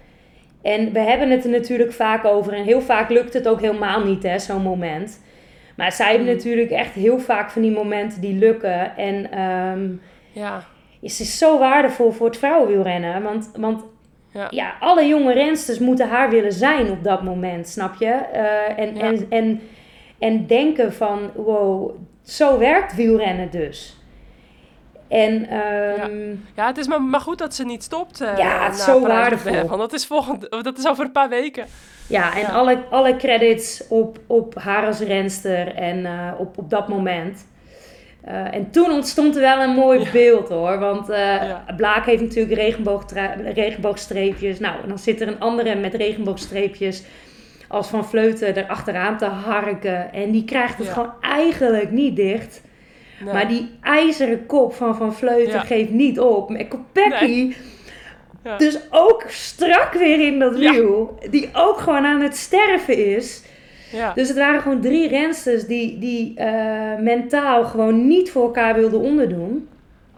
En 0.62 0.92
we 0.92 0.98
hebben 0.98 1.30
het 1.30 1.44
er 1.44 1.50
natuurlijk 1.50 1.92
vaak 1.92 2.24
over. 2.24 2.52
En 2.52 2.62
heel 2.64 2.80
vaak 2.80 3.10
lukt 3.10 3.32
het 3.32 3.48
ook 3.48 3.60
helemaal 3.60 4.04
niet, 4.04 4.22
hè, 4.22 4.38
zo'n 4.38 4.62
moment. 4.62 5.20
Maar 5.76 5.92
zij 5.92 6.08
hebben 6.08 6.26
Mm. 6.28 6.34
natuurlijk 6.34 6.70
echt 6.70 6.92
heel 6.94 7.18
vaak 7.18 7.50
van 7.50 7.62
die 7.62 7.70
momenten 7.72 8.20
die 8.20 8.34
lukken. 8.38 8.96
En 8.96 9.30
ehm 9.30 9.88
Ja, 10.32 10.54
het 11.00 11.20
is 11.20 11.38
zo 11.38 11.58
waardevol 11.58 12.10
voor 12.12 12.26
het 12.26 12.38
vrouwenwielrennen. 12.38 13.22
Want, 13.22 13.50
want 13.56 13.84
ja, 14.32 14.46
ja, 14.50 14.74
alle 14.80 15.06
jonge 15.06 15.32
rensters 15.32 15.78
moeten 15.78 16.08
haar 16.08 16.30
willen 16.30 16.52
zijn 16.52 16.90
op 16.90 17.04
dat 17.04 17.22
moment, 17.22 17.68
snap 17.68 17.94
je? 17.98 18.06
Eh, 18.10 18.78
en, 18.78 18.96
Ja. 18.96 19.02
en, 19.02 19.26
en, 19.28 19.60
en 20.18 20.46
denken 20.46 20.92
van, 20.92 21.30
wow, 21.34 21.90
zo 22.22 22.58
werkt 22.58 22.94
wielrennen 22.94 23.50
dus. 23.50 23.96
En 25.08 25.48
ehm, 25.48 26.30
ja, 26.56 26.66
het 26.66 26.78
is 26.78 26.86
maar, 26.88 27.02
maar 27.02 27.20
goed 27.20 27.38
dat 27.38 27.54
ze 27.54 27.64
niet 27.64 27.82
stopt. 27.82 28.20
eh, 28.20 28.36
Ja, 28.38 28.64
het 28.64 28.74
is 28.74 28.84
zo 28.84 29.00
waardevol. 29.00 29.66
Want 29.66 29.80
dat 29.80 29.92
is, 29.92 30.06
volgend, 30.06 30.50
dat 30.62 30.78
is 30.78 30.86
over 30.88 31.04
een 31.04 31.12
paar 31.12 31.28
weken. 31.28 31.66
Ja, 32.06 32.34
en 32.34 32.40
Ja. 32.40 32.48
Alle, 32.48 32.78
alle 32.90 33.16
credits 33.16 33.84
op, 33.88 34.18
op 34.26 34.54
haar 34.58 34.86
als 34.86 35.00
renster 35.00 35.74
en 35.74 36.06
eh, 36.06 36.32
op, 36.38 36.58
op 36.58 36.70
dat 36.70 36.88
moment. 36.88 37.46
Eh, 38.24 38.54
en 38.54 38.70
toen 38.70 38.90
ontstond 38.90 39.34
er 39.34 39.40
wel 39.40 39.60
een 39.62 39.74
mooi 39.74 40.00
Ja. 40.00 40.10
beeld 40.10 40.48
hoor. 40.48 40.78
Want 40.78 41.06
Ja. 41.06 41.64
Blaak 41.76 42.06
heeft 42.06 42.22
natuurlijk 42.22 42.54
regenboogstreepjes. 43.54 44.58
Nou, 44.58 44.82
en 44.82 44.88
dan 44.88 44.98
zit 44.98 45.20
er 45.20 45.28
een 45.28 45.40
andere 45.40 45.74
met 45.74 45.94
regenboogstreepjes 45.94 47.02
als 47.68 47.88
Van 47.88 48.04
Vleuten 48.06 48.56
er 48.56 48.66
achteraan 48.66 49.18
te 49.18 49.24
harken. 49.24 50.12
En 50.12 50.30
die 50.30 50.44
krijgt 50.44 50.78
het 50.78 50.86
Ja. 50.86 50.92
gewoon 50.92 51.12
eigenlijk 51.20 51.90
niet 51.90 52.16
dicht. 52.16 52.62
Nee. 53.24 53.32
Maar 53.34 53.48
die 53.48 53.70
ijzeren 53.82 54.46
kop 54.46 54.74
van 54.74 54.96
Van 54.96 55.14
Vleuten 55.14 55.60
geeft 55.60 55.90
niet 55.90 56.20
op. 56.20 56.50
En 56.50 56.68
Kopecky 56.68 57.54
dus 58.58 58.78
ook 58.90 59.24
strak 59.28 59.92
weer 59.92 60.20
in 60.26 60.38
dat 60.38 60.56
wiel. 60.56 61.18
Die 61.30 61.48
ook 61.52 61.78
gewoon 61.78 62.04
aan 62.06 62.20
het 62.20 62.36
sterven 62.36 63.14
is. 63.16 63.42
Ja. 63.92 64.12
Dus 64.12 64.28
het 64.28 64.36
waren 64.36 64.60
gewoon 64.60 64.80
drie 64.80 65.08
rensters 65.08 65.66
die, 65.66 65.98
die 65.98 66.36
eh, 66.36 66.98
mentaal 66.98 67.64
gewoon 67.64 68.06
niet 68.06 68.30
voor 68.30 68.42
elkaar 68.42 68.74
wilden 68.74 69.00
onderdoen. 69.00 69.68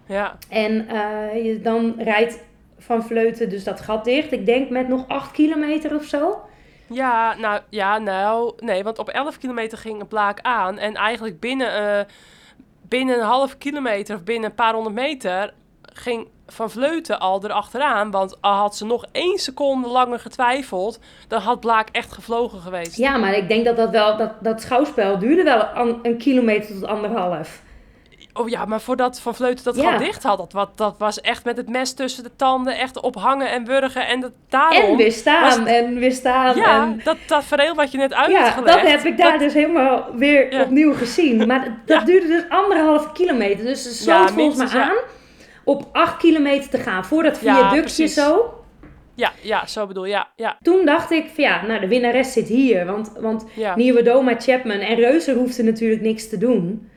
ja, 0.07 0.37
En 0.49 0.89
eh, 0.89 1.45
je, 1.45 1.61
dan 1.61 1.95
rijdt 1.99 2.39
Van 2.79 3.03
Vleuten 3.03 3.49
dus 3.49 3.65
dat 3.65 3.81
gat 3.81 4.05
dicht. 4.05 4.33
Ik 4.33 4.47
denk 4.47 4.71
met 4.71 4.89
nog 4.89 5.09
acht 5.09 5.31
kilometer 5.31 5.95
of 5.95 6.05
zo. 6.05 6.41
ja, 6.87 7.35
nou, 7.39 7.61
ja, 7.69 7.99
nou, 7.99 8.53
nee, 8.59 8.83
want 8.83 8.99
op 8.99 9.09
11 9.09 9.39
kilometer 9.39 9.79
ging 9.79 10.01
een 10.01 10.09
blaak 10.09 10.41
aan. 10.43 10.79
En 10.79 10.95
eigenlijk 10.95 11.41
binnen, 11.41 11.75
eh, 11.75 12.05
binnen 12.89 13.19
een 13.19 13.25
half 13.27 13.59
kilometer 13.59 14.17
of 14.17 14.23
binnen 14.23 14.51
een 14.51 14.57
paar 14.57 14.75
honderd 14.75 14.95
meter 14.95 15.55
ging 15.95 16.29
Van 16.47 16.71
Vleuten 16.71 17.21
al 17.21 17.45
erachteraan. 17.45 18.11
Want 18.11 18.37
al 18.41 18.53
had 18.55 18.77
ze 18.77 18.85
nog 18.85 19.05
één 19.13 19.39
seconde 19.39 19.89
langer 19.89 20.19
getwijfeld, 20.21 20.99
dan 21.29 21.41
had 21.41 21.61
Blaak 21.61 21.89
echt 21.93 22.13
gevlogen 22.13 22.61
geweest. 22.61 22.97
Ja, 22.97 23.17
maar 23.17 23.35
ik 23.37 23.49
denk 23.49 23.65
dat 23.65 23.77
dat 23.77 23.91
wel, 23.91 24.17
dat, 24.17 24.31
dat 24.41 24.61
schouwspel 24.61 25.19
duurde 25.19 25.43
wel 25.43 25.69
een, 25.75 25.99
een 26.03 26.17
kilometer 26.17 26.75
tot 26.75 26.85
anderhalf. 26.87 27.63
Oh 28.33 28.49
ja, 28.49 28.65
maar 28.65 28.81
voordat 28.81 29.21
Van 29.21 29.35
Vleuten 29.35 29.65
dat 29.65 29.77
Ja. 29.77 29.91
gat 29.91 29.99
dicht 29.99 30.23
had, 30.23 30.37
dat, 30.39 30.53
wat, 30.53 30.77
dat 30.77 30.95
was 30.99 31.21
echt 31.21 31.45
met 31.45 31.57
het 31.57 31.69
mes 31.69 31.93
tussen 31.95 32.23
de 32.23 32.31
tanden, 32.37 32.79
echt 32.79 33.01
ophangen 33.01 33.51
en 33.51 33.65
wurgen. 33.65 34.07
En 34.07 34.21
dat, 34.21 34.33
daarom... 34.49 34.83
En 34.91 34.97
weer 34.97 35.13
staan 35.13 35.59
het- 35.61 35.69
en 35.69 35.95
weer 35.99 36.13
staan. 36.13 36.57
Ja, 36.57 36.83
en, 36.83 37.01
dat 37.05 37.17
tafereel 37.27 37.75
wat 37.75 37.93
je 37.93 37.99
net 37.99 38.15
uit 38.15 38.31
ja, 38.31 38.43
hebt 38.43 38.55
gelegd. 38.55 38.79
dat 38.83 38.89
heb 38.91 39.05
ik 39.05 39.17
daar 39.19 39.31
dat- 39.31 39.41
dus 39.41 39.53
helemaal 39.55 40.05
weer 40.17 40.53
Ja. 40.53 40.63
opnieuw 40.63 40.95
gezien. 40.95 41.47
Maar 41.47 41.77
dat 41.87 42.07
duurde 42.07 42.27
dus 42.27 42.45
anderhalve 42.49 43.13
kilometer. 43.13 43.65
Dus 43.65 43.83
ze 43.83 43.95
sloot 43.95 44.31
volgens 44.31 44.73
mij 44.73 44.83
aan 44.83 44.97
op 45.65 45.89
acht 45.93 46.17
kilometer 46.17 46.71
te 46.71 46.79
gaan. 46.79 47.05
Voor 47.05 47.23
dat 47.23 47.41
Ja, 47.41 47.55
viaductje 47.55 47.81
precies. 47.81 48.15
zo. 48.15 48.55
Ja, 49.15 49.33
ja, 49.43 49.67
zo 49.67 49.87
bedoel 49.87 50.05
ja, 50.05 50.29
ja, 50.37 50.59
Toen 50.63 50.85
dacht 50.85 51.11
ik 51.11 51.27
van 51.35 51.45
ja, 51.45 51.67
nou 51.67 51.81
de 51.81 51.89
winnares 51.89 52.33
zit 52.33 52.49
hier. 52.49 52.87
Want, 52.87 53.13
want 53.21 53.45
ja. 53.55 53.77
Nieuwe 53.77 54.03
Doma, 54.03 54.35
Chapman 54.39 54.79
en 54.79 54.95
Reuser 54.97 55.35
hoefden 55.37 55.65
natuurlijk 55.65 56.01
niks 56.03 56.29
te 56.29 56.39
doen. 56.39 56.89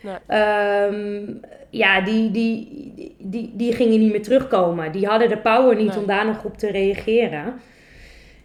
Nee. 0.00 0.14
Ehm, 0.26 1.22
ja, 1.70 2.00
die, 2.00 2.30
die, 2.30 2.68
die, 2.96 3.16
die, 3.18 3.52
die 3.54 3.72
gingen 3.72 4.00
niet 4.00 4.10
meer 4.10 4.22
terugkomen. 4.22 4.92
Die 4.92 5.06
hadden 5.06 5.28
de 5.28 5.38
power 5.38 5.76
niet 5.76 5.88
Nee. 5.88 5.98
om 5.98 6.06
daar 6.06 6.26
nog 6.26 6.44
op 6.44 6.58
te 6.58 6.70
reageren. 6.70 7.60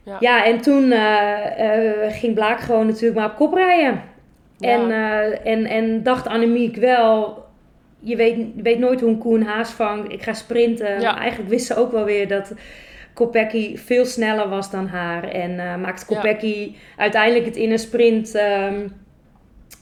Ja. 0.03 0.17
Ja, 0.19 0.45
en 0.45 0.61
toen 0.61 0.91
eh, 0.91 2.19
ging 2.19 2.33
Blaak 2.33 2.59
gewoon 2.59 2.85
natuurlijk 2.87 3.19
maar 3.19 3.29
op 3.29 3.35
kop 3.35 3.53
rijden. 3.53 4.01
Ja. 4.57 4.69
En, 4.69 4.91
eh, 4.91 5.51
en, 5.53 5.65
en 5.65 6.03
dacht 6.03 6.27
Annemiek 6.27 6.75
wel, 6.75 7.45
je 8.07 8.15
weet, 8.15 8.35
je 8.55 8.61
weet 8.61 8.79
nooit 8.79 8.99
hoe 9.01 9.09
een 9.09 9.17
koe 9.17 9.35
een 9.37 9.45
haas 9.45 9.69
vangt. 9.69 10.11
Ik 10.13 10.21
ga 10.23 10.33
sprinten. 10.33 11.01
Ja. 11.01 11.17
Eigenlijk 11.19 11.49
wist 11.49 11.65
ze 11.65 11.75
ook 11.75 11.91
wel 11.91 12.03
weer 12.03 12.27
dat 12.27 12.53
Kopecky 13.13 13.77
veel 13.77 14.05
sneller 14.05 14.49
was 14.49 14.71
dan 14.71 14.87
haar. 14.87 15.23
En 15.23 15.55
maakte 15.81 16.05
Ja. 16.13 16.15
Kopecky 16.15 16.75
uiteindelijk 16.97 17.45
het 17.45 17.55
in 17.55 17.71
een 17.71 17.79
sprint 17.79 18.35
ehm, 18.35 18.87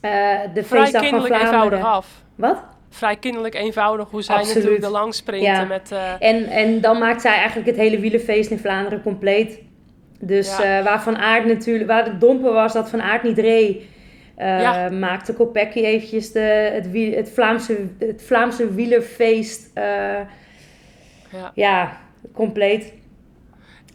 eh, 0.01 0.11
de 0.53 0.63
Vrij 0.63 0.79
feestdag 0.81 1.01
van 1.01 1.11
kinderlijk 1.11 1.33
eenvoudig 1.41 1.49
Vlaanderen. 1.49 1.85
af. 1.85 2.07
Wat? 2.35 2.63
Vrij 2.89 3.15
kinderlijk 3.15 3.55
eenvoudig 3.55 4.09
hoe 4.09 4.21
zij 4.21 4.35
Absoluut. 4.35 4.55
natuurlijk 4.55 4.83
er 4.83 4.91
langs 4.91 5.17
sprinten 5.17 5.51
Ja. 5.51 5.63
met... 5.63 5.91
eh, 5.91 6.11
En, 6.29 6.45
en 6.45 6.81
dan 6.81 6.97
maakt 6.99 7.21
zij 7.21 7.33
eigenlijk 7.35 7.67
het 7.67 7.75
hele 7.77 7.99
wielenfeest 7.99 8.51
in 8.51 8.59
Vlaanderen 8.59 9.01
compleet. 9.01 9.59
Dus 10.19 10.57
Ja. 10.57 10.83
waar 10.83 11.01
Van 11.01 11.17
Aert 11.17 11.45
natuurlijk, 11.45 11.89
waar 11.89 12.05
het 12.05 12.21
domper 12.21 12.53
was 12.53 12.73
dat 12.73 12.89
Van 12.89 13.01
Aert 13.01 13.23
niet 13.23 13.37
reed, 13.39 13.83
eh, 14.35 14.61
Ja. 14.61 14.89
maakte 14.89 15.33
Kopecky 15.33 15.79
eventjes 15.79 16.31
de, 16.31 16.39
het, 16.73 16.91
wiel, 16.91 17.15
het, 17.15 17.29
Vlaamse, 17.29 17.87
het 17.99 18.23
Vlaamse 18.25 18.73
wielerfeest 18.73 19.71
eh, 19.73 19.83
ja. 21.31 21.51
ja, 21.53 21.97
compleet. 22.33 22.93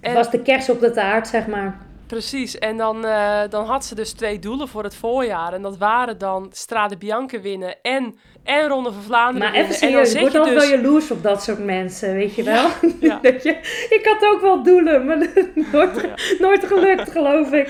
Het 0.01 0.13
was 0.13 0.31
de 0.31 0.43
kers 0.43 0.71
op 0.71 0.81
de 0.81 0.91
taart, 0.91 1.29
zeg 1.29 1.47
maar. 1.47 1.79
Precies, 2.07 2.59
en 2.59 2.77
dan, 2.77 3.05
eh, 3.05 3.41
dan 3.49 3.67
had 3.67 3.85
ze 3.85 3.95
dus 3.95 4.13
twee 4.13 4.39
doelen 4.39 4.69
voor 4.69 4.83
het 4.83 4.95
voorjaar. 4.95 5.53
En 5.53 5.63
dat 5.63 5.79
waren 5.79 6.19
dan 6.19 6.49
Strade 6.53 6.97
Bianca 6.97 7.41
winnen 7.41 7.83
en, 7.83 8.19
en 8.51 8.69
Ronde 8.69 8.93
van 8.93 9.03
Vlaanderen 9.03 9.51
Maar 9.51 9.61
even 9.61 9.75
serieus, 9.75 10.15
ik 10.15 10.21
word 10.21 10.33
dus... 10.33 10.53
wel 10.53 10.79
jaloers 10.79 11.11
op 11.11 11.23
dat 11.23 11.43
soort 11.43 11.65
mensen, 11.65 12.15
weet 12.15 12.35
je 12.35 12.43
wel? 12.43 12.69
ja. 13.01 13.19
Dat 13.31 13.43
je, 13.43 13.51
ik 13.91 14.01
had 14.03 14.31
ook 14.31 14.41
wel 14.41 14.63
doelen, 14.63 15.05
maar 15.05 15.19
nooit, 15.73 16.09
nooit 16.39 16.67
gelukt, 16.67 17.11
geloof 17.11 17.53
ik. 17.53 17.69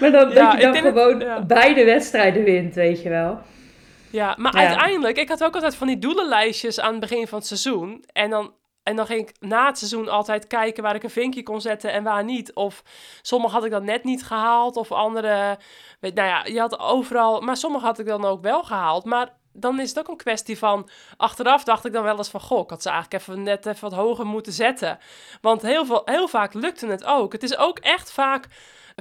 Maar 0.00 0.12
dan, 0.12 0.30
Ja, 0.30 0.50
dat 0.50 0.60
je 0.60 0.66
dan 0.66 0.76
gewoon 0.76 1.46
beide 1.46 1.84
wedstrijden 1.84 2.44
wint, 2.44 2.74
weet 2.74 3.02
je 3.02 3.08
wel. 3.08 3.40
Ja, 4.10 4.34
maar 4.38 4.52
uiteindelijk, 4.52 5.18
ik 5.18 5.28
had 5.28 5.44
ook 5.44 5.54
altijd 5.54 5.74
van 5.74 5.86
die 5.86 5.98
doelenlijstjes 5.98 6.80
aan 6.80 6.90
het 6.90 7.00
begin 7.00 7.26
van 7.26 7.38
het 7.38 7.46
seizoen. 7.46 8.04
En 8.12 8.30
dan, 8.30 8.52
en 8.82 8.96
dan 8.96 9.06
ging 9.06 9.20
ik 9.20 9.36
na 9.40 9.66
het 9.66 9.78
seizoen 9.78 10.08
altijd 10.08 10.46
kijken 10.46 10.82
waar 10.82 10.94
ik 10.94 11.02
een 11.02 11.10
vinkje 11.10 11.42
kon 11.42 11.60
zetten 11.60 11.92
en 11.92 12.02
waar 12.02 12.24
niet. 12.24 12.52
Of 12.54 12.82
sommige 13.22 13.54
had 13.54 13.64
ik 13.64 13.70
dan 13.70 13.84
net 13.84 14.04
niet 14.04 14.24
gehaald, 14.24 14.76
of 14.76 14.92
andere, 14.92 15.58
weet, 16.00 16.14
nou 16.14 16.28
ja, 16.28 16.44
je 16.44 16.60
had 16.60 16.78
overal, 16.78 17.40
maar 17.40 17.56
sommige 17.56 17.84
had 17.84 17.98
ik 17.98 18.06
dan 18.06 18.24
ook 18.24 18.42
wel 18.42 18.62
gehaald. 18.62 19.04
Maar 19.04 19.36
dan 19.60 19.80
is 19.80 19.88
het 19.88 19.98
ook 19.98 20.08
een 20.08 20.16
kwestie 20.16 20.58
van, 20.58 20.88
achteraf 21.16 21.64
dacht 21.64 21.84
ik 21.84 21.92
dan 21.92 22.02
wel 22.02 22.16
eens 22.16 22.28
van, 22.28 22.40
goh, 22.40 22.60
ik 22.60 22.70
had 22.70 22.82
ze 22.82 22.90
eigenlijk 22.90 23.22
even 23.22 23.42
net 23.42 23.66
even 23.66 23.90
wat 23.90 23.98
hoger 23.98 24.26
moeten 24.26 24.52
zetten. 24.52 24.98
Want 25.40 25.62
heel, 25.62 25.86
veel, 25.86 26.02
heel 26.04 26.28
vaak 26.28 26.54
lukte 26.54 26.86
het 26.86 27.04
ook. 27.04 27.32
Het 27.32 27.42
is 27.42 27.56
ook 27.56 27.78
echt 27.78 28.12
vaak 28.12 28.46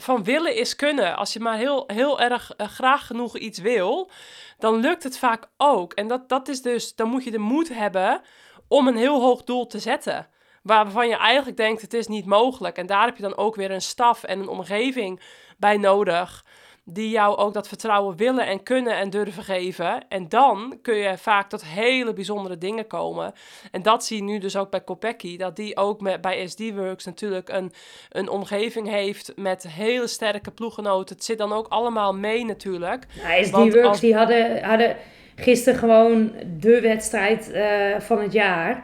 van 0.01 0.23
willen 0.23 0.55
is 0.55 0.75
kunnen. 0.75 1.15
Als 1.15 1.33
je 1.33 1.39
maar 1.39 1.57
heel, 1.57 1.83
heel 1.87 2.19
erg 2.19 2.53
eh, 2.55 2.67
graag 2.67 3.05
genoeg 3.05 3.37
iets 3.37 3.59
wil, 3.59 4.11
dan 4.57 4.75
lukt 4.79 5.03
het 5.03 5.17
vaak 5.17 5.47
ook. 5.57 5.93
En 5.93 6.07
dat, 6.07 6.29
dat 6.29 6.47
is 6.47 6.61
dus, 6.61 6.95
dan 6.95 7.09
moet 7.09 7.23
je 7.23 7.31
de 7.31 7.37
moed 7.37 7.69
hebben 7.69 8.21
om 8.67 8.87
een 8.87 8.97
heel 8.97 9.21
hoog 9.21 9.43
doel 9.43 9.67
te 9.67 9.79
zetten. 9.79 10.27
Waarvan 10.63 11.07
je 11.07 11.15
eigenlijk 11.15 11.57
denkt, 11.57 11.81
het 11.81 11.93
is 11.93 12.07
niet 12.07 12.25
mogelijk. 12.25 12.77
En 12.77 12.85
daar 12.85 13.05
heb 13.05 13.15
je 13.15 13.23
dan 13.23 13.37
ook 13.37 13.55
weer 13.55 13.71
een 13.71 13.81
staf 13.81 14.23
en 14.23 14.39
een 14.39 14.47
omgeving 14.47 15.21
bij 15.57 15.77
nodig. 15.77 16.45
Die 16.89 17.09
jou 17.09 17.37
ook 17.37 17.53
dat 17.53 17.67
vertrouwen 17.67 18.15
willen 18.17 18.45
en 18.45 18.63
kunnen 18.63 18.97
en 18.97 19.09
durven 19.09 19.43
geven. 19.43 20.07
En 20.09 20.29
dan 20.29 20.79
kun 20.81 20.95
je 20.95 21.17
vaak 21.17 21.49
tot 21.49 21.65
hele 21.65 22.13
bijzondere 22.13 22.57
dingen 22.57 22.87
komen. 22.87 23.33
En 23.71 23.81
dat 23.81 24.05
zie 24.05 24.17
je 24.17 24.23
nu 24.23 24.37
dus 24.37 24.55
ook 24.57 24.69
bij 24.69 24.81
Kopecky. 24.81 25.37
Dat 25.37 25.55
die 25.55 25.77
ook 25.77 26.01
met, 26.01 26.21
bij 26.21 26.47
SD 26.47 26.59
Works 26.75 27.05
natuurlijk 27.05 27.49
een, 27.49 27.71
een 28.09 28.29
omgeving 28.29 28.89
heeft 28.89 29.33
met 29.35 29.67
hele 29.69 30.07
sterke 30.07 30.51
ploeggenoten. 30.51 31.15
Het 31.15 31.25
zit 31.25 31.37
dan 31.37 31.53
ook 31.53 31.67
allemaal 31.67 32.13
mee 32.13 32.45
natuurlijk. 32.45 33.05
SD 33.41 33.49
Want 33.51 33.73
Works 33.73 33.87
als- 33.87 33.99
die 33.99 34.15
hadden, 34.15 34.63
hadden 34.63 34.95
gisteren 35.35 35.79
gewoon 35.79 36.31
de 36.59 36.81
wedstrijd 36.81 37.51
eh, 37.51 37.99
van 37.99 38.21
het 38.21 38.33
jaar. 38.33 38.83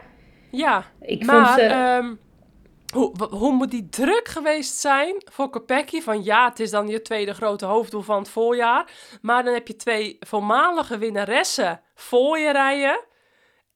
Ja, 0.50 0.84
Ik 1.00 1.24
maar 1.26 1.46
vond 1.46 1.58
ze... 1.60 1.64
ehm, 1.66 2.12
hoe, 2.94 3.28
hoe 3.30 3.52
moet 3.52 3.70
die 3.70 3.88
druk 3.88 4.28
geweest 4.28 4.76
zijn 4.76 5.22
voor 5.32 5.50
Kopecky? 5.50 6.00
Van 6.00 6.24
ja, 6.24 6.48
het 6.48 6.60
is 6.60 6.70
dan 6.70 6.88
je 6.88 7.02
tweede 7.02 7.34
grote 7.34 7.66
hoofddoel 7.66 8.02
van 8.02 8.18
het 8.18 8.28
voorjaar. 8.28 8.90
Maar 9.22 9.44
dan 9.44 9.54
heb 9.54 9.68
je 9.68 9.76
twee 9.76 10.16
voormalige 10.20 10.98
winnaressen 10.98 11.80
voor 11.94 12.38
je 12.38 12.52
rijden. 12.52 13.00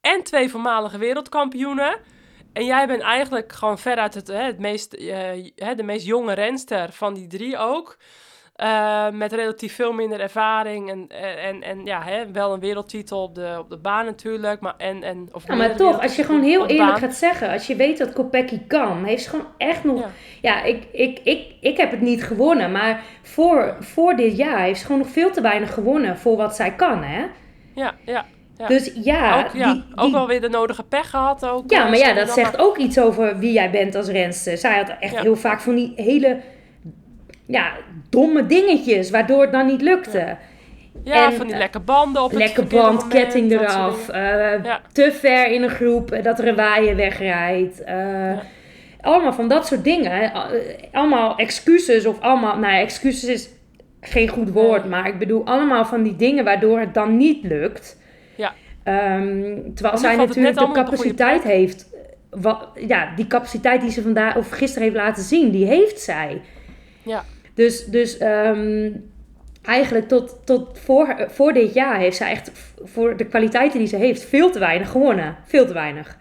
En 0.01 0.23
twee 0.23 0.51
voormalige 0.51 0.99
wereldkampioenen. 0.99 2.01
En 2.53 2.65
jij 2.65 2.87
bent 2.87 3.03
eigenlijk 3.03 3.53
gewoon 3.53 3.79
veruit 3.79 4.15
het, 4.15 4.27
hè, 4.27 4.43
het 4.43 4.59
meest, 4.59 4.93
eh, 4.93 5.77
de 5.77 5.83
meest 5.83 6.07
jonge 6.07 6.33
renster 6.33 6.93
van 6.93 7.15
die 7.15 7.27
drie 7.27 7.59
ook. 7.59 7.97
Eh, 8.59 9.11
met 9.11 9.33
relatief 9.33 9.75
veel 9.75 9.93
minder 9.93 10.21
ervaring. 10.21 10.91
En, 10.91 11.07
en, 11.43 11.63
en 11.63 11.85
ja, 11.85 12.03
hè, 12.03 12.33
wel 12.33 12.53
een 12.53 12.61
wereldtitel 12.61 13.23
op 13.23 13.35
de, 13.35 13.57
op 13.59 13.71
de 13.71 13.77
baan 13.77 14.05
natuurlijk. 14.05 14.61
Maar, 14.61 14.75
en, 14.79 15.03
en, 15.03 15.29
of 15.33 15.47
Ja, 15.47 15.55
maar 15.55 15.77
toch, 15.77 16.03
als 16.03 16.17
je 16.17 16.25
gewoon 16.25 16.43
heel 16.43 16.67
eerlijk 16.67 16.91
baan. 16.91 16.99
gaat 16.99 17.15
zeggen, 17.15 17.51
als 17.51 17.67
je 17.67 17.77
weet 17.77 17.99
dat 17.99 18.13
Kopecky 18.13 18.61
kan, 18.67 19.05
heeft 19.05 19.23
ze 19.23 19.29
gewoon 19.31 19.47
echt 19.57 19.85
nog... 19.85 20.01
Ja. 20.01 20.09
Ja, 20.41 20.63
ik, 20.63 20.83
ik, 20.93 21.19
ik, 21.23 21.55
ik 21.61 21.77
heb 21.77 21.91
het 21.91 22.01
niet 22.01 22.25
gewonnen, 22.25 22.73
maar 22.73 23.03
voor, 23.23 23.77
voor 23.81 24.17
dit 24.17 24.37
jaar 24.37 24.59
heeft 24.61 24.79
ze 24.81 24.87
gewoon 24.87 25.01
nog 25.01 25.11
veel 25.11 25.31
te 25.31 25.41
weinig 25.41 25.75
gewonnen 25.75 26.17
voor 26.19 26.37
wat 26.37 26.57
zij 26.57 26.75
kan, 26.75 27.03
hè? 27.03 27.25
Ja, 27.75 27.95
ja. 28.05 28.25
Ja. 28.57 28.67
Dus 28.67 28.93
ja, 28.95 29.39
ook, 29.45 29.53
ja, 29.55 29.73
die, 29.73 29.85
ook 29.95 30.05
die- 30.05 30.13
wel 30.13 30.27
weer 30.27 30.41
de 30.41 30.49
nodige 30.49 30.83
pech 30.85 31.11
gehad. 31.11 31.47
Ook, 31.47 31.71
ja, 31.71 31.83
eh, 31.85 31.89
maar 31.89 31.99
ja, 31.99 32.13
dat 32.13 32.31
zegt 32.31 32.57
maar- 32.57 32.67
ook 32.67 32.77
iets 32.79 32.99
over 33.01 33.39
wie 33.39 33.53
jij 33.53 33.71
bent 33.71 33.95
als 33.95 34.09
renster. 34.09 34.57
Zij 34.59 34.77
had 34.77 34.93
echt 35.01 35.15
Ja. 35.15 35.21
heel 35.23 35.37
vaak 35.37 35.61
van 35.61 35.75
die 35.75 35.93
hele 35.97 36.41
ja, 37.49 37.73
domme 38.11 38.47
dingetjes, 38.47 39.11
waardoor 39.11 39.43
het 39.43 39.53
dan 39.53 39.67
niet 39.67 39.81
lukte. 39.81 40.37
Ja, 41.05 41.27
en, 41.27 41.33
van 41.33 41.47
die 41.47 41.57
lekke 41.57 41.81
banden 41.81 42.23
op 42.23 42.31
het 42.31 42.39
Lekker 42.39 42.57
verkeerde 42.57 42.85
band, 42.87 43.03
moment, 43.03 43.13
ketting 43.13 43.53
eraf, 43.53 44.09
eh, 44.09 44.65
Ja. 44.65 44.81
te 44.93 45.13
ver 45.13 45.47
in 45.51 45.63
een 45.63 45.71
groep, 45.71 46.13
eh, 46.13 46.23
dat 46.23 46.39
er 46.39 46.49
een 46.49 46.57
waaier 46.57 46.97
wegrijdt. 46.97 47.83
Ja. 47.87 48.43
Allemaal 49.01 49.33
van 49.33 49.49
dat 49.49 49.67
soort 49.67 49.85
dingen. 49.85 50.33
Allemaal 50.93 51.37
excuses 51.37 52.07
of 52.07 52.21
allemaal, 52.21 52.59
nou 52.59 52.75
excuses 52.75 53.29
is 53.29 53.49
geen 54.01 54.29
goed 54.29 54.51
woord, 54.51 54.89
maar 54.89 55.07
ik 55.07 55.19
bedoel 55.19 55.47
allemaal 55.47 55.85
van 55.85 56.03
die 56.03 56.17
dingen 56.17 56.45
waardoor 56.45 56.79
het 56.79 56.95
dan 56.95 57.17
niet 57.17 57.45
lukt. 57.45 57.97
Ja. 58.37 58.55
Ehm, 58.83 59.55
terwijl 59.75 59.99
zij 59.99 60.11
het 60.11 60.29
natuurlijk 60.29 60.59
de 60.59 60.71
capaciteit 60.73 61.43
heeft. 61.43 61.87
Wat, 62.31 62.69
ja, 62.87 63.13
die 63.17 63.27
capaciteit 63.27 63.81
die 63.81 63.91
ze 63.91 64.03
vandaag 64.03 64.37
of 64.37 64.51
gisteren 64.51 64.83
heeft 64.83 64.97
laten 64.97 65.23
zien, 65.23 65.51
die 65.51 65.67
heeft 65.67 66.01
zij. 66.01 66.41
Ja. 67.03 67.25
Dus, 67.59 67.85
dus 67.85 68.19
ehm, 68.19 68.91
eigenlijk 69.63 70.09
tot, 70.09 70.41
tot 70.45 70.79
voor, 70.79 71.27
voor 71.29 71.53
dit 71.53 71.75
jaar 71.75 71.99
heeft 71.99 72.17
zij 72.17 72.31
echt 72.31 72.75
voor 72.85 73.17
de 73.17 73.25
kwaliteiten 73.25 73.79
die 73.79 73.89
ze 73.89 73.97
heeft 73.97 74.25
veel 74.25 74.51
te 74.51 74.59
weinig 74.59 74.91
gewonnen. 74.91 75.37
Veel 75.45 75.67
te 75.67 75.73
weinig. 75.73 76.17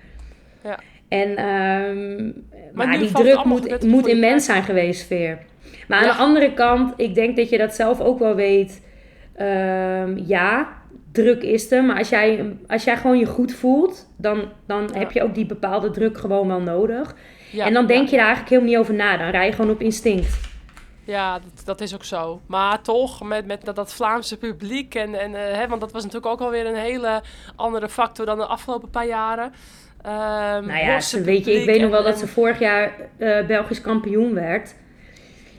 Ja. 0.63 0.79
En 1.07 1.35
ehm, 1.35 2.31
maar, 2.73 2.99
die 2.99 3.11
druk 3.11 3.43
moet, 3.43 3.85
moet 3.85 4.07
immens 4.07 4.45
zijn 4.45 4.63
geweest, 4.63 5.07
Veer. 5.07 5.38
Maar 5.88 5.99
aan 5.99 6.07
de 6.07 6.23
andere 6.23 6.53
kant, 6.53 6.93
ik 6.97 7.15
denk 7.15 7.38
dat 7.38 7.49
je 7.49 7.57
dat 7.57 7.75
zelf 7.75 7.99
ook 7.99 8.19
wel 8.19 8.35
weet. 8.35 8.81
Ehm, 9.35 10.17
ja, 10.25 10.67
druk 11.11 11.43
is 11.43 11.71
er. 11.71 11.83
Maar 11.83 11.97
als 11.97 12.09
jij, 12.09 12.55
als 12.67 12.83
jij 12.83 12.97
gewoon 12.97 13.19
je 13.19 13.25
goed 13.25 13.53
voelt, 13.53 14.09
dan, 14.17 14.43
dan 14.67 14.89
Ja. 14.93 14.99
heb 14.99 15.11
je 15.11 15.23
ook 15.23 15.35
die 15.35 15.45
bepaalde 15.45 15.89
druk 15.89 16.17
gewoon 16.17 16.47
wel 16.47 16.61
nodig. 16.61 17.15
Ja, 17.51 17.65
en 17.65 17.73
dan 17.73 17.85
denk 17.88 18.07
je 18.07 18.15
daar 18.15 18.25
eigenlijk 18.25 18.49
helemaal 18.49 18.71
niet 18.71 18.79
over 18.79 18.93
na. 18.93 19.17
Dan 19.17 19.29
rij 19.29 19.45
je 19.45 19.51
gewoon 19.51 19.71
op 19.71 19.81
instinct. 19.81 20.46
Ja, 21.08 21.34
dat, 21.39 21.66
dat 21.66 21.82
is 21.82 21.93
ook 21.93 22.03
zo. 22.03 22.41
Maar 22.47 22.82
toch, 22.82 23.24
met, 23.24 23.45
met 23.45 23.66
dat, 23.66 23.76
dat 23.76 23.93
Vlaamse 23.93 24.38
publiek. 24.38 24.95
En, 24.95 25.16
en, 25.16 25.36
eh, 25.36 25.58
hè, 25.58 25.68
want 25.68 25.82
dat 25.82 25.91
was 25.91 26.03
natuurlijk 26.03 26.32
ook 26.34 26.41
alweer 26.41 26.66
een 26.66 26.76
hele 26.76 27.22
andere 27.55 27.89
factor 27.89 28.26
dan 28.26 28.38
de 28.38 28.45
afgelopen 28.45 28.89
paar 28.89 29.08
jaren. 29.08 29.53
Ehm 30.01 30.66
Nou 30.68 30.78
ja, 30.80 30.99
ze, 30.99 31.22
weet 31.22 31.45
je, 31.45 31.51
ik 31.60 31.66
weet 31.66 31.82
nog 31.82 31.89
wel 31.89 32.03
dat 32.03 32.20
ze 32.20 32.28
vorig 32.28 32.60
jaar 32.60 32.91
eh, 33.18 33.45
Belgisch 33.45 33.82
kampioen 33.82 34.34
werd. 34.34 34.76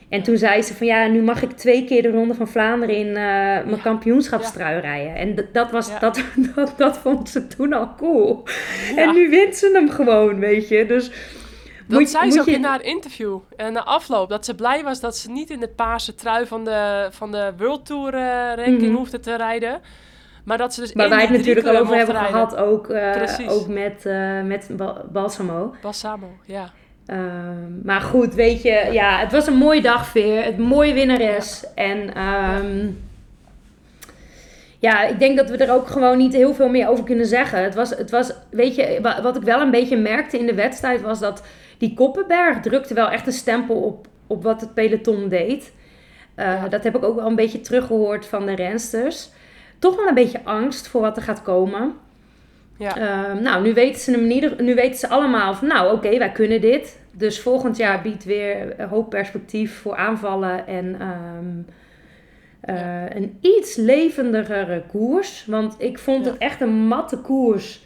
En 0.09 0.23
toen 0.23 0.37
zei 0.37 0.61
ze 0.61 0.73
van 0.75 0.87
ja, 0.87 1.07
nu 1.07 1.21
mag 1.21 1.41
ik 1.41 1.51
twee 1.51 1.85
keer 1.85 2.01
de 2.01 2.09
Ronde 2.11 2.33
van 2.33 2.47
Vlaanderen 2.47 2.95
in 2.95 3.07
eh, 3.07 3.13
mijn 3.13 3.69
Ja. 3.69 3.77
kampioenschapstrui 3.83 4.79
rijden. 4.79 5.15
En 5.15 5.47
dat, 5.53 5.71
was, 5.71 5.87
Ja. 5.87 5.99
dat, 5.99 6.23
dat, 6.55 6.73
dat 6.77 6.97
vond 6.97 7.29
ze 7.29 7.47
toen 7.47 7.73
al 7.73 7.95
cool. 7.97 8.43
En 8.95 9.13
nu 9.13 9.29
wint 9.29 9.55
ze 9.55 9.69
hem 9.73 9.89
gewoon, 9.89 10.39
weet 10.39 10.67
je. 10.67 10.85
Dus 10.85 11.11
Dat 11.89 11.99
moet, 11.99 12.09
zei 12.09 12.31
ze 12.31 12.39
ook 12.39 12.45
je, 12.45 12.51
in 12.51 12.63
haar 12.63 12.83
interview 12.83 13.37
en 13.55 13.73
na 13.73 13.83
afloop. 13.83 14.29
Dat 14.29 14.45
ze 14.45 14.55
blij 14.55 14.83
was 14.83 14.99
dat 14.99 15.17
ze 15.17 15.31
niet 15.31 15.49
in 15.49 15.59
de 15.59 15.67
paarse 15.69 16.15
trui 16.15 16.45
van 16.47 16.63
de, 16.63 17.07
van 17.11 17.31
de 17.31 17.53
World 17.57 17.85
Tour 17.85 18.13
eh, 18.13 18.21
ranking 18.55 18.81
Mhm. 18.81 18.95
hoefde 18.95 19.19
te 19.19 19.35
rijden. 19.35 19.81
Maar 20.43 20.57
dat 20.57 20.73
ze 20.73 20.81
dus 20.81 20.93
Waar 20.93 21.03
in 21.05 21.11
wij 21.11 21.21
het 21.21 21.29
natuurlijk 21.37 21.67
al 21.67 21.77
over 21.77 21.95
hebben 21.95 22.15
rijden. 22.15 22.31
gehad, 22.33 22.55
ook, 22.55 22.87
eh, 22.89 23.51
ook 23.51 23.67
met, 23.67 24.05
eh, 24.05 24.41
met 24.41 24.69
Ba- 24.71 25.01
Balsamo. 25.11 25.73
Balsamo, 25.81 26.27
ja. 26.45 26.71
Ehm, 27.05 27.85
maar 27.85 28.01
goed, 28.01 28.33
weet 28.33 28.61
je, 28.61 28.87
ja, 28.91 29.19
het 29.19 29.31
was 29.31 29.47
een 29.47 29.55
mooie 29.57 29.81
dag, 29.81 30.07
Veer. 30.07 30.43
Het 30.43 30.57
mooie 30.57 30.93
winnares. 30.93 31.65
En 31.75 32.13
ehm, 32.15 32.87
ja, 34.79 35.03
ik 35.03 35.19
denk 35.19 35.37
dat 35.37 35.49
we 35.49 35.57
er 35.57 35.73
ook 35.73 35.87
gewoon 35.87 36.17
niet 36.17 36.33
heel 36.33 36.53
veel 36.53 36.69
meer 36.69 36.87
over 36.87 37.03
kunnen 37.03 37.25
zeggen. 37.25 37.63
Het 37.63 37.75
was, 37.75 37.89
het 37.89 38.09
was, 38.11 38.31
weet 38.49 38.75
je, 38.75 38.99
wa- 39.01 39.21
wat 39.21 39.35
ik 39.35 39.41
wel 39.43 39.61
een 39.61 39.71
beetje 39.71 39.97
merkte 39.97 40.39
in 40.39 40.45
de 40.45 40.53
wedstrijd 40.53 41.01
was 41.01 41.19
dat 41.19 41.43
die 41.79 41.93
Koppenberg 41.93 42.59
drukte 42.59 42.93
wel 42.93 43.09
echt 43.09 43.27
een 43.27 43.33
stempel 43.33 43.75
op, 43.75 44.07
op 44.27 44.43
wat 44.43 44.61
het 44.61 44.73
peloton 44.73 45.29
deed. 45.29 45.73
Eh, 46.35 46.45
Ja. 46.45 46.67
Dat 46.67 46.83
heb 46.83 46.95
ik 46.95 47.03
ook 47.03 47.15
wel 47.15 47.25
een 47.27 47.35
beetje 47.35 47.61
teruggehoord 47.61 48.25
van 48.25 48.45
de 48.45 48.55
rensters. 48.55 49.29
Toch 49.79 49.95
wel 49.95 50.07
een 50.07 50.13
beetje 50.13 50.43
angst 50.43 50.87
voor 50.87 51.01
wat 51.01 51.17
er 51.17 51.23
gaat 51.23 51.41
komen. 51.41 51.93
Ja, 52.77 52.97
Ehm, 52.97 53.41
nou, 53.43 53.63
nu 53.63 53.73
weten 53.73 54.01
ze 54.01 54.11
hem 54.11 54.19
in 54.23 54.31
ieder, 54.31 54.63
nu 54.63 54.75
weten 54.75 54.99
ze 54.99 55.07
allemaal 55.09 55.53
van, 55.53 55.67
nou, 55.67 55.93
oké, 55.93 56.17
wij 56.17 56.31
kunnen 56.31 56.61
dit. 56.61 56.99
Dus 57.11 57.39
volgend 57.41 57.77
jaar 57.77 58.01
biedt 58.01 58.23
weer 58.23 58.79
een 58.79 58.87
hoop 58.87 59.09
perspectief 59.09 59.81
voor 59.81 59.95
aanvallen 59.95 60.67
en 60.67 60.95
ehm, 60.99 61.61
eh, 62.61 63.15
een 63.15 63.37
iets 63.41 63.75
levendigere 63.75 64.83
koers. 64.91 65.45
Want 65.45 65.75
ik 65.77 65.99
vond 65.99 66.25
Ja. 66.25 66.31
het 66.31 66.39
echt 66.41 66.61
een 66.61 66.87
matte 66.87 67.17
koers 67.17 67.83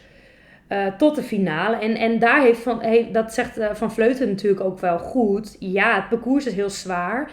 eh, 0.66 0.86
tot 0.86 1.14
de 1.14 1.22
finale. 1.22 1.76
En, 1.76 1.96
en 1.96 2.18
daar 2.18 2.42
heeft 2.42 2.60
van, 2.60 2.80
heeft, 2.80 3.14
dat 3.14 3.34
zegt 3.34 3.58
eh, 3.58 3.74
Van 3.74 3.92
Vleuten 3.92 4.28
natuurlijk 4.28 4.64
ook 4.64 4.78
wel 4.78 4.98
goed. 4.98 5.56
Ja, 5.58 5.94
het 5.94 6.08
parcours 6.08 6.46
is 6.46 6.54
heel 6.54 6.70
zwaar. 6.70 7.30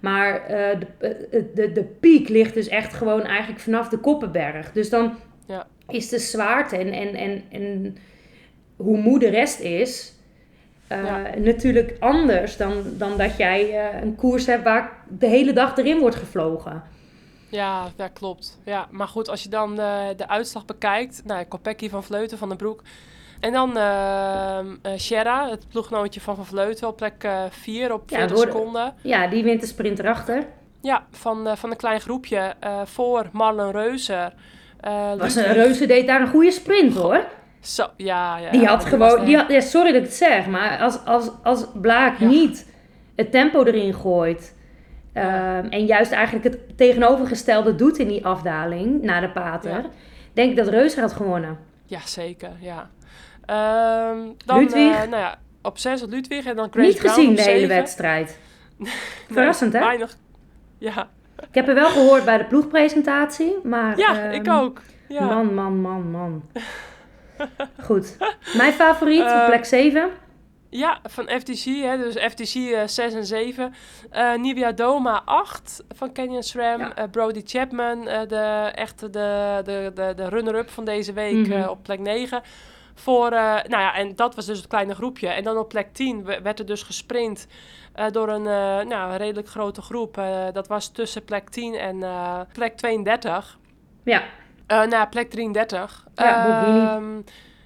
Maar 0.00 0.46
eh, 0.46 0.78
de, 0.98 1.50
de, 1.54 1.72
de 1.72 1.84
piek 2.00 2.28
ligt 2.28 2.54
dus 2.54 2.68
echt 2.68 2.94
gewoon 2.94 3.22
eigenlijk 3.22 3.60
vanaf 3.60 3.88
de 3.88 3.98
Koppenberg. 3.98 4.72
Dus 4.72 4.90
dan 4.90 5.14
Ja. 5.46 5.66
is 5.88 6.08
de 6.08 6.18
zwaarte 6.18 6.76
en, 6.76 6.92
en, 6.92 7.14
en, 7.14 7.42
en 7.50 7.96
hoe 8.76 8.98
moe 8.98 9.18
de 9.18 9.28
rest 9.28 9.60
is... 9.60 10.14
Ja. 10.88 11.22
natuurlijk 11.38 11.96
anders 11.98 12.56
dan, 12.56 12.72
dan 12.98 13.16
dat 13.16 13.36
jij 13.36 13.90
een 14.02 14.14
koers 14.14 14.46
hebt 14.46 14.64
waar 14.64 14.92
de 15.18 15.26
hele 15.26 15.52
dag 15.52 15.76
erin 15.76 15.98
wordt 15.98 16.16
gevlogen. 16.16 16.82
Ja, 17.52 17.86
ja, 17.96 18.08
klopt. 18.08 18.58
Ja, 18.64 18.86
maar 18.90 19.08
goed, 19.08 19.28
als 19.28 19.42
je 19.42 19.48
dan 19.48 19.76
de, 19.76 20.14
de 20.16 20.28
uitslag 20.28 20.64
bekijkt. 20.64 21.22
Nou, 21.24 21.44
Kopecky 21.44 21.88
van 21.88 22.04
Vleuten 22.04 22.38
van 22.38 22.48
den 22.48 22.56
Broek. 22.56 22.82
En 23.40 23.52
dan 23.52 23.76
eh 23.76 24.58
Sierra, 24.96 25.48
het 25.50 25.68
ploegnootje 25.68 26.20
van 26.20 26.36
Van 26.36 26.46
Vleuten 26.46 26.88
op 26.88 26.96
plek 26.96 27.28
4 27.50 27.92
op 27.92 28.10
Ja, 28.10 28.16
40 28.16 28.36
worden- 28.36 28.54
seconden. 28.54 28.94
Ja, 29.02 29.26
die 29.26 29.44
wint 29.44 29.60
de 29.60 29.66
sprint 29.66 29.98
erachter. 29.98 30.46
Ja, 30.80 31.06
van, 31.10 31.46
eh, 31.46 31.56
van 31.56 31.70
een 31.70 31.76
klein 31.76 32.00
groepje 32.00 32.54
eh, 32.60 32.80
voor 32.84 33.28
Marlon 33.32 33.70
Reuser. 33.70 34.32
Eh, 34.80 35.14
Was 35.18 35.34
een 35.36 35.86
deed 35.86 36.06
daar 36.06 36.20
een 36.20 36.28
goede 36.28 36.50
sprint 36.50 36.94
hoor. 36.94 37.24
Zo, 37.60 37.86
ja, 37.96 38.36
ja. 38.38 38.50
Die 38.50 38.66
had 38.66 38.84
gewoon, 38.84 39.18
de- 39.18 39.24
die 39.24 39.36
had, 39.36 39.48
ja, 39.50 39.60
sorry 39.60 39.92
dat 39.92 40.00
ik 40.00 40.06
het 40.06 40.16
zeg, 40.16 40.46
maar 40.46 40.78
als, 40.78 41.04
als, 41.04 41.30
als 41.42 41.66
Blaak 41.74 42.18
Ja. 42.18 42.26
niet 42.26 42.70
het 43.16 43.30
tempo 43.30 43.64
erin 43.64 43.94
gooit. 43.94 44.54
Ehm, 45.12 45.66
en 45.66 45.84
juist 45.86 46.12
eigenlijk 46.12 46.44
het 46.44 46.76
tegenovergestelde 46.78 47.74
doet 47.74 47.98
in 47.98 48.08
die 48.08 48.26
afdaling 48.26 49.02
naar 49.02 49.20
de 49.20 49.30
pater. 49.30 49.70
Ja. 49.70 49.84
Denk 50.32 50.50
ik 50.50 50.56
dat 50.56 50.68
Reuser 50.68 51.00
had 51.00 51.12
gewonnen. 51.12 51.58
Ja, 51.84 51.98
zeker, 52.04 52.50
ja. 52.60 52.90
Ehm, 53.46 54.18
dan, 54.46 54.58
Ludwig? 54.58 54.92
eh, 54.94 54.98
nou 54.98 55.22
ja, 55.22 55.38
op 55.62 55.78
6 55.78 56.02
Ludwig 56.06 56.44
en 56.44 56.56
dan 56.56 56.68
Grace 56.70 56.86
niet 56.88 56.98
Brown 56.98 57.14
gezien 57.14 57.34
de 57.34 57.42
hele 57.42 57.66
wedstrijd. 57.66 58.38
Nee, 58.78 58.92
Verrassend, 59.30 59.72
hè? 59.72 59.78
Weinig. 59.78 60.16
Ja, 60.78 61.08
Ik 61.40 61.54
heb 61.54 61.68
er 61.68 61.74
wel 61.74 61.88
gehoord 61.88 62.24
bij 62.24 62.38
de 62.38 62.44
ploegpresentatie, 62.44 63.54
maar... 63.62 63.98
ja 63.98 64.22
ehm, 64.22 64.30
ik 64.30 64.48
ook. 64.50 64.80
Ja. 65.08 65.24
Man, 65.24 65.54
man, 65.54 65.80
man, 65.80 66.10
man. 66.10 66.42
Goed. 67.82 68.16
Mijn 68.56 68.72
favoriet 68.72 69.20
op 69.20 69.26
Eh, 69.26 69.46
plek 69.46 69.64
7. 69.64 70.08
Ja, 70.74 70.98
van 71.08 71.28
FTC, 71.28 71.64
hè, 71.64 71.96
dus 71.96 72.14
FTC 72.14 72.54
eh 72.54 72.86
6 72.86 73.14
en 73.14 73.26
7. 73.26 73.74
Eh 74.10 74.34
Nivea 74.34 74.72
Doma 74.72 75.22
8 75.24 75.84
van 75.94 76.12
Canyon 76.12 76.42
SRAM. 76.42 76.80
Ja. 76.80 76.94
Eh, 76.94 77.04
Brody 77.10 77.42
Chapman, 77.44 78.08
eh, 78.08 78.20
de, 78.28 78.70
echt 78.74 79.00
de, 79.00 79.08
de, 79.64 79.90
de, 79.94 80.12
de 80.16 80.28
runner-up 80.28 80.70
van 80.70 80.84
deze 80.84 81.12
week 81.12 81.48
eh, 81.48 81.68
op 81.70 81.82
plek 81.82 81.98
9. 81.98 82.42
Voor, 82.94 83.26
eh, 83.26 83.40
nou 83.42 83.82
ja, 83.82 83.94
en 83.94 84.16
dat 84.16 84.34
was 84.34 84.46
dus 84.46 84.58
het 84.58 84.66
kleine 84.66 84.94
groepje. 84.94 85.28
En 85.28 85.44
dan 85.44 85.56
op 85.58 85.68
plek 85.68 85.92
10 85.92 86.24
we- 86.24 86.40
werd 86.42 86.58
er 86.58 86.66
dus 86.66 86.82
gesprint 86.82 87.46
eh, 87.92 88.06
door 88.10 88.28
een, 88.28 88.46
eh, 88.46 88.86
nou, 88.88 89.16
redelijk 89.16 89.48
grote 89.48 89.82
groep. 89.82 90.18
Eh, 90.18 90.44
dat 90.52 90.68
was 90.68 90.88
tussen 90.88 91.24
plek 91.24 91.48
10 91.50 91.74
en 91.74 92.02
eh, 92.02 92.40
plek 92.52 92.76
32. 92.76 93.58
Ja, 94.04 94.22
Eh 94.66 94.82
nou, 94.82 95.06
plek 95.08 95.30
33. 95.30 96.06
Ja, 96.14 97.00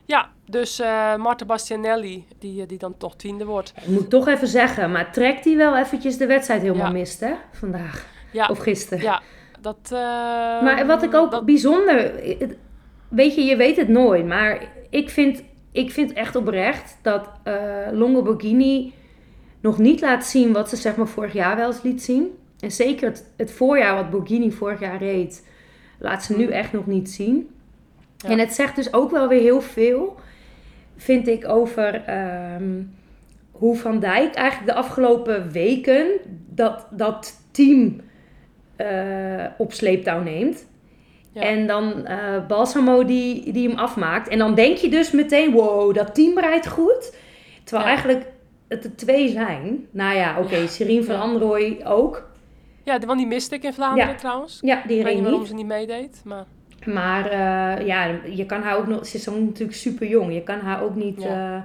ja, 0.06 0.28
dus 0.46 0.80
eh 0.80 1.16
Marta 1.16 1.44
Bastianelli, 1.44 2.24
die, 2.38 2.62
eh, 2.62 2.68
die 2.68 2.78
dan 2.78 2.96
toch 2.98 3.16
tiende 3.16 3.44
wordt. 3.44 3.72
ik 3.82 3.86
moet 3.86 4.10
toch 4.10 4.28
even 4.28 4.48
zeggen, 4.48 4.92
maar 4.92 5.12
trekt 5.12 5.44
hij 5.44 5.56
wel 5.56 5.76
eventjes 5.76 6.16
de 6.18 6.26
wedstrijd 6.26 6.62
helemaal 6.62 6.86
Ja. 6.86 6.92
mist, 6.92 7.20
hè? 7.20 7.32
Vandaag. 7.52 8.06
Ja, 8.32 8.46
Of 8.46 8.58
gisteren. 8.58 9.02
ja 9.04 9.22
dat... 9.60 9.78
eh, 9.82 9.90
Maar 10.62 10.86
wat 10.86 11.02
ik 11.02 11.14
ook 11.14 11.30
dat- 11.30 11.44
bijzonder... 11.46 12.12
Weet 13.08 13.34
je, 13.34 13.42
je 13.44 13.56
weet 13.56 13.76
het 13.76 13.88
nooit, 13.88 14.26
maar 14.26 14.62
ik 14.90 15.10
vind, 15.10 15.42
ik 15.72 15.90
vind 15.90 16.12
echt 16.12 16.36
oprecht 16.36 16.98
dat 17.02 17.28
eh 17.42 17.54
Longo 17.92 18.22
Borghini 18.22 18.92
nog 19.60 19.78
niet 19.78 20.00
laat 20.00 20.26
zien 20.26 20.52
wat 20.52 20.68
ze 20.68 20.76
zeg 20.76 20.96
maar 20.96 21.06
vorig 21.08 21.32
jaar 21.32 21.56
wel 21.56 21.66
eens 21.66 21.82
liet 21.82 22.02
zien. 22.02 22.38
En 22.60 22.70
zeker 22.72 23.08
het, 23.08 23.32
het 23.36 23.52
voorjaar 23.52 23.94
wat 23.94 24.10
Borghini 24.10 24.50
vorig 24.52 24.80
jaar 24.80 24.98
reed, 24.98 25.46
laat 25.98 26.24
ze 26.24 26.36
nu 26.36 26.46
echt 26.46 26.72
nog 26.72 26.86
niet 26.86 27.10
zien. 27.10 27.50
Ja. 28.16 28.28
En 28.28 28.38
het 28.38 28.52
zegt 28.54 28.76
dus 28.76 28.92
ook 28.92 29.10
wel 29.10 29.28
weer 29.28 29.40
heel 29.40 29.60
veel, 29.60 30.16
vind 30.96 31.28
ik, 31.28 31.48
over 31.48 31.94
ehm, 32.04 32.82
hoe 33.50 33.76
Van 33.76 33.98
Dijk 33.98 34.34
eigenlijk 34.34 34.72
de 34.72 34.78
afgelopen 34.78 35.50
weken 35.50 36.06
dat, 36.48 36.86
dat 36.90 37.40
team 37.50 38.00
eh, 38.76 39.44
op 39.58 39.72
sleeptouw 39.72 40.22
neemt. 40.22 40.66
Ja. 41.32 41.42
En 41.42 41.66
dan 41.66 42.06
eh 42.06 42.46
Balsamo 42.46 43.04
die, 43.04 43.52
die 43.52 43.68
hem 43.68 43.78
afmaakt. 43.78 44.28
En 44.28 44.38
dan 44.38 44.54
denk 44.54 44.76
je 44.76 44.88
dus 44.88 45.10
meteen, 45.10 45.52
wow, 45.52 45.94
dat 45.94 46.14
team 46.14 46.38
rijdt 46.38 46.68
goed. 46.68 47.14
Terwijl 47.64 47.88
Ja. 47.88 47.94
eigenlijk 47.94 48.26
het 48.68 48.84
er 48.84 48.96
twee 48.96 49.28
zijn. 49.28 49.86
Nou 49.90 50.16
ja, 50.16 50.40
oké. 50.40 50.66
Serien 50.66 51.04
van 51.04 51.14
Ja. 51.14 51.20
Androoy 51.20 51.80
ook. 51.84 52.28
Ja, 52.82 52.98
want 52.98 53.18
die 53.18 53.26
miste 53.26 53.54
ik 53.54 53.62
in 53.62 53.72
Vlaanderen 53.72 54.16
trouwens. 54.16 54.58
Ja, 54.62 54.82
die 54.86 54.96
Ik 54.98 55.04
weet 55.04 55.04
reed 55.04 55.14
niet 55.14 55.22
waarom 55.22 55.46
ze 55.46 55.54
niet 55.54 55.66
meedeed, 55.66 56.20
maar... 56.24 56.44
Maar 56.86 57.30
eh, 57.30 57.86
ja, 57.86 58.10
je 58.30 58.46
kan 58.46 58.62
haar 58.62 58.76
ook 58.76 58.86
nog... 58.86 59.06
Ze 59.06 59.16
is 59.16 59.24
dan 59.24 59.44
natuurlijk 59.44 59.78
super 59.78 60.06
jong. 60.06 60.32
Je 60.32 60.42
kan 60.42 60.58
haar 60.58 60.82
ook 60.82 60.94
niet... 60.94 61.22
Ja. 61.22 61.56
eh, 61.56 61.62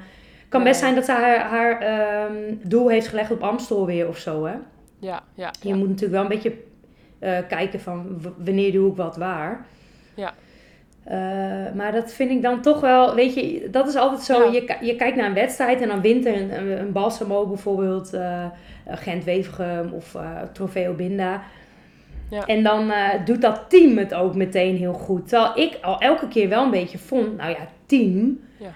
kan 0.49 0.63
best 0.63 0.80
zijn 0.80 0.95
dat 0.95 1.05
ze 1.05 1.11
haar, 1.11 1.39
haar 1.39 1.82
ehm, 1.82 2.55
doel 2.61 2.89
heeft 2.89 3.07
gelegd 3.07 3.32
op 3.32 3.41
Amstel 3.41 3.86
weer 3.86 4.07
of 4.07 4.17
zo, 4.17 4.45
hè? 4.45 4.55
Ja, 4.99 5.24
ja, 5.34 5.51
Je 5.61 5.69
ja. 5.69 5.76
moet 5.76 5.88
natuurlijk 5.88 6.13
wel 6.13 6.22
een 6.22 6.41
beetje 6.41 6.53
eh, 7.19 7.38
kijken 7.47 7.80
van 7.80 8.22
wanneer 8.38 8.72
doe 8.72 8.89
ik 8.91 8.95
wat 8.95 9.17
waar. 9.17 9.65
Ja. 10.13 10.34
Maar 11.76 11.91
dat 11.91 12.13
vind 12.13 12.32
ik 12.32 12.41
dan 12.41 12.61
toch 12.61 12.80
wel, 12.80 13.15
weet 13.15 13.34
je, 13.34 13.67
dat 13.72 13.88
is 13.88 13.95
altijd 13.95 14.22
zo. 14.22 14.43
Ja. 14.43 14.51
Je, 14.51 14.86
je 14.86 14.95
kijkt 14.95 15.17
naar 15.17 15.28
een 15.28 15.34
wedstrijd 15.34 15.82
en 15.82 15.88
dan 15.88 16.01
wint 16.01 16.26
er 16.26 16.41
een, 16.41 16.57
een, 16.57 16.80
een 16.80 16.91
Balsamo 16.91 17.47
bijvoorbeeld, 17.47 18.13
eh 18.13 18.45
Gent-Wevergem 18.88 19.93
of 19.93 20.17
Trofeo 20.53 20.93
Binda. 20.93 21.41
Ja. 22.32 22.45
En 22.45 22.63
dan 22.63 22.91
eh, 22.91 23.25
doet 23.25 23.41
dat 23.41 23.65
team 23.67 23.97
het 23.97 24.13
ook 24.13 24.36
meteen 24.36 24.75
heel 24.77 24.93
goed. 24.93 25.27
Terwijl 25.29 25.67
ik 25.67 25.77
al 25.82 25.99
elke 25.99 26.27
keer 26.27 26.49
wel 26.49 26.63
een 26.63 26.71
beetje 26.71 26.97
vond, 26.97 27.38
nou 27.38 27.49
ja, 27.49 27.67
team. 27.86 28.39
Ja. 28.57 28.71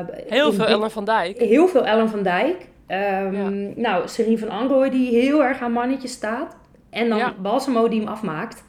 eh, 0.00 0.16
Heel 0.28 0.52
veel 0.52 0.66
Ellen 0.66 0.90
van 0.90 1.04
Dijk. 1.04 1.38
Heel 1.38 1.68
veel 1.68 1.86
Ellen 1.86 2.08
van 2.08 2.22
Dijk. 2.22 2.68
Ehm. 2.86 3.80
Nou, 3.80 4.08
Serien 4.08 4.38
van 4.38 4.48
Androoy 4.50 4.90
die 4.90 5.10
heel 5.10 5.44
erg 5.44 5.60
aan 5.60 5.72
mannetje 5.72 6.08
staat. 6.08 6.56
En 6.90 7.08
dan. 7.08 7.32
Balsamo 7.42 7.88
die 7.88 8.00
hem 8.00 8.08
afmaakt. 8.08 8.64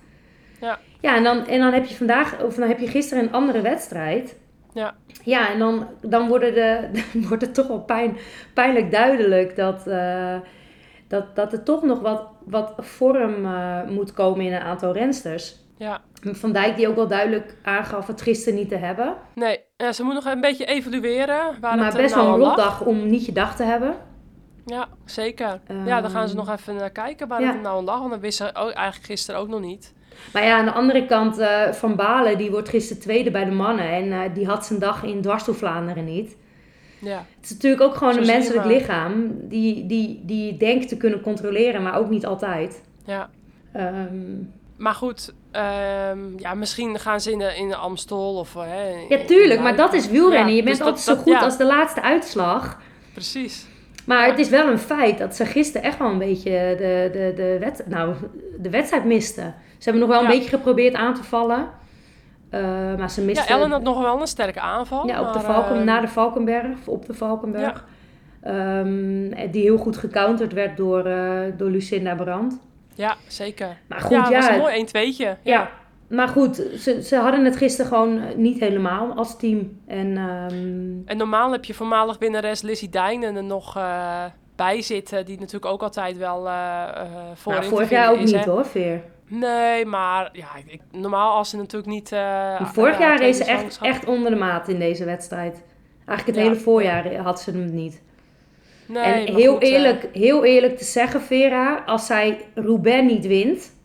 Ja. 0.62 0.80
Ja, 1.02 1.16
en 1.16 1.24
dan, 1.24 1.48
en 1.48 1.60
dan 1.60 1.74
heb 1.74 1.86
je 1.86 1.96
vandaag, 1.96 2.42
of 2.44 2.56
dan 2.56 2.68
heb 2.68 2.80
je 2.80 2.88
gisteren 2.88 3.24
een 3.24 3.32
andere 3.32 3.62
wedstrijd. 3.62 4.38
Ja. 4.74 4.96
Ja, 5.24 5.52
en 5.52 5.60
dan, 5.60 5.88
dan, 6.02 6.28
worden 6.28 6.54
de, 6.54 6.88
wordt 7.30 7.44
het 7.44 7.54
toch 7.54 7.68
wel 7.68 7.80
pijn, 7.82 8.18
pijnlijk 8.54 8.92
duidelijk 8.92 9.56
dat, 9.56 9.88
eh, 9.88 10.36
dat, 11.08 11.36
dat 11.36 11.54
er 11.54 11.64
toch 11.64 11.84
nog 11.84 12.00
wat, 12.00 12.28
wat 12.46 12.74
vorm 12.78 13.46
eh, 13.46 13.84
moet 13.90 14.14
komen 14.14 14.46
in 14.46 14.54
een 14.54 14.62
aantal 14.62 14.94
rensters. 14.94 15.56
Ja. 15.78 16.02
Van 16.22 16.52
Dijk 16.52 16.76
die 16.76 16.88
ook 16.88 16.96
wel 16.96 17.08
duidelijk 17.08 17.58
aangaf 17.64 18.08
het 18.08 18.22
gisteren 18.22 18.60
niet 18.60 18.70
te 18.70 18.76
hebben. 18.76 19.16
Nee, 19.36 19.60
eh, 19.78 19.90
ze 19.90 20.04
moet 20.04 20.14
nog 20.14 20.26
een 20.26 20.42
beetje 20.42 20.66
evalueren 20.66 21.60
waar 21.62 21.76
maar 21.76 21.86
het 21.86 21.96
eh, 21.96 22.02
best 22.02 22.16
nou 22.16 22.28
wel 22.28 22.36
een 22.36 22.42
aan 22.42 22.48
lag. 22.48 22.58
rotdag 22.58 22.82
om 22.86 23.10
niet 23.10 23.26
je 23.26 23.32
dag 23.32 23.56
te 23.56 23.64
hebben. 23.64 23.96
Ja, 24.66 24.88
zeker. 25.06 25.60
ja, 25.86 26.02
dan 26.02 26.12
gaan 26.12 26.28
ze 26.28 26.38
Ehm, 26.38 26.46
nog 26.46 26.56
even 26.56 26.76
naar 26.76 26.90
kijken 26.90 27.28
waar 27.28 27.42
ja. 27.42 27.52
het 27.52 27.62
nou 27.62 27.78
aan 27.78 27.84
lag. 27.84 28.00
Want 28.00 28.12
dat 28.12 28.20
wisten 28.20 28.48
ze 28.48 28.56
ook, 28.56 28.72
eigenlijk 28.72 29.06
gisteren 29.06 29.40
ook 29.42 29.48
nog 29.48 29.60
niet. 29.62 29.94
Maar 30.34 30.44
ja, 30.44 30.58
aan 30.58 30.66
de 30.66 30.72
andere 30.72 31.06
kant, 31.06 31.38
eh, 31.38 31.72
Van 31.72 31.96
Balen, 31.96 32.38
die 32.38 32.52
wordt 32.52 32.70
gisteren 32.70 33.02
tweede 33.02 33.32
bij 33.32 33.46
de 33.46 33.52
mannen. 33.52 33.90
En 33.90 34.12
eh, 34.12 34.34
die 34.34 34.48
had 34.48 34.66
zijn 34.66 34.80
dag 34.80 35.04
in 35.04 35.22
dwars 35.22 35.44
door 35.44 35.56
Vlaanderen 35.56 36.06
niet. 36.06 36.38
Ja, 37.00 37.26
Het 37.36 37.46
is 37.46 37.50
natuurlijk 37.52 37.82
ook 37.82 37.96
gewoon 37.96 38.14
Zo 38.14 38.20
een 38.20 38.26
menselijk 38.26 38.66
lichaam. 38.66 39.32
Die, 39.42 39.86
die, 39.86 40.22
die 40.26 40.46
je 40.46 40.58
denkt 40.58 40.88
te 40.88 40.98
kunnen 40.98 41.22
controleren, 41.22 41.84
maar 41.84 41.98
ook 41.98 42.10
niet 42.10 42.26
altijd. 42.26 42.84
ja. 43.06 43.30
Ehm, 43.74 44.36
Maar 44.78 44.94
goed, 44.94 45.34
ehm, 45.52 46.20
ja, 46.38 46.54
misschien 46.54 47.00
gaan 47.00 47.22
ze 47.22 47.32
in 47.32 47.38
de, 47.38 47.56
in 47.56 47.68
de 47.68 47.76
Amstel 47.76 48.36
of... 48.36 48.56
eh, 48.56 48.62
hè, 48.66 48.90
in- 48.90 49.06
ja, 49.18 49.26
tuurlijk, 49.26 49.60
maar 49.62 49.76
dat 49.76 49.94
is 49.94 50.10
wielrennen. 50.10 50.50
Ja, 50.50 50.56
je 50.56 50.64
bent 50.64 50.68
dus 50.68 50.78
dat- 50.78 50.88
altijd 50.88 51.06
zo 51.06 51.14
dat- 51.14 51.24
goed 51.24 51.34
ja, 51.34 51.40
als 51.40 51.58
de 51.58 51.66
laatste 51.66 52.02
uitslag. 52.02 52.80
Precies. 53.14 53.66
Maar 54.06 54.24
Ja. 54.26 54.30
het 54.30 54.40
is 54.40 54.50
wel 54.50 54.68
een 54.68 54.80
feit 54.80 55.18
dat 55.18 55.36
ze 55.36 55.46
gisteren 55.46 55.88
echt 55.88 55.98
wel 56.00 56.10
een 56.10 56.18
beetje 56.18 56.50
de, 56.78 57.10
de, 57.14 57.34
de, 57.36 57.58
wed, 57.60 57.84
nou, 57.88 58.16
de 58.60 58.70
wedstrijd 58.70 59.06
misten. 59.06 59.56
Ze 59.78 59.90
hebben 59.90 60.02
nog 60.08 60.10
wel 60.18 60.22
een 60.22 60.32
beetje 60.38 60.50
geprobeerd 60.50 60.94
aan 60.94 61.14
te 61.14 61.24
vallen. 61.24 61.70
Eh, 62.50 62.62
maar 62.98 63.10
ze 63.10 63.22
Ja, 63.22 63.26
misten... 63.28 63.48
Ellen 63.48 63.72
had 63.72 63.82
nog 63.82 64.02
wel 64.02 64.22
een 64.22 64.28
sterke 64.28 64.60
aanval. 64.60 65.08
Ja, 65.08 65.22
op 65.22 65.34
de 65.34 65.40
Valken, 65.40 65.76
ehm, 65.76 65.86
na 65.86 66.02
de 66.02 66.08
Valkenberg, 66.08 66.72
of 66.72 66.88
op 66.88 67.06
de 67.06 67.14
Valkenberg. 67.14 67.86
Ehm, 68.42 69.52
die 69.52 69.62
heel 69.62 69.78
goed 69.78 69.98
gecounterd 69.98 70.54
werd 70.54 70.78
door, 70.78 71.06
eh, 71.06 71.40
door 71.58 71.70
Lucinda 71.70 72.16
Brand. 72.16 72.60
Ja, 72.96 73.16
zeker. 73.28 73.78
Maar 73.88 74.00
goed, 74.00 74.12
ja, 74.12 74.18
ja, 74.18 74.36
het 74.36 74.46
was 74.46 74.48
een 74.48 74.60
mooi 74.60 74.76
1-2'tje. 74.76 75.24
Ja. 75.24 75.38
ja. 75.44 75.70
Maar 76.08 76.28
goed, 76.28 76.56
ze, 76.56 77.04
ze 77.04 77.16
hadden 77.16 77.46
het 77.46 77.58
gisteren 77.58 77.92
gewoon 77.92 78.22
niet 78.36 78.60
helemaal 78.60 79.14
als 79.16 79.38
team. 79.38 79.80
En 79.88 80.18
ehm, 80.18 81.10
En 81.10 81.18
normaal 81.18 81.52
heb 81.52 81.66
je 81.66 81.74
voormalig 81.74 82.18
winnares 82.18 82.62
Lizzie 82.62 82.90
Dijnen 82.90 83.36
er 83.36 83.44
nog 83.44 83.78
eh, 83.78 84.24
bij 84.56 84.82
zitten. 84.82 85.26
Die 85.26 85.40
natuurlijk 85.40 85.72
ook 85.72 85.82
altijd 85.82 86.18
wel 86.18 86.48
eh 86.48 86.54
eh 86.54 87.06
voorin 87.34 87.60
nou, 87.60 87.72
te 87.72 87.76
vorig 87.76 87.90
jaar 87.90 88.12
ook 88.12 88.20
niet 88.20 88.46
hoor, 88.46 88.66
Veer. 88.66 89.02
Nee, 89.28 89.86
maar 89.86 90.30
ja, 90.34 90.48
ik, 90.66 90.82
normaal 90.92 91.36
als 91.36 91.50
ze 91.50 91.58
natuurlijk 91.58 91.92
niet... 91.92 92.12
eh, 92.12 92.72
vorig 92.74 92.94
eh, 92.94 93.00
jaar 93.00 93.18
reed 93.20 93.36
ze 93.36 93.44
echt, 93.44 93.78
echt 93.82 94.06
onder 94.06 94.32
de 94.32 94.38
maat 94.38 94.68
in 94.68 94.80
deze 94.80 95.06
wedstrijd. 95.06 95.64
Eigenlijk 96.06 96.26
het 96.28 96.36
Ja. 96.36 96.52
hele 96.52 96.64
voorjaar 96.64 97.16
had 97.16 97.42
ze 97.42 97.52
hem 97.52 97.74
niet. 97.74 98.02
Nee, 98.86 99.04
en 99.04 99.36
heel, 99.36 99.54
goed, 99.54 99.62
eh, 99.64 99.72
eerlijk, 99.72 100.08
heel 100.14 100.46
eerlijk 100.46 100.78
te 100.78 100.84
zeggen, 100.84 101.22
Vera, 101.22 101.84
als 101.86 102.06
zij 102.06 102.46
Roubaix 102.56 103.04
niet 103.12 103.28
wint, 103.28 103.76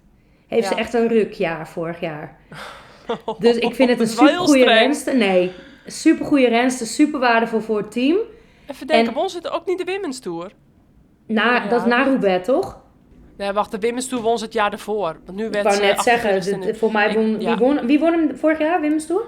heeft 0.47 0.69
ze 0.69 0.75
echt 0.75 0.95
een 0.95 1.09
rukjaar 1.09 1.69
vorig 1.69 2.01
jaar. 2.01 2.37
Dus 3.39 3.57
ik 3.57 3.75
vind 3.75 3.91
het 3.91 4.01
een 4.01 4.05
Dat 4.07 4.15
is 4.15 4.15
wel 4.15 4.27
heel 4.29 4.47
supergoeie 4.47 4.63
streng. 4.63 4.81
renster. 4.81 5.17
Nee, 5.17 5.53
supergoeie 5.87 6.49
renster, 6.49 6.87
super 6.87 7.21
waardevol 7.21 7.61
voor 7.61 7.77
het 7.79 7.91
team. 7.93 8.17
Even 8.67 8.87
denken, 8.87 9.09
en- 9.09 9.15
won 9.15 9.29
ze 9.31 9.37
het 9.37 9.51
ook 9.51 9.67
niet 9.67 9.79
de 9.87 9.93
Women's 9.93 10.19
Tour? 10.21 10.53
Na, 11.27 11.55
Ja, 11.55 11.67
dat 11.69 11.81
is 11.81 11.87
na 11.87 12.05
Roubaix, 12.05 12.47
toch? 12.47 12.82
Nee, 13.43 13.53
wacht, 13.53 13.71
de 13.71 13.81
Women's 13.81 14.09
Tour 14.09 14.23
won 14.23 14.39
ze 14.39 14.45
het 14.45 14.53
jaar 14.53 14.73
ervoor. 14.73 15.17
Want 15.25 15.39
nu 15.39 15.47
Ik 15.47 15.53
werd 15.53 15.65
wou 15.65 15.77
ze 15.77 15.83
net 15.83 16.01
zeggen, 16.03 16.31
28e 16.31 16.51
de- 16.51 16.57
nu. 16.57 16.67
de- 16.67 16.75
voor 16.75 16.93
mij 16.93 17.09
Ik- 17.09 17.15
won, 17.17 17.41
ja. 17.41 17.57
wie, 17.57 17.67
won, 17.67 17.87
wie 17.87 17.99
won 18.01 18.13
hem 18.13 18.37
vorig 18.37 18.59
jaar, 18.59 18.81
Tour? 19.07 19.23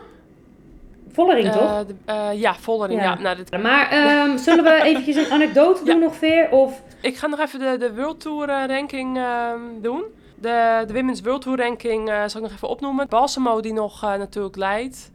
Vollering, 1.13 1.53
toch? 1.53 1.63
Eh, 1.63 1.79
de- 1.87 1.95
eh, 2.05 2.41
ja, 2.41 2.55
Vollering. 2.55 3.01
Ja. 3.01 3.07
Ja. 3.07 3.19
nou, 3.21 3.37
dit- 3.37 3.63
Maar 3.63 3.91
ehm, 3.91 4.37
zullen 4.37 4.65
we 4.65 4.83
eventjes 4.89 5.17
een 5.17 5.33
anekdote 5.33 5.85
doen 5.85 5.95
Ja. 5.99 6.05
nog, 6.05 6.15
Veer? 6.17 6.51
Of, 6.51 6.83
ik 7.01 7.17
ga 7.17 7.27
nog 7.27 7.41
even 7.41 7.59
de, 7.59 7.77
de 7.79 7.95
World 7.95 8.21
Tour 8.21 8.49
eh, 8.49 8.65
ranking 8.67 9.17
ehm, 9.17 9.61
doen. 9.83 10.03
De, 10.41 10.85
de 10.87 10.93
Women's 10.93 11.21
World 11.21 11.43
Tour 11.43 11.59
ranking 11.59 12.09
uh, 12.09 12.15
zal 12.27 12.41
ik 12.41 12.47
nog 12.47 12.53
even 12.57 12.69
opnoemen. 12.69 13.09
Balsamo 13.09 13.61
die 13.61 13.73
nog 13.73 14.05
uh, 14.05 14.15
natuurlijk 14.15 14.57
leidt 14.57 15.11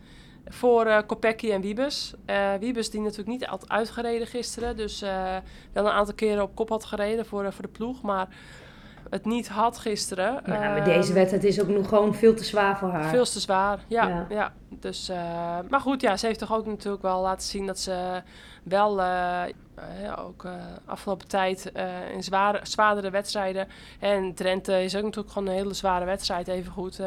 voor 0.47 0.85
uh, 0.87 0.97
Kopecky 1.07 1.51
en 1.51 1.61
Wiebes. 1.61 2.13
Wiebes 2.59 2.89
die 2.89 3.01
natuurlijk 3.01 3.27
niet 3.29 3.45
had 3.45 3.69
uitgereden 3.69 4.27
gisteren. 4.27 4.77
Dus 4.77 4.99
wel 5.73 5.85
een 5.85 5.91
aantal 5.91 6.13
keren 6.15 6.43
op 6.43 6.55
kop 6.55 6.69
had 6.69 6.85
gereden 6.85 7.25
voor, 7.25 7.53
voor 7.53 7.61
de 7.61 7.67
ploeg. 7.71 8.01
Maar 8.01 8.27
het 9.10 9.26
niet 9.26 9.47
had 9.49 9.78
gisteren. 9.78 10.41
Ja, 10.45 10.60
maar 10.60 10.84
deze 10.84 11.07
Ehm, 11.07 11.14
wedstrijd 11.14 11.43
is 11.43 11.62
ook 11.62 11.68
nog 11.68 11.88
gewoon 11.88 12.16
veel 12.16 12.34
te 12.36 12.43
zwaar 12.43 12.78
voor 12.78 12.89
haar. 12.89 13.03
Veel 13.10 13.26
te 13.26 13.39
zwaar, 13.39 13.80
ja. 13.88 14.07
Ja. 14.07 14.26
ja. 14.30 14.53
Dus, 14.70 15.10
eh, 15.10 15.18
maar 15.70 15.80
goed, 15.80 16.01
ja, 16.01 16.18
ze 16.18 16.26
heeft 16.26 16.39
toch 16.39 16.53
ook 16.53 16.66
natuurlijk 16.66 17.03
wel 17.03 17.22
laten 17.22 17.47
zien 17.47 17.66
dat 17.66 17.80
ze 17.80 18.22
wel 18.64 19.01
eh, 19.01 19.43
ook 20.26 20.45
afgelopen 20.86 21.28
tijd 21.28 21.72
in 22.14 22.24
zware, 22.24 22.60
zwaardere 22.64 23.10
wedstrijden. 23.10 23.68
En 23.99 24.34
Drenthe 24.34 24.84
is 24.84 24.95
ook 24.95 25.03
natuurlijk 25.03 25.34
gewoon 25.34 25.47
een 25.47 25.53
hele 25.53 25.74
zware 25.74 26.05
wedstrijd, 26.05 26.47
even 26.47 26.72
goed. 26.72 26.99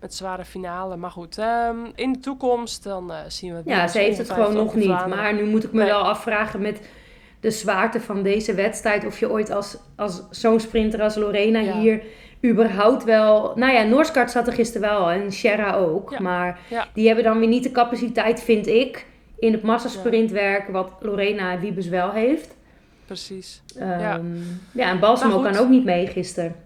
met 0.00 0.14
zware 0.14 0.44
finale. 0.44 0.96
Maar 0.96 1.10
goed, 1.10 1.38
ehm, 1.38 1.76
in 1.94 2.12
de 2.12 2.18
toekomst 2.18 2.82
dan 2.82 3.12
zien 3.28 3.50
we 3.50 3.56
het. 3.56 3.66
Ja, 3.66 3.86
ze 3.88 3.98
heeft 3.98 4.18
het 4.18 4.30
gewoon 4.30 4.54
nog 4.54 4.74
niet. 4.74 4.88
Maar 4.88 5.34
nu 5.34 5.44
moet 5.44 5.64
ik 5.64 5.72
me 5.72 5.78
Nee. 5.78 5.88
wel 5.88 6.02
afvragen 6.02 6.60
met 6.60 6.80
de 7.40 7.50
zwaarte 7.50 8.00
van 8.00 8.22
deze 8.22 8.54
wedstrijd. 8.54 9.06
Of 9.06 9.18
je 9.20 9.30
ooit 9.30 9.50
als, 9.50 9.76
als 9.96 10.22
zo'n 10.30 10.60
sprinter 10.60 11.02
als 11.02 11.14
Lorena 11.16 11.58
Ja. 11.60 11.78
hier 11.78 12.02
überhaupt 12.44 13.04
wel... 13.04 13.52
Nou 13.54 13.72
ja, 13.72 13.82
Noorskart 13.82 14.30
zat 14.30 14.46
er 14.46 14.52
gisteren 14.52 14.88
wel 14.88 15.10
en 15.10 15.32
Sierra 15.32 15.74
ook. 15.74 16.10
Ja. 16.10 16.20
Maar 16.20 16.58
Ja. 16.70 16.86
die 16.94 17.06
hebben 17.06 17.24
dan 17.24 17.38
weer 17.38 17.48
niet 17.48 17.62
de 17.62 17.70
capaciteit, 17.70 18.40
vind 18.42 18.66
ik... 18.66 19.06
in 19.38 19.52
het 19.52 19.62
massasprintwerk 19.62 20.68
wat 20.68 20.90
Lorena 21.00 21.52
en 21.52 21.60
Wiebes 21.60 21.88
wel 21.88 22.10
heeft. 22.10 22.56
Precies. 23.06 23.62
Ehm, 23.78 24.00
Ja. 24.00 24.20
ja. 24.72 24.90
en 24.90 24.98
Balsamo 25.00 25.40
kan 25.40 25.56
ook 25.56 25.68
niet 25.68 25.84
mee 25.84 26.06
gisteren. 26.06 26.56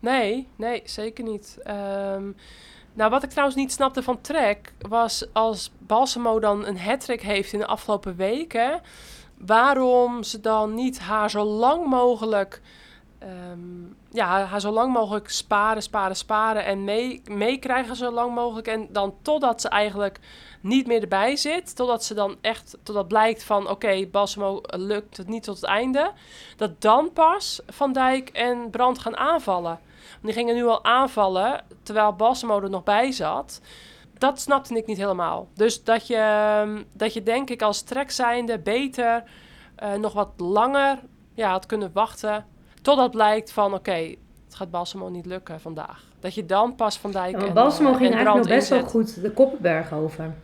Nee, 0.00 0.46
nee, 0.56 0.82
zeker 0.84 1.24
niet. 1.24 1.58
Ehm, 1.64 2.22
nou, 2.92 3.10
wat 3.10 3.22
ik 3.22 3.30
trouwens 3.30 3.56
niet 3.56 3.72
snapte 3.72 4.02
van 4.02 4.20
Trek 4.20 4.72
was 4.88 5.26
als 5.32 5.72
Balsamo 5.78 6.38
dan 6.40 6.66
een 6.66 6.78
hat 6.78 7.06
heeft 7.06 7.52
in 7.52 7.58
de 7.58 7.66
afgelopen 7.66 8.16
weken, 8.16 8.80
waarom 9.46 10.22
ze 10.22 10.40
dan 10.40 10.74
niet 10.74 10.98
haar 10.98 11.30
zo 11.30 11.44
lang 11.44 11.86
mogelijk, 11.86 12.60
ehm, 13.18 13.84
ja, 14.10 14.44
haar, 14.44 14.60
zo 14.60 14.70
lang 14.70 14.92
mogelijk 14.92 15.30
sparen, 15.30 15.82
sparen, 15.82 16.16
sparen 16.16 16.64
en 16.64 16.84
mee- 16.84 17.22
meekrijgen 17.24 17.96
zo 17.96 18.10
lang 18.10 18.34
mogelijk 18.34 18.66
en 18.66 18.88
dan 18.90 19.14
totdat 19.22 19.60
ze 19.60 19.68
eigenlijk 19.68 20.20
niet 20.60 20.86
meer 20.86 21.02
erbij 21.02 21.36
zit, 21.36 21.76
totdat 21.76 22.04
ze 22.04 22.14
dan 22.14 22.36
echt, 22.40 22.78
totdat 22.82 23.08
blijkt 23.08 23.44
van 23.44 23.68
oké, 23.68 24.06
Balsamo 24.06 24.60
eh, 24.60 24.80
lukt 24.80 25.16
het 25.16 25.28
niet 25.28 25.42
tot 25.42 25.56
het 25.56 25.64
einde, 25.64 26.12
dat 26.56 26.80
dan 26.80 27.12
pas 27.12 27.60
Van 27.66 27.92
Dijk 27.92 28.28
en 28.28 28.70
Brand 28.70 28.98
gaan 28.98 29.16
aanvallen. 29.16 29.80
Die 30.22 30.32
gingen 30.32 30.54
nu 30.54 30.66
al 30.66 30.84
aanvallen, 30.84 31.64
terwijl 31.82 32.12
Balsamo 32.12 32.60
er 32.60 32.70
nog 32.70 32.84
bij 32.84 33.12
zat. 33.12 33.60
Dat 34.18 34.40
snapte 34.40 34.74
ik 34.76 34.86
niet 34.86 34.96
helemaal. 34.96 35.48
Dus 35.54 35.84
dat 35.84 36.06
je, 36.06 36.16
ehm, 36.16 36.82
dat 36.92 37.14
je 37.14 37.22
denk 37.22 37.50
ik 37.50 37.62
als 37.62 37.82
trek 37.82 38.10
zijnde 38.10 38.58
beter 38.58 39.22
eh, 39.76 39.94
nog 39.94 40.12
wat 40.12 40.28
langer 40.36 40.98
ja, 41.34 41.50
had 41.50 41.66
kunnen 41.66 41.90
wachten. 41.92 42.44
Totdat 42.82 43.10
blijkt 43.10 43.52
van 43.52 43.74
oké, 43.74 43.92
het 44.44 44.54
gaat 44.54 44.70
Balsamo 44.70 45.08
niet 45.08 45.26
lukken 45.26 45.60
vandaag. 45.60 46.04
Dat 46.20 46.34
je 46.34 46.46
dan 46.46 46.74
pas 46.74 46.98
Van 46.98 47.10
Dijk 47.10 47.30
Ja, 47.30 47.38
maar 47.38 47.46
en, 47.46 47.54
Balsamo 47.54 47.90
eh, 47.90 47.96
ging 47.96 48.08
en 48.10 48.14
eigenlijk 48.16 48.46
nog 48.46 48.56
best 48.56 48.68
wel 48.68 48.82
goed 48.84 49.22
de 49.22 49.30
Koppenberg 49.30 49.92
over. 49.92 50.34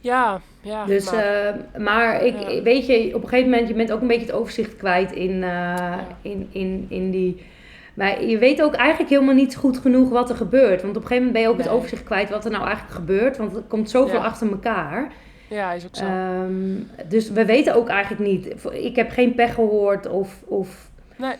Ja, 0.00 0.40
ja. 0.60 0.84
Dus, 0.84 1.10
maar- 1.10 1.56
maar, 1.72 1.80
maar 1.82 2.22
ik, 2.24 2.40
Ja. 2.40 2.62
weet 2.62 2.86
je, 2.86 3.14
op 3.14 3.22
een 3.22 3.28
gegeven 3.28 3.50
moment, 3.50 3.68
je 3.68 3.74
bent 3.74 3.92
ook 3.92 4.00
een 4.00 4.06
beetje 4.06 4.26
het 4.26 4.34
overzicht 4.34 4.76
kwijt 4.76 5.12
in, 5.12 5.42
eh, 5.42 5.98
in, 6.22 6.48
in, 6.52 6.86
in 6.88 7.10
die... 7.10 7.46
Maar 7.94 8.24
je 8.24 8.38
weet 8.38 8.62
ook 8.62 8.74
eigenlijk 8.74 9.10
helemaal 9.10 9.34
niet 9.34 9.56
goed 9.56 9.78
genoeg 9.78 10.08
wat 10.08 10.30
er 10.30 10.36
gebeurt. 10.36 10.82
Want 10.82 10.96
op 10.96 11.02
een 11.02 11.08
gegeven 11.08 11.16
moment 11.16 11.32
ben 11.32 11.42
je 11.42 11.48
ook 11.48 11.58
het 11.58 11.68
overzicht 11.68 12.04
kwijt 12.04 12.30
wat 12.30 12.44
er 12.44 12.50
nou 12.50 12.64
eigenlijk 12.64 12.94
gebeurt. 12.94 13.36
Want 13.36 13.56
er 13.56 13.62
komt 13.62 13.90
zoveel 13.90 14.18
Ja. 14.18 14.24
achter 14.24 14.50
elkaar. 14.50 15.12
ja, 15.48 15.72
is 15.72 15.84
ook 15.86 15.96
zo. 15.96 16.04
Ehm, 16.04 16.74
dus 17.08 17.30
we 17.30 17.44
weten 17.44 17.74
ook 17.74 17.88
eigenlijk 17.88 18.22
niet. 18.30 18.54
Ik 18.72 18.96
heb 18.96 19.10
geen 19.10 19.34
pech 19.34 19.54
gehoord 19.54 20.08
of... 20.08 20.42
of 20.46 20.90
Nee, 21.16 21.34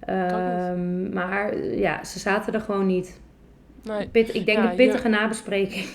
ehm, 0.00 1.12
maar 1.12 1.56
ja, 1.64 2.04
ze 2.04 2.18
zaten 2.18 2.54
er 2.54 2.60
gewoon 2.60 2.86
niet. 2.86 3.20
nee. 3.82 4.08
Pit, 4.08 4.34
ik 4.34 4.46
denk 4.46 4.58
Ja, 4.58 4.70
een 4.70 4.76
pittige 4.76 5.08
nabespreking. 5.08 5.86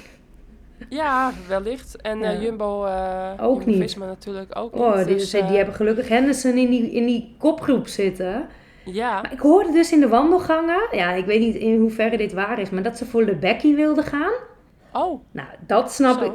Ja, 0.89 1.31
wellicht. 1.47 2.01
En 2.01 2.19
Ja. 2.19 2.31
eh, 2.31 2.41
Jumbo, 2.41 2.85
eh 2.85 3.31
Ook 3.39 3.63
Jumbo. 3.63 3.79
Visma 3.81 4.05
natuurlijk 4.05 4.57
ook 4.57 4.73
niet. 4.73 4.81
Oh, 4.83 4.95
die, 5.05 5.15
Dus, 5.15 5.29
die 5.31 5.41
eh, 5.41 5.51
hebben 5.51 5.73
gelukkig 5.75 6.07
Henderson 6.07 6.51
in 6.57 6.69
die, 6.69 6.91
in 6.91 7.05
die 7.05 7.35
kopgroep 7.37 7.87
zitten. 7.87 8.45
Ja, 8.85 9.21
Maar 9.21 9.31
ik 9.33 9.39
hoorde 9.39 9.71
dus 9.71 9.91
in 9.91 9.99
de 9.99 10.07
wandelgangen, 10.07 10.87
ja, 10.91 11.11
ik 11.11 11.25
weet 11.25 11.39
niet 11.39 11.55
in 11.55 11.79
hoeverre 11.79 12.17
dit 12.17 12.33
waar 12.33 12.59
is, 12.59 12.69
maar 12.69 12.83
dat 12.83 12.97
ze 12.97 13.05
voor 13.05 13.35
Becky 13.35 13.75
wilden 13.75 14.03
gaan. 14.03 14.31
oh, 14.93 15.23
Nou, 15.31 15.47
dat 15.67 15.91
snap 15.91 16.19
zo. 16.19 16.25
ik. 16.25 16.31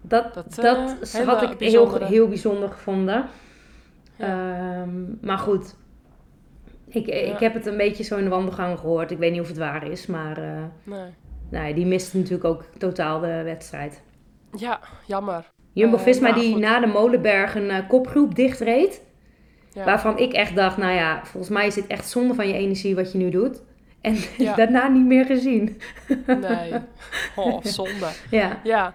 Dat, 0.00 0.34
Dat, 0.34 0.54
dat, 0.54 0.96
eh, 1.00 1.12
hele 1.12 1.30
had 1.30 1.42
ik 1.42 1.48
heel, 1.48 1.56
bijzondere. 1.58 2.04
heel 2.04 2.28
bijzonder 2.28 2.68
gevonden. 2.68 3.24
Ja. 4.16 4.26
Ehm, 4.82 4.90
maar 5.20 5.38
goed, 5.38 5.76
ik, 6.88 7.06
ik 7.06 7.26
Ja. 7.26 7.36
heb 7.38 7.54
het 7.54 7.66
een 7.66 7.76
beetje 7.76 8.02
zo 8.04 8.16
in 8.16 8.24
de 8.24 8.30
wandelgangen 8.30 8.78
gehoord. 8.78 9.10
Ik 9.10 9.18
weet 9.18 9.32
niet 9.32 9.40
of 9.40 9.48
het 9.48 9.58
waar 9.58 9.86
is, 9.90 10.06
maar 10.06 10.38
eh, 10.38 10.94
Nee. 11.50 11.74
die 11.74 11.86
miste 11.86 12.16
natuurlijk 12.16 12.44
ook 12.44 12.64
totaal 12.78 13.20
de 13.20 13.42
wedstrijd. 13.42 14.02
Ja, 14.56 14.80
jammer. 15.06 15.50
Jumbo-Visma 15.72 16.26
Eh, 16.28 16.32
nou, 16.34 16.44
die 16.44 16.52
goed. 16.54 16.62
na 16.62 16.80
de 16.80 16.86
Molenberg 16.86 17.54
een 17.54 17.70
eh, 17.70 17.88
kopgroep 17.88 18.34
dichtreed. 18.34 19.02
Ja. 19.72 19.84
Waarvan 19.84 20.18
ik 20.18 20.32
echt 20.32 20.56
dacht, 20.56 20.76
nou 20.76 20.92
ja, 20.94 21.20
volgens 21.24 21.52
mij 21.52 21.66
is 21.66 21.74
dit 21.74 21.86
echt 21.86 22.08
zonde 22.08 22.34
van 22.34 22.48
je 22.48 22.54
energie 22.54 22.94
wat 22.94 23.12
je 23.12 23.18
nu 23.18 23.30
doet. 23.30 23.62
En 24.00 24.16
Ja. 24.36 24.54
daarna 24.54 24.88
niet 24.88 25.06
meer 25.06 25.24
gezien. 25.24 25.80
Nee. 26.26 26.72
Oh, 27.36 27.64
zonde. 27.64 28.08
Ja, 28.30 28.60
Ja. 28.64 28.94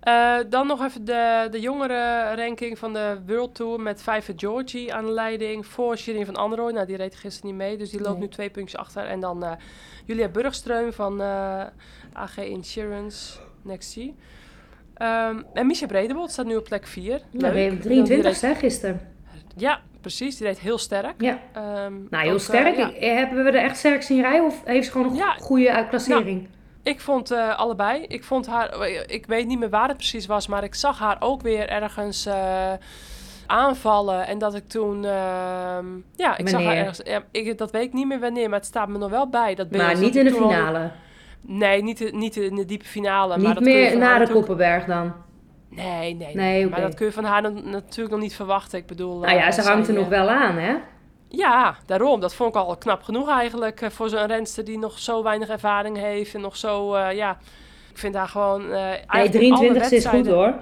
Eh, 0.00 0.36
dan 0.48 0.66
nog 0.66 0.84
even 0.84 1.04
de, 1.04 1.48
de 1.50 1.60
jongere 1.60 2.34
ranking 2.34 2.78
van 2.78 2.92
de 2.92 3.18
World 3.26 3.54
Tour 3.54 3.80
met 3.80 4.02
Vijver 4.02 4.34
Georgie 4.36 4.94
aan 4.94 5.04
de 5.04 5.10
leiding 5.10 5.66
voor 5.66 5.96
Shirin 5.98 6.24
van 6.26 6.36
Androoy. 6.36 6.72
Nou, 6.72 6.86
die 6.86 6.96
reed 6.96 7.14
gisteren 7.14 7.50
niet 7.50 7.58
mee, 7.58 7.76
dus 7.76 7.90
die 7.90 8.00
loopt 8.00 8.12
Nee. 8.18 8.20
nu 8.22 8.28
twee 8.28 8.50
puntjes 8.50 8.80
achter. 8.80 9.04
En 9.04 9.20
dan 9.20 9.44
eh, 9.44 9.52
Julia 10.04 10.28
Burgström 10.28 10.92
van 10.92 11.20
eh, 11.20 11.64
AG 12.12 12.36
Insurance 12.38 13.38
Next 13.62 13.92
G. 13.92 13.96
Ehm, 14.94 15.42
en 15.54 15.66
Misha 15.66 15.86
Bredebold 15.86 16.30
staat 16.30 16.46
nu 16.46 16.56
op 16.56 16.64
plek 16.64 16.86
4. 16.86 17.20
nou, 17.30 17.52
ben 17.52 17.62
je 17.62 17.78
23 17.78 18.40
hè, 18.40 18.54
gisteren. 18.54 19.00
Ja, 19.56 19.80
precies. 20.00 20.36
Die 20.36 20.46
reed 20.46 20.58
heel 20.60 20.78
sterk. 20.78 21.14
Ja, 21.18 21.38
Ehm, 21.52 21.92
nou 22.10 22.22
heel 22.22 22.32
ook, 22.32 22.38
eh, 22.38 22.44
sterk. 22.44 22.76
ja. 22.76 22.92
Eh, 22.92 23.14
Hebben 23.14 23.44
we 23.44 23.50
er 23.50 23.64
echt 23.64 23.76
sterk 23.76 24.02
zien 24.02 24.20
rijden 24.22 24.44
of 24.46 24.60
heeft 24.64 24.86
ze 24.86 24.92
gewoon 24.92 25.06
een 25.10 25.14
Ja. 25.16 25.34
goede 25.40 25.72
uitklassering? 25.72 26.48
Ik 26.82 27.00
vond 27.00 27.30
eh, 27.30 27.58
allebei. 27.58 28.02
Ik 28.08 28.24
vond 28.24 28.46
haar, 28.46 28.86
ik 29.06 29.26
weet 29.26 29.46
niet 29.46 29.58
meer 29.58 29.70
waar 29.70 29.88
het 29.88 29.96
precies 29.96 30.26
was, 30.26 30.46
maar 30.46 30.64
ik 30.64 30.74
zag 30.74 30.98
haar 30.98 31.16
ook 31.20 31.42
weer 31.42 31.68
ergens 31.68 32.28
aanvallen. 33.46 34.26
En 34.26 34.38
dat 34.38 34.54
ik 34.54 34.68
toen, 34.68 35.04
ehm, 35.04 35.86
ja, 36.16 36.36
ik 36.38 36.48
zag 36.48 36.62
haar 36.64 36.76
ergens, 36.76 37.00
ja, 37.04 37.22
ik, 37.30 37.58
dat 37.58 37.70
weet 37.70 37.82
ik 37.84 37.92
niet 37.92 38.06
meer 38.06 38.20
wanneer, 38.20 38.48
maar 38.48 38.58
het 38.58 38.68
staat 38.68 38.88
me 38.88 38.98
nog 38.98 39.10
wel 39.10 39.28
bij. 39.28 39.54
Dat 39.54 39.70
maar 39.70 39.90
dat 39.92 40.00
niet 40.00 40.16
in 40.16 40.24
de 40.24 40.32
al- 40.40 40.48
finale. 40.50 40.90
nee, 41.40 41.82
niet, 41.82 42.12
niet 42.12 42.36
in 42.36 42.54
de 42.54 42.64
diepe 42.64 42.84
finale. 42.84 43.28
maar 43.28 43.38
niet 43.38 43.54
dat 43.54 43.62
kun 43.62 43.72
je 43.72 43.78
meer 43.88 43.98
na 43.98 44.18
de 44.18 44.32
Koppenberg 44.32 44.84
dan. 44.84 45.12
Nee, 45.76 46.14
nee. 46.14 46.34
Nee, 46.34 46.68
Maar 46.68 46.80
dat 46.80 46.94
kun 46.94 47.06
je 47.06 47.12
van 47.12 47.24
haar 47.24 47.42
dan 47.42 47.70
natuurlijk 47.70 48.10
nog 48.14 48.20
niet 48.22 48.34
verwachten. 48.34 48.78
Ik 48.78 48.86
bedoel... 48.86 49.18
Nou 49.18 49.34
ja, 49.34 49.46
eh, 49.46 49.52
ze 49.52 49.60
hangt 49.62 49.88
er 49.88 49.94
nog 49.94 50.04
eh, 50.04 50.10
wel 50.10 50.28
aan, 50.28 50.56
hè? 50.56 50.74
Ja, 51.28 51.76
daarom. 51.86 52.20
Dat 52.20 52.34
vond 52.34 52.54
ik 52.54 52.60
al 52.62 52.76
knap 52.76 53.02
genoeg 53.02 53.28
eigenlijk 53.30 53.80
eh, 53.80 53.90
voor 53.90 54.08
zo'n 54.08 54.26
renster 54.26 54.64
die 54.64 54.78
nog 54.78 54.98
zo 54.98 55.22
weinig 55.22 55.48
ervaring 55.48 55.96
heeft 55.96 56.34
en 56.34 56.40
nog 56.40 56.56
zo, 56.56 56.98
ja, 56.98 57.30
ik 57.90 57.98
vind 57.98 58.14
haar 58.14 58.28
gewoon. 58.28 58.68
Nee, 58.68 58.80
eigenlijk 58.82 59.34
in 59.34 59.52
alle 59.52 59.58
23 59.58 59.90
is 59.90 60.06
goed 60.06 60.26
hoor. 60.26 60.54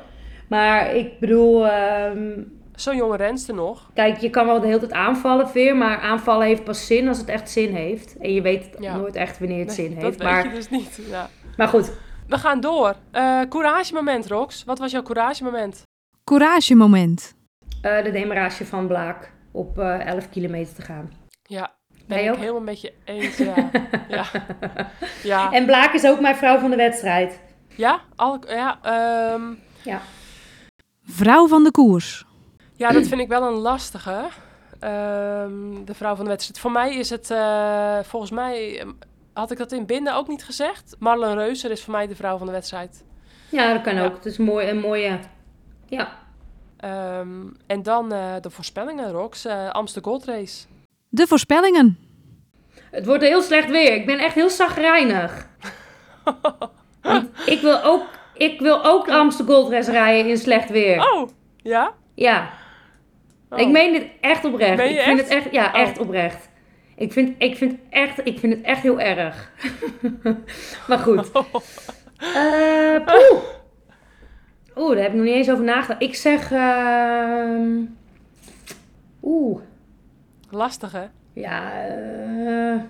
Maar 0.48 0.94
ik 0.94 1.18
bedoel, 1.20 1.66
ehm, 1.66 2.42
Zo'n 2.74 2.96
jonge 2.96 3.16
renster 3.16 3.54
nog. 3.54 3.90
kijk, 3.94 4.18
je 4.18 4.30
kan 4.30 4.46
wel 4.46 4.60
de 4.60 4.66
hele 4.66 4.78
tijd 4.78 4.92
aanvallen, 4.92 5.48
Veer. 5.48 5.76
Maar 5.76 5.98
aanvallen 5.98 6.46
heeft 6.46 6.64
pas 6.64 6.86
zin 6.86 7.08
als 7.08 7.18
het 7.18 7.28
echt 7.28 7.50
zin 7.50 7.74
heeft. 7.74 8.16
En 8.18 8.32
je 8.34 8.42
weet 8.42 8.68
Ja. 8.78 8.96
nooit 8.96 9.14
echt 9.16 9.38
wanneer 9.38 9.58
het 9.58 9.66
Nee, 9.66 9.76
zin 9.76 9.94
dat 9.94 10.02
heeft. 10.04 10.16
weet 10.18 10.28
Maar, 10.28 10.44
je 10.44 10.54
dus 10.54 10.70
niet. 10.70 11.00
Ja. 11.10 11.28
maar 11.56 11.68
goed, 11.68 11.92
We 12.30 12.38
gaan 12.38 12.60
door. 12.60 12.94
Eh 13.10 13.40
couragemoment, 13.48 14.26
Rox. 14.26 14.64
Wat 14.64 14.78
was 14.78 14.90
jouw 14.90 15.02
couragemoment? 15.02 15.82
Couragemoment. 16.24 17.34
eh, 17.82 18.02
de 18.04 18.10
demarage 18.10 18.66
van 18.66 18.86
Blaak 18.86 19.32
op 19.52 19.78
eh 19.78 20.06
11 20.06 20.28
kilometer 20.30 20.74
te 20.74 20.82
gaan. 20.82 21.10
Ja, 21.42 21.72
ben 22.06 22.16
Jij 22.18 22.26
ik 22.26 22.32
ook? 22.32 22.38
helemaal 22.38 22.60
met 22.60 22.80
je 22.80 22.92
eens. 23.04 23.36
Ja. 23.36 23.70
ja. 24.08 24.24
ja. 25.22 25.52
En 25.52 25.66
Blaak 25.66 25.92
is 25.92 26.04
ook 26.06 26.20
mijn 26.20 26.36
vrouw 26.36 26.58
van 26.58 26.70
de 26.70 26.76
wedstrijd. 26.76 27.40
Ja, 27.74 28.00
al, 28.16 28.38
ja, 28.46 28.78
ehm, 28.82 29.42
Ja. 29.82 30.00
Vrouw 31.04 31.48
van 31.48 31.64
de 31.64 31.70
koers. 31.70 32.24
ja, 32.76 32.90
dat 32.90 33.06
vind 33.06 33.20
ik 33.20 33.28
wel 33.28 33.42
een 33.42 33.58
lastige. 33.58 34.24
Ehm, 34.80 35.84
de 35.84 35.94
vrouw 35.94 36.14
van 36.14 36.24
de 36.24 36.30
wedstrijd. 36.30 36.60
Voor 36.60 36.72
mij 36.72 36.94
is 36.94 37.10
het, 37.10 37.30
eh, 37.30 37.98
volgens 38.02 38.30
mij, 38.30 38.78
ehm, 38.80 38.90
had 39.40 39.50
ik 39.50 39.58
dat 39.58 39.72
in 39.72 39.86
binnen 39.86 40.14
ook 40.14 40.28
niet 40.28 40.44
gezegd. 40.44 40.96
Marlon 40.98 41.34
Reuser 41.38 41.70
is 41.70 41.82
voor 41.84 41.92
mij 41.92 42.06
de 42.06 42.16
vrouw 42.16 42.36
van 42.38 42.46
de 42.46 42.52
wedstrijd. 42.52 43.04
Ja, 43.48 43.72
dat 43.72 43.82
kan 43.82 43.94
Ja. 43.94 44.04
ook. 44.04 44.14
Het 44.14 44.26
is 44.26 44.36
mooi, 44.38 44.68
een 44.68 44.78
mooie... 44.80 45.18
Ja. 45.86 46.18
Ehm, 46.76 47.30
en 47.66 47.82
dan 47.82 48.12
eh, 48.12 48.34
de 48.40 48.50
voorspellingen, 48.50 49.10
Rox. 49.10 49.44
eh 49.44 49.70
Amsterdam 49.70 50.12
Gold 50.12 50.24
Race. 50.24 50.66
De 51.08 51.26
voorspellingen. 51.26 51.98
Het 52.90 53.06
wordt 53.06 53.22
heel 53.22 53.42
slecht 53.42 53.70
weer. 53.70 53.94
Ik 53.94 54.06
ben 54.06 54.18
echt 54.18 54.34
heel 54.34 54.50
zagrijnig. 54.50 55.48
Ik 57.46 57.60
wil 57.60 57.82
ook, 57.82 58.02
ik 58.34 58.60
wil 58.60 58.84
ook 58.84 59.06
de 59.06 59.12
Amsterdam 59.12 59.54
Gold 59.56 59.70
Race 59.72 59.90
rijden 59.90 60.30
in 60.30 60.36
slecht 60.38 60.70
weer. 60.70 61.12
Oh, 61.12 61.28
ja? 61.56 61.92
Ja, 62.14 62.50
Oh. 63.50 63.58
ik 63.58 63.68
meen 63.68 63.92
dit 63.92 64.06
echt 64.20 64.44
oprecht. 64.44 64.80
Ik 64.80 65.00
vind 65.00 65.18
echt? 65.18 65.28
het 65.28 65.28
echt, 65.28 65.52
ja, 65.52 65.66
Oh. 65.74 65.80
echt 65.80 65.98
oprecht. 65.98 66.48
Ik 67.00 67.12
vind, 67.12 67.34
ik, 67.38 67.56
vind 67.56 67.78
echt, 67.90 68.26
ik 68.26 68.38
vind 68.38 68.52
het 68.54 68.62
echt 68.62 68.82
heel 68.82 69.00
erg. 69.00 69.50
maar 70.88 70.98
goed. 70.98 71.30
Eh, 72.20 73.04
poeh. 73.04 73.42
Oeh, 74.76 74.94
daar 74.94 75.02
heb 75.02 75.10
ik 75.10 75.14
nog 75.14 75.24
niet 75.24 75.34
eens 75.34 75.50
over 75.50 75.64
nagedacht. 75.64 76.02
Ik 76.02 76.14
zeg... 76.14 76.52
ehm, 76.52 77.84
Oeh. 79.22 79.60
Lastig, 80.50 80.92
hè? 80.92 81.04
Ja, 81.32 81.86
eh, 81.86 82.80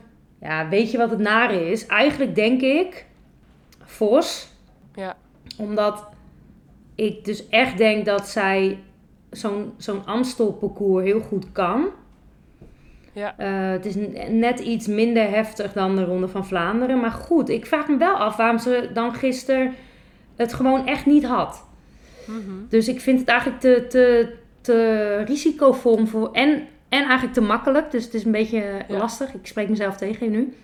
ja, 0.40 0.68
weet 0.68 0.90
je 0.90 0.98
wat 0.98 1.11
het 1.11 1.18
nare 1.18 1.70
is? 1.70 1.86
Eigenlijk 1.86 2.34
denk 2.34 2.61
ik 2.61 3.06
Vos. 3.82 4.48
Ja. 4.94 5.16
Omdat 5.58 6.08
ik 6.94 7.24
dus 7.24 7.48
echt 7.48 7.76
denk 7.78 8.04
dat 8.04 8.28
zij 8.28 8.78
zo'n 9.30 9.72
zo'n 9.76 10.06
Amstel-parcours 10.06 11.04
heel 11.04 11.20
goed 11.20 11.52
kan. 11.52 11.88
Ja. 13.12 13.34
Eh, 13.38 13.70
het 13.70 13.86
is 13.86 13.94
net 14.28 14.61
iets 14.61 14.86
minder 14.86 15.30
heftig 15.30 15.72
dan 15.72 15.96
de 15.96 16.04
Ronde 16.04 16.28
van 16.28 16.46
Vlaanderen. 16.46 17.00
Maar 17.00 17.11
goed, 17.11 17.48
ik 17.48 17.66
vraag 17.66 17.88
me 17.88 17.96
wel 17.96 18.14
af 18.14 18.36
waarom 18.36 18.58
ze 18.58 18.90
dan 18.94 19.14
gisteren 19.14 19.74
het 20.36 20.52
gewoon 20.54 20.86
echt 20.86 21.06
niet 21.06 21.24
had. 21.24 21.64
Mhm. 22.26 22.38
Dus 22.68 22.88
ik 22.88 23.00
vind 23.00 23.18
het 23.20 23.28
eigenlijk 23.28 23.61
te, 23.61 23.86
te, 23.88 24.32
te 24.61 25.16
risicovol 25.26 26.06
voor. 26.06 26.32
En, 26.32 26.50
en 26.88 27.00
eigenlijk 27.02 27.32
te 27.32 27.40
makkelijk. 27.40 27.90
Dus 27.90 28.04
het 28.04 28.14
is 28.14 28.24
een 28.24 28.30
beetje 28.32 28.64
Ja. 28.88 28.96
lastig. 28.98 29.34
Ik 29.34 29.46
spreek 29.46 29.68
mezelf 29.68 29.96
tegen 29.96 30.30
nu. 30.30 30.54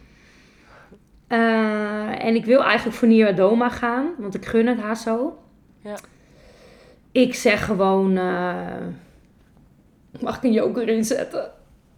Eh, 1.26 2.24
en 2.24 2.34
ik 2.34 2.44
wil 2.44 2.62
eigenlijk 2.64 2.96
voor 2.96 3.08
Nira 3.08 3.32
Doma 3.32 3.68
gaan. 3.68 4.06
Want 4.18 4.34
ik 4.34 4.44
gun 4.46 4.66
het 4.66 4.80
haar 4.80 4.96
zo. 4.96 5.38
Ja. 5.80 5.94
Ik 7.12 7.34
zeg 7.34 7.64
gewoon. 7.64 8.16
eh, 8.16 8.56
mag 10.20 10.36
ik 10.36 10.42
een 10.42 10.52
joker 10.52 10.88
inzetten? 10.88 11.50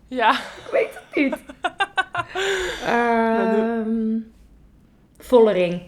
Ja. 0.08 0.32
Ik 0.32 0.68
weet 0.72 0.88
het 0.94 1.14
niet. 1.16 1.36
Nou, 2.86 3.58
Ehm 3.58 4.16
Vollering. 5.18 5.82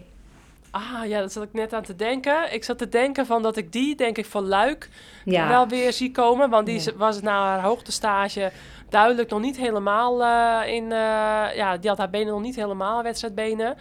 Ah, 0.71 1.05
ja, 1.07 1.21
dat 1.21 1.33
zat 1.33 1.43
ik 1.43 1.53
net 1.53 1.73
aan 1.73 1.83
te 1.83 1.97
denken. 1.97 2.53
Ik 2.55 2.65
zat 2.65 2.79
te 2.79 2.89
denken 2.89 3.27
van 3.27 3.43
dat 3.43 3.57
ik 3.57 3.73
die, 3.73 3.97
denk 3.97 4.19
ik, 4.19 4.27
van 4.27 4.47
Luik 4.49 4.89
Ja. 5.25 5.49
wel 5.49 5.69
weer 5.69 5.93
zie 5.93 6.11
komen. 6.11 6.51
Want 6.51 6.67
die 6.67 6.83
Ja. 6.85 6.93
was 6.97 7.21
na 7.21 7.45
haar 7.47 7.63
hoogtestage 7.63 8.53
duidelijk 8.89 9.31
nog 9.31 9.41
niet 9.41 9.57
helemaal 9.57 10.23
eh, 10.25 10.73
in... 10.75 10.85
eh, 10.93 10.99
ja, 11.57 11.77
die 11.77 11.89
had 11.89 11.99
haar 11.99 12.11
benen 12.11 12.33
nog 12.33 12.43
niet 12.43 12.57
helemaal, 12.57 13.03
wedstrijdbenen. 13.03 13.77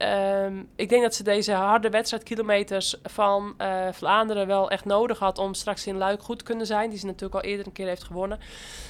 Ehm, 0.00 0.62
ik 0.76 0.88
denk 0.88 1.02
dat 1.02 1.14
ze 1.14 1.22
deze 1.22 1.52
harde 1.52 1.90
wedstrijdkilometers 1.90 2.96
van 3.02 3.54
eh, 3.56 3.88
Vlaanderen 3.92 4.46
wel 4.46 4.70
echt 4.70 4.84
nodig 4.84 5.18
had 5.18 5.38
om 5.38 5.54
straks 5.54 5.86
in 5.86 5.96
Luik 5.96 6.22
goed 6.22 6.38
te 6.38 6.44
kunnen 6.44 6.66
zijn. 6.66 6.90
Die 6.90 6.98
ze 6.98 7.06
natuurlijk 7.06 7.34
al 7.34 7.50
eerder 7.50 7.66
een 7.66 7.72
keer 7.72 7.86
heeft 7.86 8.04
gewonnen. 8.04 8.38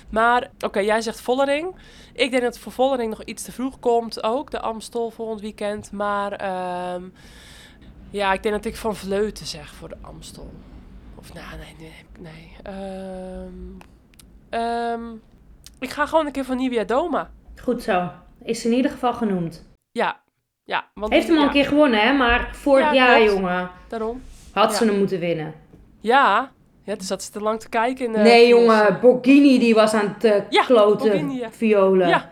Maar 0.08 0.50
oké, 0.60 0.78
jij 0.78 1.00
zegt 1.00 1.20
Vollering. 1.20 1.74
Ik 2.12 2.30
denk 2.30 2.42
dat 2.42 2.58
voor 2.58 2.72
Vollering 2.72 3.10
nog 3.10 3.24
iets 3.24 3.42
te 3.42 3.52
vroeg 3.52 3.78
komt. 3.78 4.22
Ook 4.22 4.50
de 4.50 4.60
Amstel 4.60 5.10
volgend 5.10 5.40
weekend. 5.40 5.92
Maar 5.92 6.32
ehm, 6.32 7.02
ja, 8.10 8.32
ik 8.32 8.42
denk 8.42 8.54
dat 8.54 8.64
ik 8.64 8.76
van 8.76 8.96
Vleuten 8.96 9.46
zeg 9.46 9.74
voor 9.74 9.88
de 9.88 9.96
Amstel. 10.00 10.50
Of 11.14 11.34
nou, 11.34 11.56
nee, 11.56 11.76
nee, 11.78 12.04
nee. 12.18 12.56
Ehm, 14.50 15.14
ik 15.78 15.90
ga 15.90 16.06
gewoon 16.06 16.26
een 16.26 16.32
keer 16.32 16.44
voor 16.44 16.56
Nivea 16.56 16.84
Doma. 16.84 17.30
Goed 17.62 17.82
zo. 17.82 18.10
Is 18.42 18.64
in 18.64 18.72
ieder 18.72 18.90
geval 18.90 19.12
genoemd. 19.12 19.68
Ja, 19.92 20.20
ja. 20.70 20.84
Want 20.94 21.12
Heeft 21.12 21.26
hem 21.26 21.36
al 21.36 21.40
ja, 21.42 21.46
een 21.48 21.54
keer 21.54 21.64
gewonnen, 21.66 22.00
hè? 22.00 22.12
Maar 22.12 22.48
vorig 22.52 22.84
Ja, 22.84 22.92
jaar, 22.92 23.16
klopt. 23.16 23.32
jongen, 23.32 23.70
Daarom. 23.88 24.22
had 24.52 24.70
Ja. 24.70 24.76
ze 24.76 24.84
hem 24.84 24.98
moeten 24.98 25.18
winnen. 25.20 25.54
Ja, 26.00 26.50
ja 26.84 26.94
dus 26.96 27.06
dat 27.08 27.20
is 27.20 27.28
te 27.28 27.40
lang 27.40 27.60
te 27.60 27.68
kijken. 27.68 28.04
In 28.04 28.22
nee, 28.22 28.48
jongen, 28.48 28.98
Borghini 29.00 29.58
die 29.58 29.74
was 29.74 29.94
aan 29.94 30.14
het 30.14 30.24
eh, 30.24 30.42
Ja, 30.50 30.62
kloten, 30.64 31.08
Borghini, 31.10 31.38
ja. 31.38 31.50
violen. 31.50 32.08
Ja. 32.08 32.30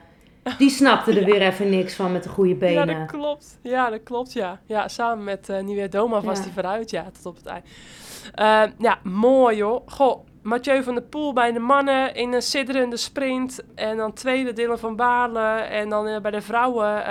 Die 0.58 0.70
snapte 0.70 1.18
er 1.20 1.24
weer 1.32 1.42
even 1.42 1.70
niks 1.70 1.94
van 1.94 2.12
met 2.12 2.22
de 2.22 2.28
goede 2.28 2.50
Ja, 2.50 2.56
benen. 2.84 2.98
dat 2.98 3.10
klopt. 3.10 3.58
Ja, 3.62 3.90
dat 3.90 4.02
klopt, 4.02 4.32
ja. 4.32 4.60
Ja, 4.66 4.88
samen 4.88 5.24
met 5.24 5.48
eh 5.48 5.58
Nivea 5.62 5.86
Doma 5.88 6.20
was 6.20 6.36
Ja. 6.38 6.42
die 6.44 6.52
vooruit, 6.52 6.90
ja, 6.90 7.04
tot 7.12 7.26
op 7.26 7.36
het 7.36 7.46
eind. 7.46 7.64
Eh, 8.34 8.62
ja, 8.78 8.98
mooi 9.02 9.62
hoor. 9.62 9.82
Goh, 9.86 10.26
Mathieu 10.42 10.82
van 10.82 10.94
der 10.94 11.02
Poel 11.02 11.32
bij 11.32 11.52
de 11.52 11.58
mannen 11.58 12.14
in 12.14 12.32
een 12.32 12.42
sidderende 12.42 12.96
sprint. 12.96 13.60
En 13.74 13.96
dan 13.96 14.12
tweede 14.12 14.52
Dylan 14.52 14.78
van 14.78 14.96
Baarle. 14.96 15.40
En 15.60 15.88
dan 15.88 16.06
eh, 16.06 16.20
bij 16.20 16.30
de 16.30 16.40
vrouwen 16.40 17.04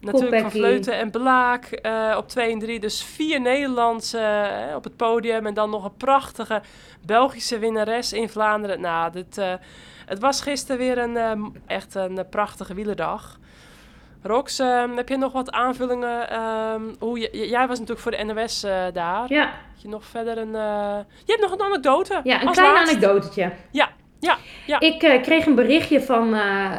natuurlijk 0.00 0.40
van. 0.40 0.50
Vleuten 0.50 0.94
en 0.98 1.10
Blaak 1.10 1.64
eh, 1.64 2.14
op 2.16 2.28
2 2.28 2.52
en 2.52 2.58
3. 2.58 2.80
Dus 2.80 3.02
vier 3.02 3.40
Nederlandse 3.40 4.18
eh, 4.18 4.76
op 4.76 4.84
het 4.84 4.96
podium. 4.96 5.46
En 5.46 5.54
dan 5.54 5.70
nog 5.70 5.84
een 5.84 5.96
prachtige 5.96 6.62
Belgische 7.06 7.58
winnares 7.58 8.12
in 8.12 8.28
Vlaanderen. 8.28 8.80
Nou, 8.80 9.12
dit, 9.12 9.38
eh, 9.38 9.52
het 10.06 10.18
was 10.18 10.40
gisteren 10.40 10.78
weer 10.78 10.98
een, 10.98 11.16
eh, 11.16 11.32
echt 11.66 11.94
een 11.94 12.26
prachtige 12.30 12.74
wielerdag. 12.74 13.38
Rox, 14.22 14.58
ehm, 14.58 14.96
heb 14.96 15.08
je 15.08 15.16
nog 15.16 15.32
wat 15.32 15.50
aanvullingen? 15.50 16.30
ehm, 16.30 16.82
hoe 16.98 17.18
je, 17.18 17.48
jij 17.48 17.66
was 17.66 17.78
natuurlijk 17.78 18.00
voor 18.00 18.10
de 18.10 18.24
NOS 18.24 18.60
daar. 18.92 19.24
Ja, 19.28 19.44
Heb 19.44 19.76
je 19.76 19.88
nog 19.88 20.04
verder 20.04 20.38
een... 20.38 20.52
Je 20.52 21.04
hebt 21.26 21.40
nog 21.40 21.52
een 21.52 21.62
anekdote. 21.62 22.20
ja 22.24 22.42
een 22.42 22.52
klein 22.52 22.76
anekdotetje. 22.76 23.52
Ja, 23.70 23.88
ja, 24.20 24.36
ja. 24.66 24.80
Ik 24.80 25.02
eh, 25.02 25.22
kreeg 25.22 25.46
een 25.46 25.54
berichtje 25.54 26.00
van 26.02 26.34
eh, 26.34 26.74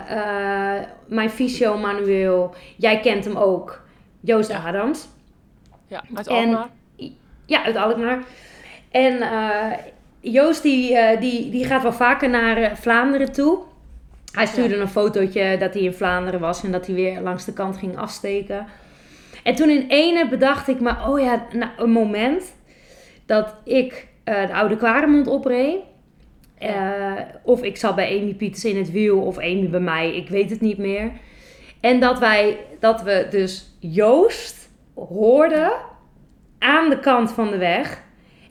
eh, 0.78 0.84
mijn 1.06 1.30
fysio 1.30 1.78
Manuel. 1.78 2.56
Jij 2.78 3.00
kent 3.00 3.26
hem 3.26 3.38
ook. 3.38 3.82
Joost 4.20 4.50
Ja. 4.50 4.64
Adams. 4.66 5.08
ja 5.88 6.04
uit 6.16 6.28
En- 6.28 6.36
Alkmaar. 6.36 6.68
Ja, 7.46 7.64
uit 7.64 7.76
Alkmaar. 7.76 8.24
En 8.92 9.20
Joost 10.20 10.64
die, 10.64 10.98
die, 11.20 11.50
die 11.50 11.66
gaat 11.66 11.82
wel 11.82 11.94
vaker 11.94 12.30
naar 12.30 12.78
Vlaanderen 12.78 13.32
toe. 13.32 13.60
Hij 14.32 14.46
stuurde 14.46 14.76
een 14.76 14.88
fotootje 14.88 15.58
dat 15.58 15.74
hij 15.74 15.84
in 15.84 15.94
Vlaanderen 15.94 16.40
was 16.40 16.64
en 16.64 16.72
dat 16.72 16.86
hij 16.86 16.96
weer 16.96 17.22
langs 17.22 17.46
de 17.46 17.54
kant 17.54 17.78
ging 17.78 17.98
afsteken. 17.98 18.66
En 19.44 19.56
toen 19.56 19.70
in 19.70 19.86
ene 19.88 20.28
bedacht 20.28 20.68
ik 20.68 20.80
me, 20.80 20.94
oh 21.08 21.20
ja, 21.20 21.46
nou, 21.54 21.72
een 21.78 21.92
moment 21.92 22.56
dat 23.26 23.56
ik 23.64 24.08
de 24.24 24.54
Oude 24.54 24.78
Kwaremond 24.78 25.28
opreed. 25.28 25.78
Eh, 26.62 27.12
of 27.44 27.64
ik 27.64 27.78
zat 27.78 27.96
bij 27.96 28.20
Amy 28.20 28.34
Pieters 28.34 28.66
in 28.66 28.78
het 28.78 28.92
wiel 28.92 29.22
of 29.22 29.38
Amy 29.38 29.70
bij 29.70 29.80
mij, 29.80 30.16
ik 30.16 30.30
weet 30.30 30.50
het 30.50 30.62
niet 30.62 30.78
meer. 30.78 31.12
En 31.80 32.00
dat 32.00 32.20
wij, 32.20 32.58
dat 32.80 33.02
we 33.02 33.28
dus 33.30 33.76
Joost 33.80 34.70
hoorden 34.96 35.72
aan 36.60 36.90
de 36.90 37.00
kant 37.00 37.32
van 37.32 37.50
de 37.52 37.58
weg. 37.58 38.02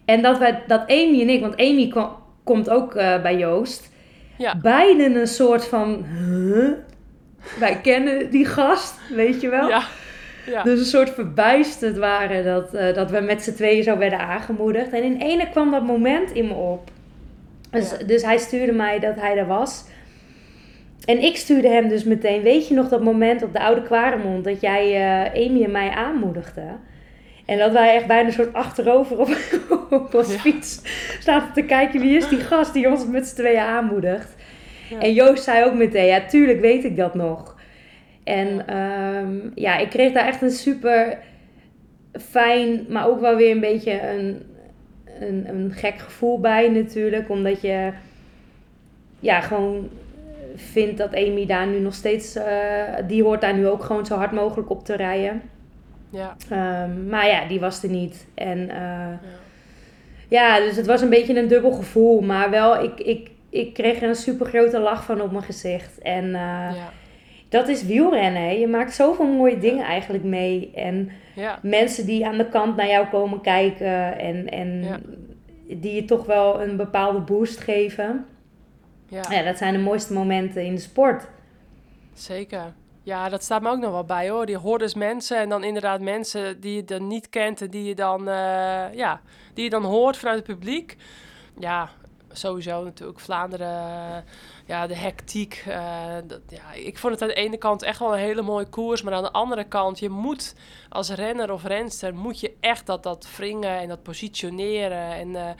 En 0.04 0.22
dat, 0.22 0.38
wij, 0.38 0.62
dat 0.66 0.80
Amy 0.80 1.20
en 1.20 1.28
ik, 1.28 1.40
want 1.40 1.56
Amy 1.56 1.88
kwam- 1.88 2.16
komt 2.44 2.70
ook 2.70 2.94
eh, 2.94 3.22
bij 3.22 3.36
Joost, 3.36 3.92
Ja. 4.38 4.56
beiden 4.62 5.14
een 5.16 5.26
soort 5.26 5.64
van, 5.66 6.04
huh? 6.04 6.68
wij 7.58 7.80
kennen 7.82 8.30
die 8.30 8.44
gast, 8.46 8.94
weet 9.14 9.40
je 9.40 9.48
wel? 9.48 9.68
Ja, 9.68 9.82
ja. 10.46 10.62
Dus 10.62 10.78
een 10.78 10.84
soort 10.84 11.10
verbijsterd 11.10 11.96
waren 11.98 12.44
dat, 12.44 12.74
eh, 12.74 12.94
dat 12.94 13.10
we 13.10 13.20
met 13.20 13.42
z'n 13.42 13.54
tweeën 13.54 13.82
zo 13.82 13.98
werden 13.98 14.18
aangemoedigd. 14.18 14.90
En 14.92 15.02
in 15.02 15.20
ene 15.20 15.50
kwam 15.50 15.70
dat 15.70 15.82
moment 15.86 16.30
in 16.30 16.46
me 16.46 16.54
op. 16.54 16.90
Dus, 17.70 17.90
Ja. 17.90 18.06
dus 18.06 18.22
hij 18.22 18.38
stuurde 18.38 18.72
mij 18.72 18.98
dat 18.98 19.14
hij 19.16 19.36
er 19.36 19.46
was. 19.46 19.84
En 21.04 21.22
ik 21.22 21.36
stuurde 21.36 21.68
hem 21.68 21.88
dus 21.88 22.04
meteen, 22.04 22.42
weet 22.42 22.68
je 22.68 22.74
nog 22.74 22.88
dat 22.88 23.02
moment 23.02 23.42
op 23.42 23.52
de 23.52 23.60
Oude 23.60 23.82
Kwaremond 23.82 24.44
dat 24.44 24.60
jij 24.60 24.94
eh, 24.94 25.46
Amy 25.46 25.64
en 25.64 25.70
mij 25.70 25.90
aanmoedigde? 25.90 26.62
En 27.46 27.58
dat 27.58 27.72
wij 27.72 27.94
echt 27.94 28.06
bijna 28.06 28.26
een 28.26 28.32
soort 28.34 28.52
achterover 28.52 29.18
op, 29.18 29.28
op 29.90 30.12
Ja. 30.12 30.22
fiets 30.22 30.80
zaten 31.20 31.52
te 31.52 31.62
kijken 31.62 32.00
wie 32.00 32.16
is 32.16 32.28
die 32.28 32.38
gast 32.38 32.72
die 32.72 32.90
ons 32.90 33.06
met 33.06 33.26
z'n 33.26 33.34
tweeën 33.34 33.60
aanmoedigt. 33.60 34.34
Ja. 34.90 34.98
En 34.98 35.12
Joost 35.12 35.44
zei 35.44 35.64
ook 35.64 35.74
meteen, 35.74 36.06
ja 36.06 36.20
tuurlijk 36.26 36.60
weet 36.60 36.84
ik 36.84 36.96
dat 36.96 37.14
nog. 37.14 37.56
En 38.24 38.66
ehm, 38.66 39.36
ja, 39.54 39.78
ik 39.78 39.88
kreeg 39.88 40.12
daar 40.12 40.26
echt 40.26 40.42
een 40.42 40.50
super 40.50 41.18
fijn, 42.30 42.86
maar 42.88 43.08
ook 43.08 43.20
wel 43.20 43.36
weer 43.36 43.50
een 43.50 43.60
beetje 43.60 44.08
een, 44.08 44.42
een, 45.20 45.48
een 45.48 45.72
gek 45.72 45.98
gevoel 45.98 46.40
bij 46.40 46.68
natuurlijk. 46.68 47.28
Omdat 47.28 47.60
je 47.60 47.92
ja, 49.20 49.40
gewoon 49.40 49.88
vindt 50.56 50.98
dat 50.98 51.14
Amy 51.14 51.46
daar 51.46 51.66
nu 51.66 51.78
nog 51.78 51.94
steeds, 51.94 52.36
eh, 52.36 52.94
die 53.06 53.22
hoort 53.22 53.40
daar 53.40 53.54
nu 53.54 53.68
ook 53.68 53.84
gewoon 53.84 54.06
zo 54.06 54.16
hard 54.16 54.32
mogelijk 54.32 54.70
op 54.70 54.84
te 54.84 54.96
rijden. 54.96 55.42
ja. 56.10 56.36
Ehm, 56.50 57.08
maar 57.08 57.26
ja, 57.26 57.46
die 57.48 57.60
was 57.60 57.82
er 57.82 57.88
niet. 57.88 58.26
En 58.34 58.70
eh, 58.70 58.76
ja. 58.78 59.18
ja, 60.28 60.60
dus 60.60 60.76
het 60.76 60.86
was 60.86 61.00
een 61.00 61.08
beetje 61.08 61.38
een 61.38 61.48
dubbel 61.48 61.72
gevoel. 61.72 62.20
Maar 62.20 62.50
wel, 62.50 62.82
ik, 62.82 63.00
ik, 63.00 63.30
ik 63.50 63.74
kreeg 63.74 64.02
er 64.02 64.08
een 64.08 64.14
super 64.14 64.46
grote 64.46 64.78
lach 64.78 65.04
van 65.04 65.20
op 65.20 65.30
mijn 65.32 65.44
gezicht. 65.44 65.98
En 65.98 66.24
eh, 66.24 66.74
ja. 66.74 66.92
dat 67.48 67.68
is 67.68 67.84
wielrennen. 67.84 68.42
Hè. 68.42 68.50
Je 68.50 68.68
maakt 68.68 68.94
zoveel 68.94 69.26
mooie 69.26 69.58
dingen 69.58 69.84
eigenlijk 69.84 70.24
mee. 70.24 70.70
En 70.74 71.10
ja. 71.40 71.58
mensen 71.62 72.06
die 72.06 72.26
aan 72.26 72.38
de 72.38 72.48
kant 72.48 72.76
naar 72.76 72.88
jou 72.88 73.06
komen 73.06 73.40
kijken. 73.40 74.18
En, 74.18 74.48
en 74.48 74.82
Ja. 74.82 74.98
die 75.76 75.94
je 75.94 76.04
toch 76.04 76.26
wel 76.26 76.62
een 76.62 76.76
bepaalde 76.76 77.20
boost 77.20 77.58
geven. 77.60 78.26
ja. 79.08 79.22
Ja, 79.30 79.42
dat 79.42 79.58
zijn 79.58 79.72
de 79.72 79.78
mooiste 79.80 80.12
momenten 80.12 80.64
in 80.64 80.74
de 80.74 80.80
sport. 80.80 81.28
Zeker. 82.14 82.72
Ja, 83.02 83.28
dat 83.28 83.42
staat 83.42 83.62
me 83.62 83.70
ook 83.70 83.78
nog 83.78 83.90
wel 83.90 84.04
bij 84.04 84.30
hoor. 84.30 84.46
Die 84.46 84.56
hordes 84.56 84.94
mensen 84.94 85.36
en 85.38 85.48
dan 85.48 85.64
inderdaad 85.64 86.00
mensen 86.00 86.60
die 86.60 86.74
je 86.76 86.84
dan 86.84 87.06
niet 87.06 87.28
kent 87.28 87.60
en 87.62 87.70
die 87.70 87.84
je 87.84 87.94
dan, 87.94 88.28
eh, 88.28 88.92
ja, 88.94 89.20
die 89.54 89.64
je 89.64 89.70
dan 89.70 89.84
hoort 89.84 90.16
vanuit 90.16 90.36
het 90.36 90.46
publiek. 90.46 90.96
Ja, 91.58 91.88
sowieso 92.32 92.84
natuurlijk 92.84 93.20
Vlaanderen, 93.20 94.24
ja, 94.66 94.86
de 94.86 94.96
hectiek. 94.96 95.64
eh, 95.66 96.14
dat, 96.24 96.40
ja, 96.48 96.72
ik 96.72 96.98
vond 96.98 97.12
het 97.12 97.22
aan 97.22 97.28
de 97.28 97.34
ene 97.34 97.56
kant 97.56 97.82
echt 97.82 97.98
wel 97.98 98.12
een 98.12 98.18
hele 98.18 98.42
mooie 98.42 98.66
koers, 98.66 99.02
maar 99.02 99.14
aan 99.14 99.22
de 99.22 99.32
andere 99.32 99.64
kant, 99.64 99.98
je 99.98 100.08
moet 100.08 100.54
als 100.88 101.10
renner 101.10 101.52
of 101.52 101.64
renster, 101.64 102.14
moet 102.14 102.40
je 102.40 102.52
echt 102.60 102.86
dat, 102.86 103.02
dat 103.02 103.28
wringen 103.36 103.78
en 103.78 103.88
dat 103.88 104.02
positioneren 104.02 105.12
en 105.12 105.36
eh, 105.36 105.50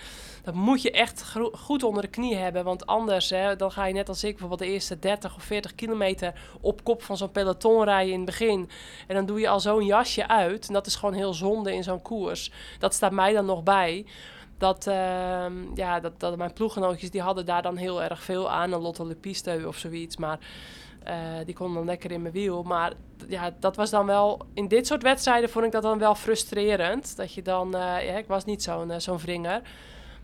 dat 0.43 0.55
moet 0.55 0.83
je 0.83 0.91
echt 0.91 1.35
goed 1.53 1.83
onder 1.83 2.03
de 2.03 2.09
knie 2.09 2.37
hebben, 2.37 2.65
want 2.65 2.87
anders 2.87 3.31
hè, 3.31 3.57
dan 3.57 3.73
ga 3.73 3.85
je 3.87 3.95
net 3.95 4.09
als 4.09 4.25
ik 4.25 4.31
bijvoorbeeld 4.31 4.61
de 4.61 4.75
eerste 4.75 4.99
30 4.99 5.37
of 5.37 5.43
40 5.43 5.75
kilometer 5.75 6.33
op 6.61 6.85
kop 6.85 7.03
van 7.03 7.17
zo'n 7.17 7.31
peloton 7.31 7.85
rijden 7.85 8.13
in 8.13 8.21
het 8.21 8.27
begin 8.27 8.71
en 9.07 9.15
dan 9.15 9.27
doe 9.27 9.41
je 9.41 9.49
al 9.49 9.61
zo'n 9.61 9.85
jasje 9.85 10.29
uit 10.29 10.67
en 10.67 10.73
dat 10.73 10.87
is 10.87 10.97
gewoon 10.97 11.15
heel 11.15 11.35
zonde 11.35 11.75
in 11.75 11.83
zo'n 11.83 12.03
koers. 12.03 12.53
Dat 12.79 12.95
staat 12.95 13.13
mij 13.13 13.33
dan 13.33 13.45
nog 13.45 13.63
bij 13.63 14.07
dat, 14.61 14.87
ehm, 14.87 15.53
ja, 15.75 16.01
dat, 16.01 16.13
dat 16.21 16.37
mijn 16.37 16.53
ploeggenootjes 16.53 17.11
die 17.11 17.21
hadden 17.21 17.47
daar 17.47 17.63
dan 17.63 17.77
heel 17.77 18.03
erg 18.03 18.23
veel 18.23 18.51
aan. 18.51 18.73
Een 18.73 18.81
Lotte 18.81 19.07
Le 19.07 19.15
Piste 19.15 19.63
of 19.67 19.77
zoiets. 19.77 20.17
Maar 20.17 20.39
eh, 21.05 21.15
die 21.45 21.55
konden 21.55 21.77
dan 21.77 21.85
lekker 21.85 22.11
in 22.11 22.23
mijn 22.23 22.35
wiel. 22.35 22.63
Maar 22.63 22.93
ja, 23.29 23.51
dat 23.61 23.77
was 23.77 23.91
dan 23.91 24.07
wel... 24.07 24.41
In 24.55 24.69
dit 24.69 24.87
soort 24.87 25.03
wedstrijden 25.03 25.51
vond 25.51 25.65
ik 25.65 25.73
dat 25.73 25.83
dan 25.83 25.99
wel 25.99 26.15
frustrerend. 26.15 27.17
Dat 27.17 27.35
je 27.35 27.43
dan... 27.43 27.75
eh, 27.75 27.81
ja, 27.81 28.17
ik 28.17 28.27
was 28.27 28.45
niet 28.45 28.63
zo'n 28.63 28.91
eh, 28.91 28.99
zo'n 28.99 29.19
wringer. 29.19 29.61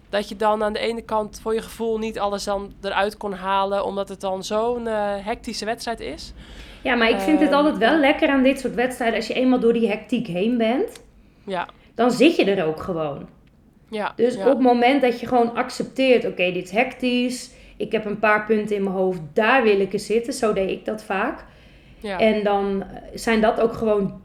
Dat 0.08 0.28
je 0.28 0.36
dan 0.36 0.62
aan 0.64 0.72
de 0.72 0.78
ene 0.78 1.02
kant 1.02 1.40
voor 1.42 1.54
je 1.54 1.62
gevoel 1.62 1.98
niet 1.98 2.18
alles 2.18 2.44
dan 2.44 2.72
eruit 2.82 3.16
kon 3.16 3.32
halen. 3.32 3.84
Omdat 3.84 4.08
het 4.08 4.20
dan 4.20 4.44
zo'n 4.44 4.86
hectische 5.22 5.64
wedstrijd 5.64 6.00
is. 6.00 6.32
Ja, 6.82 6.94
maar 6.94 7.10
ik 7.10 7.18
vind 7.20 7.40
het 7.40 7.48
Ehm, 7.48 7.58
altijd 7.58 7.76
wel 7.78 7.98
lekker 7.98 8.28
aan 8.28 8.42
dit 8.42 8.60
soort 8.60 8.74
wedstrijden. 8.74 9.16
Als 9.16 9.26
je 9.26 9.34
eenmaal 9.34 9.60
door 9.60 9.72
die 9.72 9.88
hectiek 9.88 10.26
heen 10.26 10.56
bent, 10.56 11.02
Ja, 11.44 11.68
dan 11.94 12.10
zit 12.10 12.36
je 12.36 12.44
er 12.44 12.66
ook 12.66 12.82
gewoon. 12.82 13.34
Ja. 13.90 14.12
Dus 14.16 14.34
ja. 14.34 14.40
op 14.40 14.46
het 14.46 14.60
moment 14.60 15.02
dat 15.02 15.20
je 15.20 15.26
gewoon 15.26 15.54
accepteert, 15.54 16.24
oké, 16.26 16.52
dit 16.52 16.64
is 16.64 16.70
hectisch. 16.70 17.50
Ik 17.76 17.92
heb 17.92 18.04
een 18.04 18.18
paar 18.18 18.44
punten 18.46 18.76
in 18.76 18.82
mijn 18.82 18.94
hoofd, 18.94 19.20
daar 19.32 19.62
wil 19.62 19.80
ik 19.80 19.92
eens 19.92 20.06
zitten. 20.06 20.32
Zo 20.32 20.52
deed 20.52 20.70
ik 20.70 20.84
dat 20.84 21.04
vaak. 21.04 21.44
ja. 22.00 22.18
En 22.18 22.44
dan 22.44 22.82
eh, 22.82 22.88
zijn 23.14 23.40
dat 23.40 23.60
ook 23.60 23.72
gewoon 23.72 24.20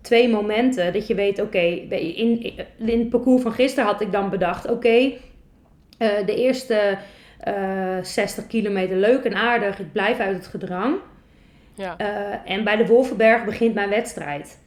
twee 0.00 0.28
momenten 0.28 0.92
dat 0.92 1.06
je 1.06 1.14
weet, 1.14 1.40
oké, 1.40 1.58
in, 1.58 2.42
in 2.78 2.98
het 2.98 3.08
parcours 3.08 3.42
van 3.42 3.52
gisteren 3.52 3.90
had 3.90 4.00
ik 4.00 4.12
dan 4.12 4.30
bedacht, 4.30 4.70
oké, 4.70 5.12
eh, 5.98 6.26
de 6.26 6.34
eerste 6.36 6.98
eh 7.38 7.98
60 8.02 8.46
kilometer 8.46 8.96
leuk 8.96 9.24
en 9.24 9.34
aardig, 9.34 9.78
ik 9.78 9.92
blijf 9.92 10.18
uit 10.18 10.36
het 10.36 10.46
gedrang. 10.46 10.96
ja. 11.74 11.96
Eh, 11.96 12.52
en 12.52 12.64
bij 12.64 12.76
de 12.76 12.86
Wolvenberg 12.86 13.44
begint 13.44 13.74
mijn 13.74 13.88
wedstrijd. 13.88 14.58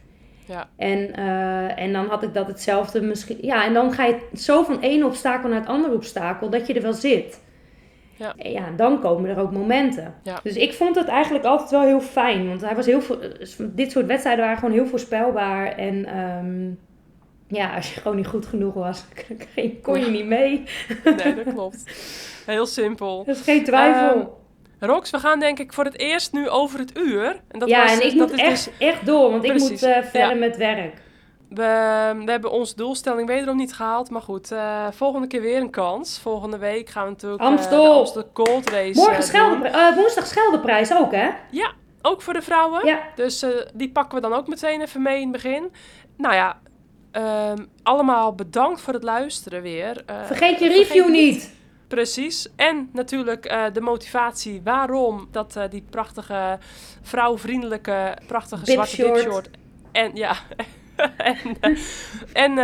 Ja. 0.51 0.69
En, 0.75 1.15
eh, 1.15 1.83
en 1.83 1.93
dan 1.93 2.07
had 2.07 2.23
ik 2.23 2.33
dat 2.33 2.47
hetzelfde 2.47 3.01
misschien. 3.01 3.37
Ja, 3.41 3.65
en 3.65 3.73
dan 3.73 3.91
ga 3.91 4.05
je 4.05 4.19
zo 4.33 4.63
van 4.63 4.81
één 4.81 5.03
obstakel 5.03 5.49
naar 5.49 5.59
het 5.59 5.69
andere 5.69 5.93
obstakel 5.93 6.49
dat 6.49 6.67
je 6.67 6.73
er 6.73 6.81
wel 6.81 6.93
zit. 6.93 7.41
Ja. 8.15 8.33
En 8.37 8.51
ja, 8.51 8.71
dan 8.75 8.99
komen 8.99 9.29
er 9.29 9.39
ook 9.39 9.51
momenten. 9.51 10.13
Ja. 10.23 10.39
Dus 10.43 10.55
ik 10.55 10.73
vond 10.73 10.95
het 10.95 11.07
eigenlijk 11.07 11.45
altijd 11.45 11.69
wel 11.69 11.81
heel 11.81 12.01
fijn. 12.01 12.47
Want 12.47 12.61
hij 12.61 12.75
was 12.75 12.85
heel 12.85 13.01
veel, 13.01 13.19
dit 13.59 13.91
soort 13.91 14.05
wedstrijden 14.05 14.43
waren 14.43 14.59
gewoon 14.59 14.73
heel 14.73 14.85
voorspelbaar. 14.87 15.65
En 15.65 16.05
ehm, 16.05 16.71
ja, 17.47 17.75
als 17.75 17.93
je 17.93 17.99
gewoon 18.01 18.17
niet 18.17 18.27
goed 18.27 18.45
genoeg 18.45 18.73
was, 18.73 19.05
kon 19.81 19.99
je 19.99 20.09
niet 20.09 20.25
mee. 20.25 20.63
Nee, 21.03 21.35
dat 21.35 21.53
klopt. 21.53 21.83
Heel 22.45 22.65
simpel. 22.65 23.23
Dat 23.23 23.35
is 23.35 23.41
geen 23.41 23.63
twijfel. 23.63 24.19
Ehm, 24.19 24.27
Rox, 24.87 25.09
we 25.09 25.19
gaan 25.19 25.39
denk 25.39 25.59
ik 25.59 25.73
voor 25.73 25.83
het 25.83 25.99
eerst 25.99 26.33
nu 26.33 26.49
over 26.49 26.79
het 26.79 26.97
uur. 26.97 27.41
En 27.47 27.59
dat 27.59 27.69
ja, 27.69 27.81
was, 27.81 27.91
en 27.91 28.05
ik 28.05 28.17
dat 28.17 28.29
moet 28.29 28.39
is 28.39 28.45
echt, 28.45 28.65
dus- 28.65 28.87
echt 28.87 29.05
door, 29.05 29.31
want 29.31 29.43
ik 29.43 29.57
moet 29.57 29.83
eh, 29.83 30.03
verder 30.03 30.29
ja. 30.29 30.33
met 30.33 30.57
werk. 30.57 31.01
we, 31.49 32.13
we 32.25 32.31
hebben 32.31 32.51
onze 32.51 32.75
doelstelling 32.75 33.27
wederom 33.27 33.57
niet 33.57 33.73
gehaald. 33.73 34.09
Maar 34.09 34.21
goed, 34.21 34.51
eh, 34.51 34.87
volgende 34.91 35.27
keer 35.27 35.41
weer 35.41 35.61
een 35.61 35.69
kans. 35.69 36.19
Volgende 36.19 36.57
week 36.57 36.89
gaan 36.89 37.03
we 37.03 37.09
natuurlijk 37.09 37.41
eh, 37.41 37.47
Amstel. 37.47 37.83
de 37.83 37.89
Amstel 37.89 38.29
Gold 38.33 38.69
Race 38.69 38.99
Morgen 38.99 39.23
Schelde, 39.23 39.93
woensdag 39.95 40.27
Scheldeprijs 40.27 40.93
ook, 40.93 41.11
hè? 41.11 41.29
Ook 42.01 42.21
voor 42.21 42.33
de 42.33 42.41
vrouwen. 42.41 42.85
Ja. 42.85 42.99
Dus 43.15 43.45
die 43.73 43.91
pakken 43.91 44.15
we 44.15 44.21
dan 44.21 44.33
ook 44.33 44.47
meteen 44.47 44.81
even 44.81 45.01
mee 45.01 45.15
in 45.15 45.21
het 45.21 45.31
begin. 45.31 45.71
Nou 46.17 46.33
ja, 46.33 46.59
ehm, 47.11 47.65
allemaal 47.83 48.35
bedankt 48.35 48.81
voor 48.81 48.93
het 48.93 49.03
luisteren 49.03 49.61
weer. 49.61 50.03
Vergeet 50.25 50.59
je 50.59 50.65
vergeet 50.65 50.87
review 50.87 51.09
niet. 51.09 51.59
Precies. 51.91 52.47
En 52.55 52.89
natuurlijk 52.93 53.45
eh, 53.45 53.63
de 53.73 53.81
motivatie 53.81 54.61
waarom 54.63 55.27
dat 55.31 55.55
eh, 55.55 55.63
die 55.69 55.83
prachtige, 55.89 56.59
vrouwvriendelijke, 57.01 58.17
prachtige 58.27 58.65
zwarte 58.65 58.95
Bibshort. 58.95 59.23
dipshort. 59.23 59.49
En 59.91 60.11
ja. 60.15 60.35
en, 61.17 61.57
eh, 61.61 61.77
en, 62.33 62.57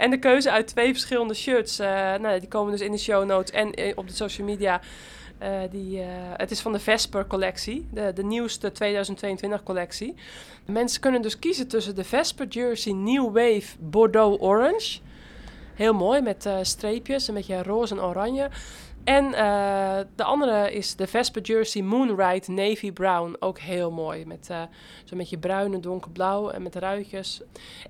en 0.00 0.10
de 0.10 0.18
keuze 0.18 0.50
uit 0.50 0.66
twee 0.66 0.92
verschillende 0.92 1.34
shirts. 1.34 1.78
nou, 1.78 2.38
die 2.38 2.48
komen 2.48 2.72
dus 2.72 2.80
in 2.80 2.92
de 2.92 2.98
show 2.98 3.24
notes 3.24 3.50
en 3.50 3.96
op 3.96 4.08
de 4.08 4.14
social 4.14 4.46
media. 4.46 4.80
Die, 5.70 6.00
het 6.36 6.50
is 6.50 6.60
van 6.60 6.72
de 6.72 6.78
Vesper 6.78 7.26
collectie, 7.26 7.86
de, 7.90 8.12
de 8.12 8.24
nieuwste 8.24 8.72
2022 8.72 9.62
collectie. 9.62 10.14
Mensen 10.66 11.00
kunnen 11.00 11.22
dus 11.22 11.38
kiezen 11.38 11.68
tussen 11.68 11.94
de 11.94 12.04
Vesper 12.04 12.46
Jersey 12.46 12.92
New 12.92 13.24
Wave 13.24 13.76
Bordeaux 13.78 14.42
Orange. 14.42 14.98
Heel 15.78 15.94
mooi 15.94 16.20
met 16.20 16.46
eh, 16.46 16.58
streepjes, 16.62 17.28
een 17.28 17.34
beetje 17.34 17.62
roze 17.62 17.94
en 17.94 18.02
oranje. 18.02 18.48
En 19.04 19.34
eh, 19.34 19.98
de 20.14 20.24
andere 20.24 20.72
is 20.72 20.96
de 20.96 21.06
Vesper 21.06 21.42
Jersey 21.42 21.82
Moonride 21.82 22.52
Navy 22.52 22.92
Brown. 22.92 23.36
Ook 23.38 23.58
heel 23.58 23.90
mooi. 23.90 24.26
Met 24.26 24.48
eh, 24.50 24.62
zo'n 25.04 25.18
beetje 25.18 25.38
bruin 25.38 25.74
en 25.74 25.80
donkerblauw 25.80 26.50
en 26.50 26.62
met 26.62 26.74
ruitjes. 26.74 27.42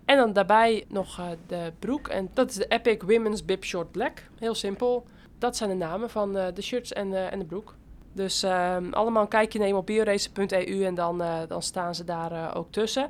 En 0.04 0.16
dan 0.16 0.32
daarbij 0.32 0.84
nog 0.88 1.20
de 1.46 1.72
broek. 1.78 2.08
En 2.08 2.30
dat 2.34 2.50
is 2.50 2.56
de 2.56 2.66
Epic 2.66 2.98
Women's 3.06 3.44
Bib 3.44 3.64
Short 3.64 3.90
Black. 3.90 4.22
Heel 4.38 4.54
simpel. 4.54 5.04
Dat 5.38 5.56
zijn 5.56 5.70
de 5.70 5.76
namen 5.76 6.10
van 6.10 6.32
de 6.32 6.62
shirts 6.62 6.92
en, 6.92 7.30
en 7.30 7.38
de 7.38 7.44
broek. 7.44 7.74
Dus 8.12 8.42
ehm, 8.42 8.92
allemaal 8.92 9.22
een 9.22 9.28
kijkje 9.28 9.58
nemen 9.58 9.78
op 9.78 9.86
bioracer.eu 9.86 10.84
en 10.84 10.94
dan, 10.94 11.22
dan 11.48 11.62
staan 11.62 11.94
ze 11.94 12.04
daar 12.04 12.56
ook 12.56 12.72
tussen. 12.72 13.08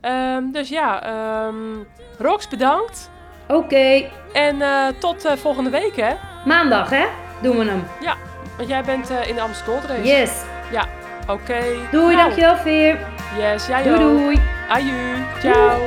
Ehm, 0.00 0.50
dus 0.50 0.68
ja, 0.68 1.02
ehm 1.02 1.84
Rox 2.18 2.48
bedankt. 2.48 3.11
Oké, 3.48 4.04
En 4.32 4.62
eh, 4.62 4.86
tot 4.98 5.24
eh, 5.24 5.32
volgende 5.36 5.70
week 5.70 5.96
hè. 5.96 6.12
maandag, 6.44 6.90
hè? 6.90 7.04
Doen 7.40 7.58
we 7.58 7.64
hem. 7.64 7.84
Want 8.56 8.68
jij 8.68 8.82
bent 8.82 9.10
eh, 9.10 9.28
in 9.28 9.34
de 9.34 9.40
Amstel 9.40 9.72
Gold. 9.72 10.04
Yes. 10.06 10.30
Oké. 11.28 11.58
Doei, 11.90 12.14
Nou, 12.14 12.16
dankjewel, 12.16 12.56
Veer. 12.56 12.98
Yes, 13.38 13.66
jij 13.66 13.82
Doei, 13.82 13.94
ook. 14.04 14.18
doei. 14.18 14.40
Aju. 14.68 14.92
Ciao. 15.40 15.80